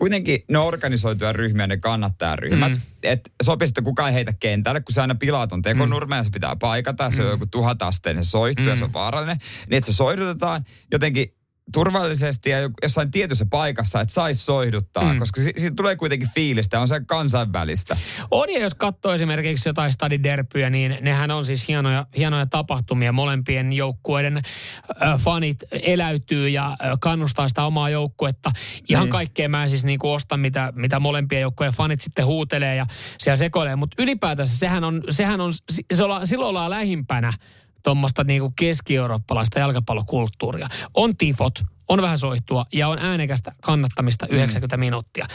kuitenkin 0.00 0.44
ne 0.50 0.58
on 0.58 0.66
organisoituja 0.66 1.32
ryhmiä, 1.32 1.66
ne 1.66 1.76
kannattajaryhmät, 1.76 2.72
mm. 2.72 2.82
että 3.02 3.30
sopisi, 3.42 3.70
että 3.70 3.82
kukaan 3.82 4.08
ei 4.08 4.14
heitä 4.14 4.32
kentälle, 4.40 4.80
kun 4.80 4.94
se 4.94 5.00
aina 5.00 5.14
pilaton 5.14 5.62
tekonurme 5.62 6.16
ja 6.16 6.24
se 6.24 6.30
pitää 6.30 6.56
paikata, 6.56 7.10
se 7.10 7.22
on 7.22 7.30
joku 7.30 7.46
tuhatasteinen 7.46 8.24
soihtu 8.24 8.62
ja 8.62 8.76
se 8.76 8.84
on 8.84 8.92
vaarallinen, 8.92 9.38
niin 9.70 9.76
että 9.78 9.92
se 9.92 9.96
soihdutetaan 9.96 10.64
jotenkin 10.92 11.34
turvallisesti 11.72 12.50
ja 12.50 12.58
jossain 12.82 13.10
tietyssä 13.10 13.46
paikassa, 13.50 14.00
että 14.00 14.14
saisi 14.14 14.44
soihduttaa, 14.44 15.12
mm. 15.12 15.18
koska 15.18 15.40
si- 15.40 15.52
siitä 15.56 15.76
tulee 15.76 15.96
kuitenkin 15.96 16.28
fiilistä, 16.34 16.80
on 16.80 16.88
se 16.88 17.00
kansainvälistä. 17.06 17.96
On 18.30 18.50
ja 18.52 18.60
jos 18.60 18.74
katsoo 18.74 19.12
esimerkiksi 19.12 19.68
jotain 19.68 19.92
stadiderpyjä, 19.92 20.70
niin 20.70 20.98
nehän 21.00 21.30
on 21.30 21.44
siis 21.44 21.68
hienoja, 21.68 22.06
hienoja 22.16 22.46
tapahtumia. 22.46 23.12
Molempien 23.12 23.72
joukkueiden 23.72 24.36
äh, 24.36 25.20
fanit 25.20 25.64
eläytyy 25.72 26.48
ja 26.48 26.66
äh, 26.66 26.76
kannustaa 27.00 27.48
sitä 27.48 27.64
omaa 27.64 27.90
joukkuetta. 27.90 28.50
Ihan 28.88 29.04
Niin. 29.04 29.12
kaikkea 29.12 29.48
mä 29.48 29.62
en 29.62 29.70
siis 29.70 29.84
niinku 29.84 30.12
osta, 30.12 30.36
mitä, 30.36 30.72
mitä 30.76 31.00
molempien 31.00 31.42
joukkueen 31.42 31.72
fanit 31.72 32.00
sitten 32.00 32.26
huutelee 32.26 32.76
ja 32.76 32.86
siellä 33.18 33.36
sekoilee. 33.36 33.76
Mutta 33.76 34.02
ylipäätänsä 34.02 34.58
sehän 34.58 34.84
on, 34.84 35.02
sehän 35.10 35.40
on 35.40 35.52
se 35.94 36.04
olla, 36.04 36.26
silloin 36.26 36.48
ollaan 36.48 36.70
lähimpänä 36.70 37.32
tuommoista 37.82 38.24
niinku 38.24 38.52
keski-eurooppalaista 38.56 39.58
jalkapallokulttuuria. 39.58 40.68
On 40.94 41.16
tifot, 41.16 41.62
on 41.88 42.02
vähän 42.02 42.18
soihtua 42.18 42.64
ja 42.72 42.88
on 42.88 42.98
äänekästä 42.98 43.52
kannattamista 43.62 44.26
90 44.30 44.76
minuuttia. 44.76 45.26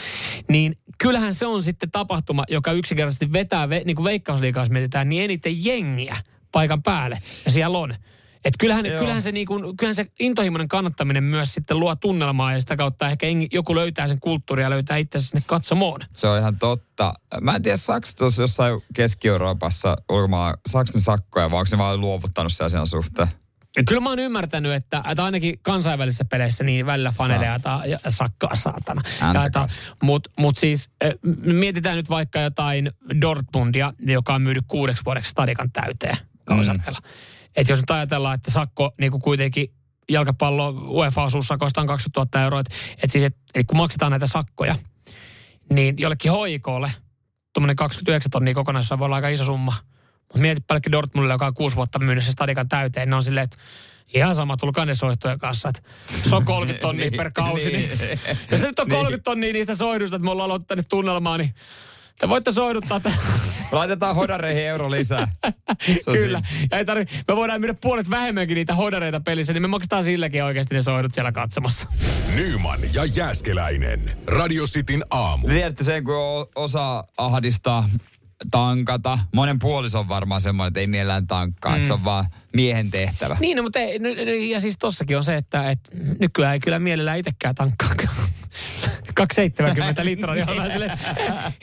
Niin 0.48 0.78
kyllähän 0.98 1.34
se 1.34 1.46
on 1.46 1.62
sitten 1.62 1.90
tapahtuma, 1.90 2.44
joka 2.48 2.72
yksinkertaisesti 2.72 3.32
vetää, 3.32 3.68
ve, 3.68 3.82
niin 3.84 3.96
kuin 3.96 4.04
veikkausliikaa 4.04 4.66
mietitään, 4.70 5.08
niin 5.08 5.24
eniten 5.24 5.64
jengiä 5.64 6.16
paikan 6.52 6.82
päälle. 6.82 7.18
Ja 7.44 7.50
siellä 7.50 7.78
on. 7.78 7.94
Et 8.44 8.54
kyllähän, 8.58 8.86
Joo. 8.86 8.98
kyllähän, 8.98 9.22
se 9.22 9.32
niin 9.32 9.46
kuin, 9.46 9.76
kyllähän 9.76 9.94
se 9.94 10.06
intohimoinen 10.20 10.68
kannattaminen 10.68 11.24
myös 11.24 11.54
sitten 11.54 11.80
luo 11.80 11.96
tunnelmaa 11.96 12.52
ja 12.52 12.60
sitä 12.60 12.76
kautta 12.76 13.08
ehkä 13.08 13.26
joku 13.52 13.74
löytää 13.74 14.08
sen 14.08 14.20
kulttuuria 14.20 14.66
ja 14.66 14.70
löytää 14.70 14.96
itsensä 14.96 15.28
sinne 15.28 15.42
katsomoon. 15.46 16.00
Se 16.16 16.26
on 16.26 16.38
ihan 16.38 16.58
totta. 16.58 17.14
Mä 17.40 17.56
en 17.56 17.62
tiedä, 17.62 17.76
saako 17.76 18.08
tuossa 18.18 18.42
jossain 18.42 18.82
Keski-Euroopassa 18.94 19.96
ulkomailla, 20.08 20.58
saako 20.68 20.90
ne 20.94 21.00
sakkoja 21.00 21.50
vai 21.50 21.60
onko 21.60 21.68
ne 21.70 21.78
vaan 21.78 22.00
luovuttanut 22.00 22.52
sen 22.52 22.66
asian 22.66 22.86
suhteen? 22.86 23.28
Kyllä 23.88 24.00
mä 24.00 24.08
oon 24.08 24.18
ymmärtänyt, 24.18 24.72
että, 24.72 25.02
että 25.10 25.24
ainakin 25.24 25.58
kansainvälisissä 25.62 26.24
peleissä 26.24 26.64
niin 26.64 26.86
välillä 26.86 27.12
faneille 27.16 27.46
jaetaan 27.46 27.90
ja 27.90 27.98
sakkaa 28.08 28.54
saatana. 28.54 29.02
Jaetaan. 29.34 29.68
Mut, 30.02 30.58
siis 30.58 30.90
eh, 31.00 31.14
mietitään 31.42 31.96
nyt 31.96 32.08
vaikka 32.08 32.40
jotain 32.40 32.90
Dortmundia, 33.20 33.92
joka 33.98 34.34
on 34.34 34.42
myynyt 34.42 34.64
kuudeksi 34.68 35.02
vuodeksi 35.04 35.30
stadikan 35.30 35.72
täyteen 35.72 36.16
kausarkeilla. 36.44 36.98
Mm. 37.02 37.35
Että 37.56 37.72
jos 37.72 37.80
nyt 37.80 37.90
ajatellaan, 37.90 38.34
että 38.34 38.50
sakko 38.50 38.94
niin 39.00 39.10
kuin 39.10 39.22
kuitenkin 39.22 39.72
jalkapallo 40.08 40.70
UEFA-osuussakoista 40.70 41.80
on 41.80 41.86
20 41.86 42.20
000 42.36 42.44
euroa, 42.44 42.60
että 42.60 42.74
et 43.02 43.10
siis 43.10 43.24
et, 43.24 43.36
et 43.54 43.66
kun 43.66 43.76
maksetaan 43.76 44.10
näitä 44.10 44.26
sakkoja, 44.26 44.74
niin 45.70 45.94
jollekin 45.98 46.30
hoikolle 46.30 46.92
tuommoinen 47.52 47.76
29 47.76 48.30
tonnia 48.30 48.54
kokonaisuudessaan 48.54 48.98
voi 48.98 49.06
olla 49.06 49.16
aika 49.16 49.28
iso 49.28 49.44
summa. 49.44 49.74
Mutta 50.20 50.38
mieti 50.38 50.60
pelkkä 50.68 50.92
Dortmundille, 50.92 51.34
joka 51.34 51.46
on 51.46 51.54
kuusi 51.54 51.76
vuotta 51.76 51.98
myynyt 51.98 52.24
se 52.24 52.30
stadikan 52.30 52.68
täyteen, 52.68 53.10
ne 53.10 53.16
on 53.16 53.22
silleen, 53.22 53.44
että 53.44 53.56
Ihan 54.14 54.34
sama, 54.34 54.56
tulkaa 54.56 54.84
ne 54.84 54.94
soihtujen 54.94 55.38
kanssa. 55.38 55.68
että 55.68 55.82
Se 56.28 56.36
on 56.36 56.44
30 56.44 56.82
tonnia 56.82 57.10
per 57.16 57.30
kausi. 57.34 57.72
Niin. 57.72 57.90
Ja 58.50 58.58
se 58.58 58.66
nyt 58.66 58.78
on 58.78 58.88
30 58.88 59.24
tonnia 59.24 59.52
niistä 59.52 59.74
soihduista, 59.74 60.16
että 60.16 60.24
me 60.24 60.30
ollaan 60.30 60.44
aloittaneet 60.44 60.88
tunnelmaa, 60.88 61.38
niin 61.38 61.54
te 62.18 62.28
voitte 62.28 62.52
soiduttaa. 62.52 62.96
Että... 62.96 63.12
Laitetaan 63.72 64.16
hodareihin 64.16 64.64
euro 64.64 64.90
lisää. 64.90 65.28
Kyllä. 66.12 66.42
Ja 66.70 66.78
ei 66.78 66.84
tarvi, 66.84 67.04
me 67.28 67.36
voidaan 67.36 67.60
myydä 67.60 67.74
puolet 67.80 68.10
vähemmänkin 68.10 68.54
niitä 68.54 68.74
hodareita 68.74 69.20
pelissä, 69.20 69.52
niin 69.52 69.62
me 69.62 69.68
maksetaan 69.68 70.04
silläkin 70.04 70.44
oikeasti 70.44 70.74
ne 70.74 70.82
soidut 70.82 71.14
siellä 71.14 71.32
katsomassa. 71.32 71.88
Nyman 72.34 72.80
ja 72.94 73.04
Jääskeläinen. 73.04 74.18
Radio 74.26 74.66
Cityn 74.66 75.04
aamu. 75.10 75.46
Te 75.46 75.52
Tiedätte 75.52 75.84
sen, 75.84 76.04
kun 76.04 76.14
o- 76.14 76.50
osaa 76.54 77.04
ahdistaa 77.16 77.88
tankata. 78.50 79.18
Monen 79.34 79.58
puoliso 79.58 79.98
on 79.98 80.08
varmaan 80.08 80.40
semmoinen, 80.40 80.68
että 80.68 80.80
ei 80.80 80.86
mielellään 80.86 81.26
tankkaa, 81.26 81.72
mm. 81.72 81.76
että 81.76 81.86
se 81.86 81.92
on 81.92 82.04
vaan 82.04 82.26
miehen 82.56 82.90
tehtävä. 82.90 83.36
Niin, 83.40 83.56
no, 83.56 83.62
mutta 83.62 83.78
ei, 83.78 83.98
n- 83.98 84.02
n- 84.02 84.50
ja 84.50 84.60
siis 84.60 84.76
tossakin 84.78 85.16
on 85.16 85.24
se, 85.24 85.36
että 85.36 85.70
et 85.70 85.80
nykyään 86.20 86.52
ei 86.54 86.60
kyllä 86.60 86.78
mielellään 86.78 87.18
itsekään 87.18 87.54
tankkaa. 87.54 87.90
270 89.14 90.04
litraa, 90.04 90.34
niin 90.34 90.50
on 90.50 90.56
vähän 90.56 90.70
silleen, 90.70 90.90
eh, 90.90 90.98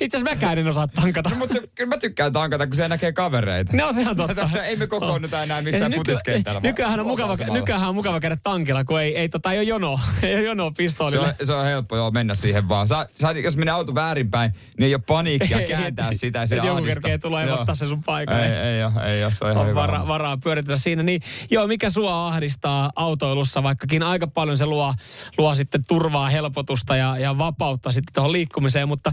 itse 0.02 0.18
asiassa 0.18 0.36
mäkään 0.36 0.58
en 0.58 0.68
osaa 0.68 0.88
tankata. 0.88 1.30
No, 1.30 1.36
mutta 1.36 1.56
kyllä 1.76 1.90
mä 1.90 1.98
tykkään 1.98 2.34
tankata, 2.34 2.68
kun 2.68 2.76
se 2.76 2.88
näkee 2.88 3.12
kavereita. 3.12 3.78
No 3.78 3.94
se 3.94 4.10
on 4.10 4.16
totta. 4.18 4.36
Tässä 4.36 4.64
ei 4.64 4.76
me 4.76 4.88
kokoonnuta 4.88 5.44
enää 5.44 5.62
missään 5.62 5.92
nyky- 5.92 6.00
futiskentällä. 6.00 6.54
vaan 6.62 6.64
Nykyään 6.70 7.00
on 7.00 7.08
mukava, 7.08 7.36
nykyään 7.54 7.82
on 7.90 7.96
mukava 7.96 8.20
käydä 8.20 8.38
tankilla, 8.44 8.84
kun 8.84 9.02
ei, 9.02 9.18
ei, 9.18 9.30
tota, 9.30 9.52
ei 9.52 9.58
ole 9.60 9.64
jonoa. 9.68 10.00
Ei 10.24 10.36
ole 10.36 10.44
jonoa 10.44 10.70
Se 10.70 10.74
pistoolille. 10.78 11.28
on, 11.28 11.34
se 11.48 11.54
on 11.54 11.66
helppo 11.66 11.96
joo 11.98 12.12
mennä 12.12 12.36
siihen 12.36 12.70
vaan. 12.70 12.88
Sa, 12.88 13.08
sa, 13.16 13.32
jos 13.32 13.56
menee 13.56 13.74
auto 13.74 13.96
väärinpäin, 13.96 14.52
niin 14.80 14.86
ei 14.88 14.96
ole 14.96 15.04
paniikkia 15.08 15.60
Ei, 15.64 15.68
kääntää 15.68 16.14
sitä 16.14 16.46
se 16.46 16.56
joku 16.56 16.84
kerkee 16.84 17.18
tulla 17.18 17.42
ja 17.42 17.54
ottaa 17.58 17.76
se 17.76 17.88
sun 17.88 18.02
paikan. 18.06 18.40
Ei, 18.44 18.52
ei, 18.52 18.84
ole, 18.84 19.14
ei 19.16 19.24
ole, 19.24 19.32
se 19.34 19.46
on 19.46 19.52
ihan 19.52 19.62
on 19.62 19.70
hyvä. 19.70 19.82
vara, 19.82 20.08
varaa 20.08 20.38
pyöritellä 20.38 20.78
siinä. 20.84 21.04
Niin, 21.04 21.22
joo, 21.50 21.68
mikä 21.68 21.90
sua 21.90 22.28
ahdistaa 22.28 22.92
autoilussa, 22.96 23.64
vaikkakin 23.64 24.04
aika 24.04 24.28
paljon 24.28 24.58
se 24.58 24.66
luo, 24.66 24.94
luo 25.38 25.56
sitten 25.56 25.82
turvaa, 25.88 26.30
helpotusta 26.30 26.96
ja, 26.96 27.18
ja 27.18 27.38
vapautta 27.38 27.92
sitten 27.92 28.14
tuohon 28.14 28.32
liikkumiseen, 28.32 28.88
mutta 28.88 29.12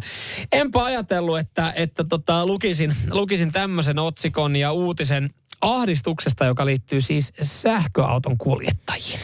enpä 0.53 0.85
ajatellut, 0.85 1.39
että, 1.39 1.73
että 1.77 2.05
tota, 2.05 2.47
lukisin, 2.47 2.97
lukisin 3.11 3.53
tämmöisen 3.53 3.99
otsikon 3.99 4.57
ja 4.57 4.73
uutisen 4.73 5.31
ahdistuksesta, 5.61 6.45
joka 6.45 6.67
liittyy 6.67 7.01
siis 7.01 7.33
sähköauton 7.43 8.39
kuljettajiin. 8.39 9.21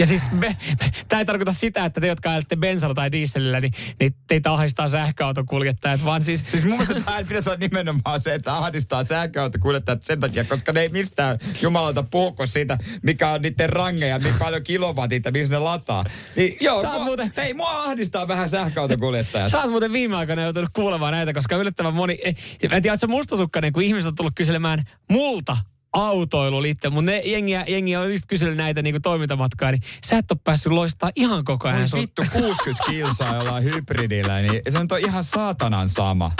Ja 0.00 0.06
siis 0.06 0.22
me, 0.30 0.56
me, 0.80 0.90
tämä 1.08 1.20
ei 1.20 1.26
tarkoita 1.26 1.52
sitä, 1.52 1.84
että 1.84 2.00
te, 2.00 2.06
jotka 2.06 2.30
ajatte 2.30 2.56
bensalla 2.56 2.94
tai 2.94 3.12
dieselillä, 3.12 3.60
niin, 3.60 3.72
niin 4.00 4.14
teitä 4.26 4.52
ahdistaa 4.52 4.88
sähköauton 4.88 5.46
kuljettajat, 5.46 6.04
vaan 6.04 6.22
siis... 6.22 6.44
Siis 6.46 6.64
mun 6.64 6.78
mielestä 6.78 7.00
tämä 7.00 7.18
pitäisi 7.18 7.48
olla 7.48 7.58
nimenomaan 7.58 8.20
se, 8.20 8.34
että 8.34 8.56
ahdistaa 8.56 9.04
sähköautokuljettajat 9.04 10.04
sen 10.04 10.20
takia, 10.20 10.44
koska 10.44 10.72
ne 10.72 10.80
ei 10.80 10.88
mistään 10.88 11.38
jumalalta 11.62 12.02
puhu 12.02 12.32
kuin 12.32 12.48
siitä, 12.48 12.78
mikä 13.02 13.30
on 13.30 13.42
niiden 13.42 13.70
rangeja, 13.70 14.18
niin 14.18 14.34
paljon 14.38 14.62
kilowatit 14.62 15.24
ja 15.24 15.32
missä 15.32 15.54
ne 15.54 15.58
lataa. 15.58 16.04
Niin 16.36 16.56
joo, 16.60 16.82
mua, 16.82 17.04
muuten- 17.04 17.32
hei, 17.36 17.54
mua 17.54 17.82
ahdistaa 17.84 18.28
vähän 18.28 18.48
sähköautokuljettajat. 18.48 19.50
Sä 19.50 19.60
oot 19.60 19.70
muuten 19.70 19.92
viime 19.92 20.16
aikoina 20.16 20.42
joutunut 20.42 20.70
kuulemaan 20.72 21.12
näitä, 21.12 21.32
koska 21.32 21.56
yllättävän 21.56 21.94
moni... 21.94 22.18
eh, 22.24 22.34
Mä 22.70 22.76
en 22.76 22.82
tiedä, 22.82 22.94
että 22.94 23.06
se 23.06 23.06
mustasukkainen, 23.06 23.72
kun 23.72 23.82
ihmiset 23.82 24.08
on 24.08 24.14
tullut 24.14 24.34
kyselemään 24.36 24.82
multa 25.08 25.56
autoilu 25.92 26.62
liittyen, 26.62 26.92
mutta 26.92 27.10
ne 27.10 27.22
jengiä, 27.24 27.64
jengiä 27.68 28.00
on 28.00 28.12
just 28.12 28.26
kysellyt 28.28 28.56
näitä 28.56 28.82
niin 28.82 29.02
toimintamatkaa, 29.02 29.70
niin 29.70 29.82
sä 30.06 30.18
et 30.18 30.30
ole 30.30 30.38
päässyt 30.44 30.72
loistaa 30.72 31.10
ihan 31.16 31.44
koko 31.44 31.68
ajan. 31.68 31.88
Sun- 31.88 32.00
vittu 32.00 32.22
60 32.32 32.84
kilsaa 32.90 33.36
jollain 33.36 33.64
hybridillä, 33.64 34.40
niin 34.40 34.62
se 34.68 34.78
on 34.78 34.88
toi 34.88 35.02
ihan 35.02 35.24
saatanan 35.24 35.88
sama. 35.88 36.32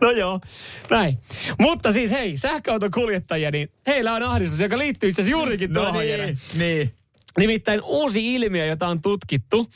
No 0.00 0.10
joo, 0.10 0.40
näin. 0.90 1.18
Mutta 1.58 1.92
siis 1.92 2.10
hei, 2.10 2.36
sähköauton 2.36 2.90
kuljettajia, 2.90 3.50
niin 3.50 3.70
heillä 3.86 4.14
on 4.14 4.22
ahdistus, 4.22 4.60
joka 4.60 4.78
liittyy 4.78 5.08
itse 5.08 5.22
asiassa 5.22 5.38
juurikin 5.38 5.72
tuohon. 5.72 6.08
Jere. 6.08 6.36
niin. 6.54 6.94
Nimittäin 7.38 7.80
uusi 7.82 8.34
ilmiö, 8.34 8.66
jota 8.66 8.88
on 8.88 9.02
tutkittu, 9.02 9.70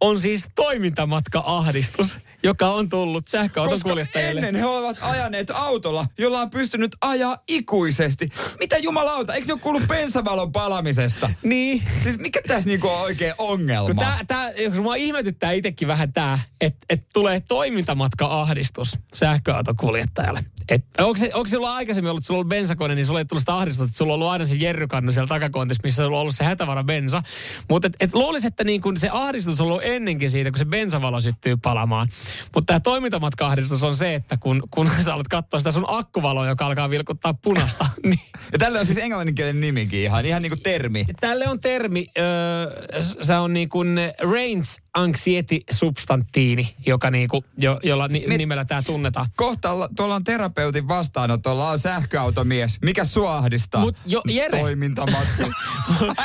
on 0.00 0.20
siis 0.20 0.44
toimintamatka-ahdistus, 0.54 2.18
joka 2.42 2.70
on 2.70 2.88
tullut 2.88 3.28
sähköauton 3.28 3.78
kuljettajille. 3.82 4.40
ennen 4.40 4.54
he 4.54 4.66
ovat 4.66 4.98
ajaneet 5.00 5.50
autolla, 5.50 6.06
jolla 6.18 6.40
on 6.40 6.50
pystynyt 6.50 6.96
ajaa 7.00 7.38
ikuisesti. 7.48 8.28
Mitä 8.60 8.78
jumalauta, 8.78 9.34
eikö 9.34 9.46
ne 9.46 9.52
ole 9.52 9.60
kuullut 9.60 9.88
bensavalon 9.88 10.52
palamisesta? 10.52 11.30
Niin. 11.42 11.82
Siis 12.02 12.18
mikä 12.18 12.40
tässä 12.46 12.68
niinku 12.68 12.88
on 12.88 13.00
oikein 13.00 13.34
ongelma? 13.38 13.86
Kun 13.86 13.96
tää, 13.96 14.20
tää, 14.28 14.50
jos 14.50 14.78
mua 14.78 14.94
ihmetyttää 14.94 15.52
itsekin 15.52 15.88
vähän 15.88 16.12
tämä, 16.12 16.38
että 16.60 16.86
et 16.90 17.08
tulee 17.12 17.40
toimintamatka-ahdistus 17.48 18.98
sähköautokuljettajalle. 19.14 20.44
Et, 20.68 20.84
onko, 20.98 21.18
se, 21.18 21.30
onko 21.34 21.48
sulla 21.48 21.74
aikaisemmin 21.74 22.10
ollut, 22.10 22.24
sulla 22.24 22.38
on 22.38 22.40
ollut 22.40 22.48
bensakone, 22.48 22.94
niin 22.94 23.06
sulla 23.06 23.18
ei 23.18 23.24
tullut 23.24 23.42
sitä 23.42 23.56
ahdistusta, 23.56 23.84
että 23.84 23.98
sulla 23.98 24.12
on 24.12 24.14
ollut 24.14 24.32
aina 24.32 24.46
se 24.46 24.54
jerrykannu 24.54 25.12
siellä 25.12 25.28
takakontissa, 25.28 25.80
missä 25.84 26.04
sulla 26.04 26.16
on 26.16 26.20
ollut 26.20 26.34
se 26.34 26.44
hätävara 26.44 26.84
bensa. 26.84 27.22
Mutta 27.68 27.86
et, 27.86 27.96
et 28.00 28.14
luulisi, 28.14 28.46
että 28.46 28.64
niin 28.64 28.80
kun 28.80 28.96
se 28.96 29.08
ahdistus 29.12 29.60
on 29.60 29.66
ollut 29.66 29.82
ennenkin 29.84 30.30
siitä, 30.30 30.50
kun 30.50 30.58
se 30.58 30.64
bensavalo 30.64 31.20
syttyy 31.20 31.56
palamaan. 31.56 32.08
Mutta 32.54 32.66
tämä 32.66 32.80
toimintamatka-ahdistus 32.80 33.84
on 33.84 33.96
se, 33.96 34.14
että 34.14 34.36
kun, 34.36 34.62
kun 34.70 34.90
sä 35.04 35.14
alat 35.14 35.28
katsoa 35.28 35.60
sitä 35.60 35.72
sun 35.72 35.84
akkuvaloa, 35.88 36.48
joka 36.48 36.66
alkaa 36.66 36.90
vilkuttaa 36.90 37.34
punasta, 37.34 37.86
niin 38.04 38.20
Ja 38.52 38.58
tällä 38.58 38.80
on 38.80 38.86
siis 38.86 38.98
englanninkielinen 38.98 39.60
nimikin 39.60 40.00
ihan, 40.00 40.26
ihan 40.26 40.42
niinku 40.42 40.58
termi. 40.62 41.06
Tälle 41.20 41.48
on 41.48 41.60
termi, 41.60 42.06
öö, 42.18 43.02
se 43.22 43.36
on 43.36 43.54
niin 43.54 43.68
kuin 43.68 43.98
range 44.20 44.68
anxiety 44.94 45.60
substantiini, 45.70 46.74
joka 46.86 47.10
niinku, 47.10 47.44
jo, 47.58 47.80
jolla 47.82 48.08
ni, 48.08 48.24
nimellä 48.38 48.64
tämä 48.64 48.82
tunnetaan. 48.82 49.26
Kohta 49.36 49.70
olla- 49.70 49.88
tuolla 49.96 50.14
on 50.14 50.24
terapeutin 50.58 50.88
vastaanotolla 50.88 51.70
on 51.70 51.78
sähköautomies. 51.78 52.78
Mikä 52.84 53.04
sua 53.04 53.36
ahdistaa? 53.36 53.80
Mut 53.80 54.02
jo- 54.06 54.22
Jere. 54.28 54.60
Toimintamatka. 54.60 55.46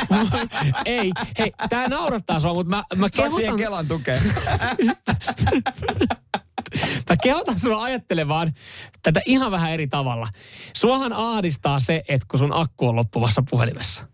Ei, 0.86 1.11
hei, 1.39 1.53
tämä 1.69 1.88
naurattaa 1.88 2.39
sua, 2.39 2.53
mutta 2.53 2.69
mä, 2.69 2.84
mä 2.95 3.09
Saanko 3.13 3.38
siihen 3.38 3.57
kehotan, 3.57 3.86
Kelan 3.86 3.88
tukea? 3.88 4.21
mä 7.09 7.17
kehotan 7.23 7.59
sua 7.59 7.84
ajattelemaan 7.84 8.53
tätä 9.03 9.21
ihan 9.25 9.51
vähän 9.51 9.71
eri 9.71 9.88
tavalla. 9.88 10.27
Suohan 10.75 11.13
ahdistaa 11.13 11.79
se, 11.79 12.03
että 12.07 12.27
kun 12.29 12.39
sun 12.39 12.53
akku 12.53 12.88
on 12.88 12.95
loppumassa 12.95 13.43
puhelimessa. 13.49 14.07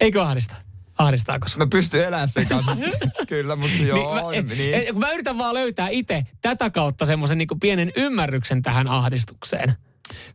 Eikö 0.00 0.22
ahdista? 0.22 0.54
Ahdistaako 0.98 1.48
sua? 1.48 1.58
Mä 1.58 1.66
pystyn 1.70 2.04
elämään 2.04 2.28
sen 2.28 2.48
kanssa. 2.48 2.76
Kyllä, 3.28 3.56
mutta 3.56 3.82
joo. 3.82 4.30
niin, 4.30 4.46
mä, 4.46 4.52
et, 4.52 4.58
niin. 4.58 4.74
et, 4.74 4.90
kun 4.90 5.00
mä 5.00 5.12
yritän 5.12 5.38
vaan 5.38 5.54
löytää 5.54 5.88
itse 5.88 6.22
tätä 6.42 6.70
kautta 6.70 7.06
semmoisen 7.06 7.38
niin 7.38 7.60
pienen 7.60 7.92
ymmärryksen 7.96 8.62
tähän 8.62 8.88
ahdistukseen. 8.88 9.74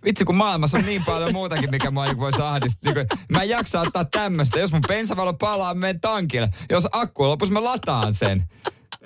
Vitsi, 0.03 0.25
kun 0.25 0.35
maailmassa 0.35 0.77
on 0.77 0.85
niin 0.85 1.03
paljon 1.05 1.33
muutakin, 1.33 1.69
mikä 1.69 1.91
mua 1.91 2.05
niinku 2.05 2.21
voisi 2.21 2.41
ahdistaa. 2.41 2.93
Niin 2.93 3.07
mä 3.29 3.41
en 3.41 3.49
jaksa 3.49 3.81
ottaa 3.81 4.05
tämmöistä. 4.05 4.59
Jos 4.59 4.71
mun 4.71 4.81
bensavalo 4.87 5.33
palaa, 5.33 5.73
mä 5.73 5.79
menen 5.79 5.99
tankille. 5.99 6.49
Jos 6.69 6.87
akku 6.91 7.23
on 7.23 7.29
lopussa, 7.29 7.53
mä 7.53 7.63
lataan 7.63 8.13
sen. 8.13 8.43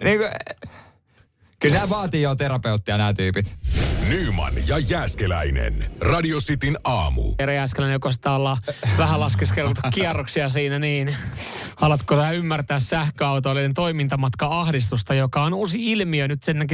Niin 0.04 0.18
kuin, 0.20 0.32
kyllä 1.62 1.76
nämä 1.76 1.90
vaatii 1.90 2.22
jo 2.22 2.36
terapeuttia, 2.36 2.98
nämä 2.98 3.14
tyypit. 3.14 3.56
Nyman 4.10 4.54
ja 4.68 4.78
Jääskeläinen. 4.78 5.92
Radio 6.00 6.40
Cityn 6.40 6.78
aamu. 6.84 7.36
Jere 7.40 7.56
Jääskeläinen, 7.56 7.94
joko 7.94 8.12
sitä 8.12 8.32
ollaan 8.32 8.58
vähän 8.98 9.20
laskeskellut 9.20 9.80
kierroksia 9.94 10.50
siinä, 10.50 10.80
niin 10.80 11.16
alatko 11.82 12.16
sä 12.16 12.32
ymmärtää 12.32 12.80
sähköautoilijan 12.80 13.74
toimintamatka-ahdistusta, 13.74 15.14
joka 15.14 15.44
on 15.44 15.54
uusi 15.54 15.92
ilmiö 15.92 16.28
nyt 16.28 16.44
sen 16.44 16.68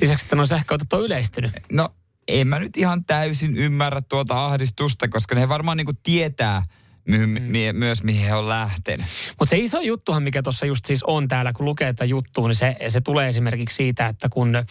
lisäksi, 0.00 0.24
että 0.24 0.36
nuo 0.36 0.46
sähköautot 0.46 0.92
on 0.92 1.04
yleistynyt. 1.04 1.52
No, 1.72 1.88
en 2.28 2.48
mä 2.48 2.58
nyt 2.58 2.76
ihan 2.76 3.04
täysin 3.04 3.56
ymmärrä 3.56 4.00
tuota 4.00 4.46
ahdistusta, 4.46 5.08
koska 5.08 5.34
ne 5.34 5.48
varmaan 5.48 5.76
niinku 5.76 5.94
tietää 6.02 6.62
my- 7.08 7.40
my- 7.40 7.72
myös, 7.72 8.02
mihin 8.02 8.26
he 8.26 8.34
on 8.34 8.48
lähtenyt. 8.48 9.06
Mutta 9.38 9.50
se 9.50 9.56
iso 9.56 9.80
juttuhan, 9.80 10.22
mikä 10.22 10.42
tuossa 10.42 10.66
just 10.66 10.84
siis 10.84 11.02
on 11.02 11.28
täällä, 11.28 11.52
kun 11.52 11.66
lukee 11.66 11.92
tätä 11.92 12.04
juttua, 12.04 12.48
niin 12.48 12.56
se, 12.56 12.76
se 12.88 13.00
tulee 13.00 13.28
esimerkiksi 13.28 13.76
siitä, 13.76 14.06
että 14.06 14.28
kun 14.28 14.56
ä, 14.56 14.64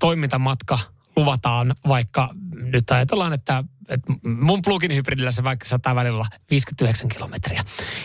toimintamatka 0.00 0.78
luvataan 1.16 1.74
vaikka, 1.88 2.30
nyt 2.54 2.90
ajatellaan, 2.90 3.32
että, 3.32 3.64
että 3.88 4.12
mun 4.22 4.62
plugin 4.62 4.94
hybridillä 4.94 5.30
se 5.30 5.44
vaikka 5.44 5.64
sataa 5.64 5.94
välillä 5.94 6.16
olla 6.16 6.28
59 6.50 7.08
kilometriä. 7.08 7.64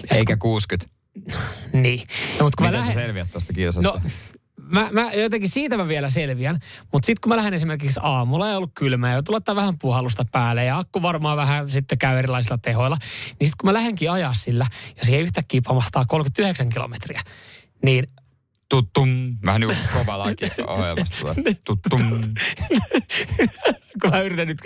Ja 0.10 0.18
Eikä 0.18 0.38
60. 0.38 0.96
Niin. 1.74 2.00
No, 2.40 2.44
mutta 2.44 2.58
kun 2.58 2.66
mä 2.66 2.72
Miten 2.72 2.82
sä 2.82 2.88
lähden, 2.88 3.04
selviät 3.04 3.32
tuosta 3.32 3.54
kiusasta? 3.54 3.90
No, 3.90 4.02
mä, 4.64 4.90
mä 4.92 5.14
jotenkin 5.14 5.50
siitä 5.50 5.78
mä 5.78 5.88
vielä 5.88 6.10
selviän, 6.10 6.60
mutta 6.92 7.06
sitten 7.06 7.22
kun 7.22 7.30
mä 7.30 7.36
lähden 7.36 7.54
esimerkiksi 7.54 8.00
aamulla 8.04 8.48
ja 8.48 8.58
ollut 8.58 8.72
kylmä 8.76 9.08
ja 9.08 9.14
joutuu 9.14 9.34
laittaa 9.34 9.56
vähän 9.56 9.80
puhallusta 9.80 10.26
päälle 10.32 10.66
ja 10.66 10.78
akku 10.78 11.02
varmaan 11.02 11.38
vähän 11.38 11.70
sitten 11.70 11.98
käy 11.98 12.18
erilaisilla 12.20 12.58
tehoilla, 12.58 12.98
niin 13.00 13.48
sitten 13.48 13.58
kun 13.62 13.70
mä 13.70 13.74
lähdenkin 13.74 14.12
ajaa 14.12 14.34
sillä 14.34 14.68
ja 14.98 15.06
siihen 15.06 15.22
yhtäkkiä 15.22 15.62
pamahtaa 15.66 16.06
39 16.06 16.70
kilometriä, 16.70 17.22
niin 17.84 18.08
Tuttum. 18.70 19.38
Vähän 19.46 19.62
niin 19.62 19.68
kuin 19.68 19.80
kova 19.94 20.20
laki 20.20 20.46
ohjelmasta. 20.68 21.36
Tuttum. 21.66 22.02
kun 24.02 24.10
mä 24.10 24.22
yritän 24.22 24.48
nyt 24.48 24.58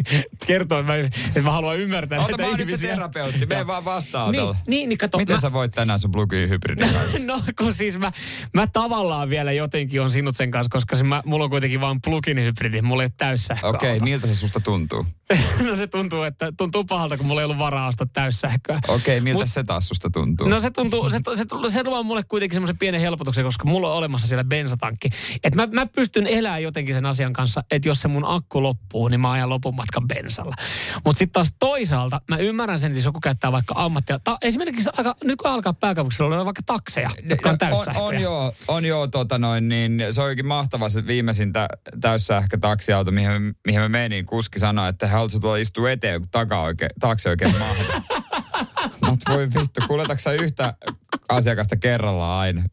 kertoa, 0.48 0.80
että 0.80 0.92
mä, 0.92 0.98
että 0.98 1.42
mä 1.42 1.52
haluan 1.52 1.80
ymmärtää 1.80 2.20
Ota 2.20 2.28
näitä 2.28 2.44
mä 2.44 2.50
oon 2.50 2.58
nyt 2.58 2.68
se 2.68 2.74
ihmisiä. 2.74 2.90
terapeutti, 2.90 3.48
Joo. 3.50 3.68
vaan 3.68 3.86
vastaanotolle. 3.86 4.54
Niin, 4.54 4.64
niin, 4.68 4.90
niin 4.90 4.98
kato. 4.98 5.18
Miten 5.18 5.36
mä, 5.36 5.42
sä 5.42 5.54
voit 5.54 5.72
tänään 5.72 6.00
sun 6.00 6.12
plugin 6.12 6.50
hybridin 6.50 6.94
kanssa? 6.94 7.20
No 7.26 7.42
kun 7.58 7.74
siis 7.74 8.00
mä, 8.00 8.12
mä 8.54 8.68
tavallaan 8.68 9.30
vielä 9.30 9.52
jotenkin 9.52 10.02
on 10.02 10.10
sinut 10.10 10.36
sen 10.36 10.52
kanssa, 10.52 10.70
koska 10.72 10.96
se 10.96 11.04
mä, 11.04 11.22
mulla 11.26 11.44
on 11.44 11.50
kuitenkin 11.50 11.82
vaan 11.82 12.02
plugin 12.02 12.38
hybridi, 12.44 12.82
mulla 12.82 13.04
ei 13.04 13.06
ole 13.06 13.14
täyssähköauto. 13.18 13.78
Okei, 13.78 13.98
okay, 13.98 14.10
miltä 14.10 14.28
se 14.28 14.36
susta 14.36 14.60
tuntuu? 14.60 15.06
no 15.68 15.76
se 15.76 15.88
tuntuu, 15.88 16.24
että 16.24 16.52
tuntuu 16.58 16.84
pahalta, 16.84 17.18
kun 17.18 17.26
mulla 17.26 17.42
ei 17.42 17.46
ollut 17.46 17.60
varaa 17.60 17.88
ostaa 17.88 18.08
täyssähköä. 18.14 18.80
Okei, 18.88 18.96
okay, 18.96 19.20
miltä 19.20 19.44
Mut- 19.44 19.50
se 19.50 19.64
taas 19.64 19.88
susta 19.88 20.10
tuntuu? 20.10 20.48
No 20.48 20.60
se 20.60 20.70
tuntuu, 20.70 21.10
se, 21.10 21.20
se, 21.36 21.46
se 21.70 21.84
luo 21.84 22.04
mulle 22.04 22.24
kuitenkin 22.24 22.56
semmoisen 22.56 22.78
pienen 22.78 23.02
helpotuksen, 23.02 23.46
koska 23.46 23.66
mulla 23.66 23.92
on 23.92 23.98
olemassa 23.98 24.28
siellä 24.28 24.44
bensatankki. 24.44 25.10
Että 25.44 25.56
mä, 25.56 25.68
mä 25.74 25.86
pystyn 25.86 26.28
elämään 26.28 26.64
jotenkin 26.64 26.96
sen 26.96 27.06
asian 27.06 27.34
kanssa, 27.34 27.64
että 27.72 27.90
jos 27.90 28.02
se 28.02 28.08
mun 28.08 28.26
akku 28.26 28.64
loppuu, 28.64 29.08
niin 29.08 29.17
mä 29.20 29.32
ajan 29.32 29.50
lopun 29.50 29.76
matkan 29.76 30.08
bensalla. 30.08 30.56
Mutta 31.06 31.20
sitten 31.20 31.34
taas 31.34 31.54
toisaalta 31.60 32.22
mä 32.30 32.38
ymmärrän 32.38 32.80
sen, 32.80 32.92
että 32.92 32.98
jos 32.98 33.06
joku 33.06 33.20
käyttää 33.20 33.52
vaikka 33.52 33.74
ammattia. 33.78 34.20
Ta, 34.20 34.38
esimerkiksi 34.42 34.90
aika, 34.98 35.16
nykyään 35.24 35.54
alkaa 35.56 35.74
pääkaupunkisella 35.74 36.36
olla 36.36 36.46
vaikka 36.46 36.64
takseja, 36.66 37.10
jotka 37.30 37.50
on 37.50 37.54
on, 37.54 37.58
täyssähköjä. 37.58 38.06
on 38.06 38.22
joo, 38.22 38.54
on 38.68 38.86
joo 38.86 39.08
tota 39.08 39.38
noin, 39.38 39.70
niin 39.70 40.04
se 40.12 40.22
olikin 40.22 40.48
mahtava 40.48 40.90
se 40.90 41.08
viimeisin 41.08 41.54
tä, 41.54 41.68
täyssähkötaksiauto, 42.02 43.12
mihin, 43.12 43.42
me- 43.42 43.54
mihin 43.68 43.82
me 43.82 43.88
menin. 43.88 44.26
Kuski 44.26 44.60
sanoi, 44.60 44.90
että 44.90 45.08
haluatko 45.08 45.40
tulla 45.40 45.58
istua 45.58 45.92
eteen, 45.92 46.22
kun 46.22 46.30
taka 46.30 46.62
oikein, 46.62 46.92
taakse 47.00 47.30
oikein. 47.30 47.56
Mä 47.58 47.70
oot, 49.10 49.20
voi 49.30 49.50
vittu, 49.50 49.82
kuljetatko 49.88 50.22
sä 50.22 50.32
yhtä 50.32 50.74
asiakasta 51.30 51.78
kerrallaan 51.78 52.40
aina? 52.40 52.64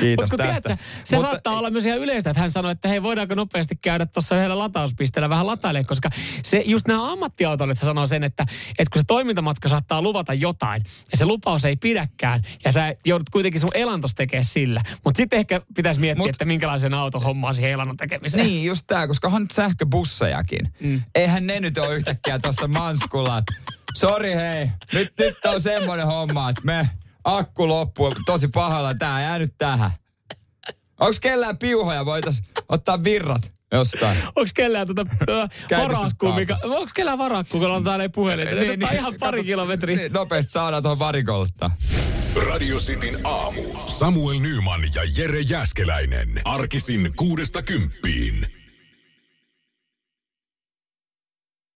Kiitos 0.00 0.30
kun 0.30 0.38
tästä. 0.38 0.60
tiedätkö, 0.60 0.84
se 1.04 1.16
Mutta, 1.16 1.30
saattaa 1.30 1.58
olla 1.58 1.70
myös 1.70 1.86
ihan 1.86 1.98
yleistä, 1.98 2.30
että 2.30 2.40
hän 2.40 2.50
sanoi, 2.50 2.72
että 2.72 2.88
hei, 2.88 3.02
voidaanko 3.02 3.34
nopeasti 3.34 3.76
käydä 3.76 4.06
tuossa 4.06 4.36
yhdellä 4.36 4.58
latauspisteellä 4.58 5.28
vähän 5.28 5.46
latailemaan, 5.46 5.86
koska 5.86 6.10
se, 6.42 6.62
just 6.66 6.88
nämä 6.88 7.12
ammattiautoilijat 7.12 7.78
sanoo 7.78 8.06
sen, 8.06 8.24
että, 8.24 8.46
että 8.78 8.92
kun 8.92 9.00
se 9.00 9.04
toimintamatka 9.06 9.68
saattaa 9.68 10.02
luvata 10.02 10.34
jotain, 10.34 10.82
ja 11.12 11.18
se 11.18 11.24
lupaus 11.24 11.64
ei 11.64 11.76
pidäkään, 11.76 12.42
ja 12.64 12.72
sä 12.72 12.94
joudut 13.04 13.30
kuitenkin 13.30 13.60
sun 13.60 13.70
elantos 13.74 14.14
tekemään 14.14 14.44
sillä. 14.44 14.80
Mutta 15.04 15.16
sitten 15.16 15.38
ehkä 15.38 15.60
pitäisi 15.76 16.00
miettiä, 16.00 16.14
Mut- 16.22 16.26
Mut, 16.26 16.34
että 16.34 16.44
minkälaisen 16.44 16.94
auton 16.94 17.22
hommaa 17.22 17.52
siihen 17.52 17.70
elannon 17.70 17.96
tekemiseen. 17.96 18.46
Niin, 18.46 18.64
just 18.64 18.84
tää, 18.86 19.06
koska 19.06 19.28
on 19.28 19.42
nyt 19.42 19.50
sähköbussejakin. 19.50 20.74
Mm. 20.80 21.02
Eihän 21.14 21.46
ne 21.46 21.60
nyt 21.60 21.78
ole 21.78 21.96
yhtäkkiä 21.96 22.38
tuossa 22.38 22.68
manskulla. 22.68 23.38
että 23.38 23.54
Sori 23.96 24.34
hei, 24.34 24.68
nyt, 24.92 25.12
nyt 25.18 25.44
on 25.44 25.60
semmoinen 25.60 26.06
homma, 26.06 26.50
että 26.50 26.62
me 26.64 26.88
akku 27.24 27.68
loppuu, 27.68 28.12
tosi 28.26 28.48
pahalla 28.48 28.94
tää 28.94 29.22
jää 29.22 29.38
nyt 29.38 29.54
tähän. 29.58 29.90
Onks 31.00 31.20
kellään 31.20 31.58
piuhoja, 31.58 32.04
voitais 32.04 32.42
ottaa 32.68 33.04
virrat 33.04 33.50
jostain? 33.72 34.18
Onko 34.36 34.50
kellään 34.54 34.86
tuota 34.86 35.06
äh, 35.30 35.50
varakkuu, 35.78 36.32
mikä, 36.32 36.58
onko 36.62 36.90
kellään 36.94 37.18
varakkuu, 37.18 37.60
kun 37.60 37.70
on 37.70 37.84
täällä 37.84 38.08
puhelin? 38.08 38.46
Niin, 38.46 38.78
niin, 38.80 38.94
ihan 38.94 39.14
pari 39.20 39.38
kato, 39.38 39.46
kilometriä. 39.46 39.96
Niin, 39.96 40.12
nopeasti 40.12 40.52
saadaan 40.52 40.82
tuohon 40.82 40.98
varikolta. 40.98 41.70
Radio 42.50 42.76
Cityn 42.76 43.26
aamu. 43.26 43.62
Samuel 43.86 44.38
Nyman 44.38 44.80
ja 44.94 45.02
Jere 45.16 45.40
Jäskeläinen. 45.40 46.40
Arkisin 46.44 47.12
kuudesta 47.16 47.62
kymppiin. 47.62 48.63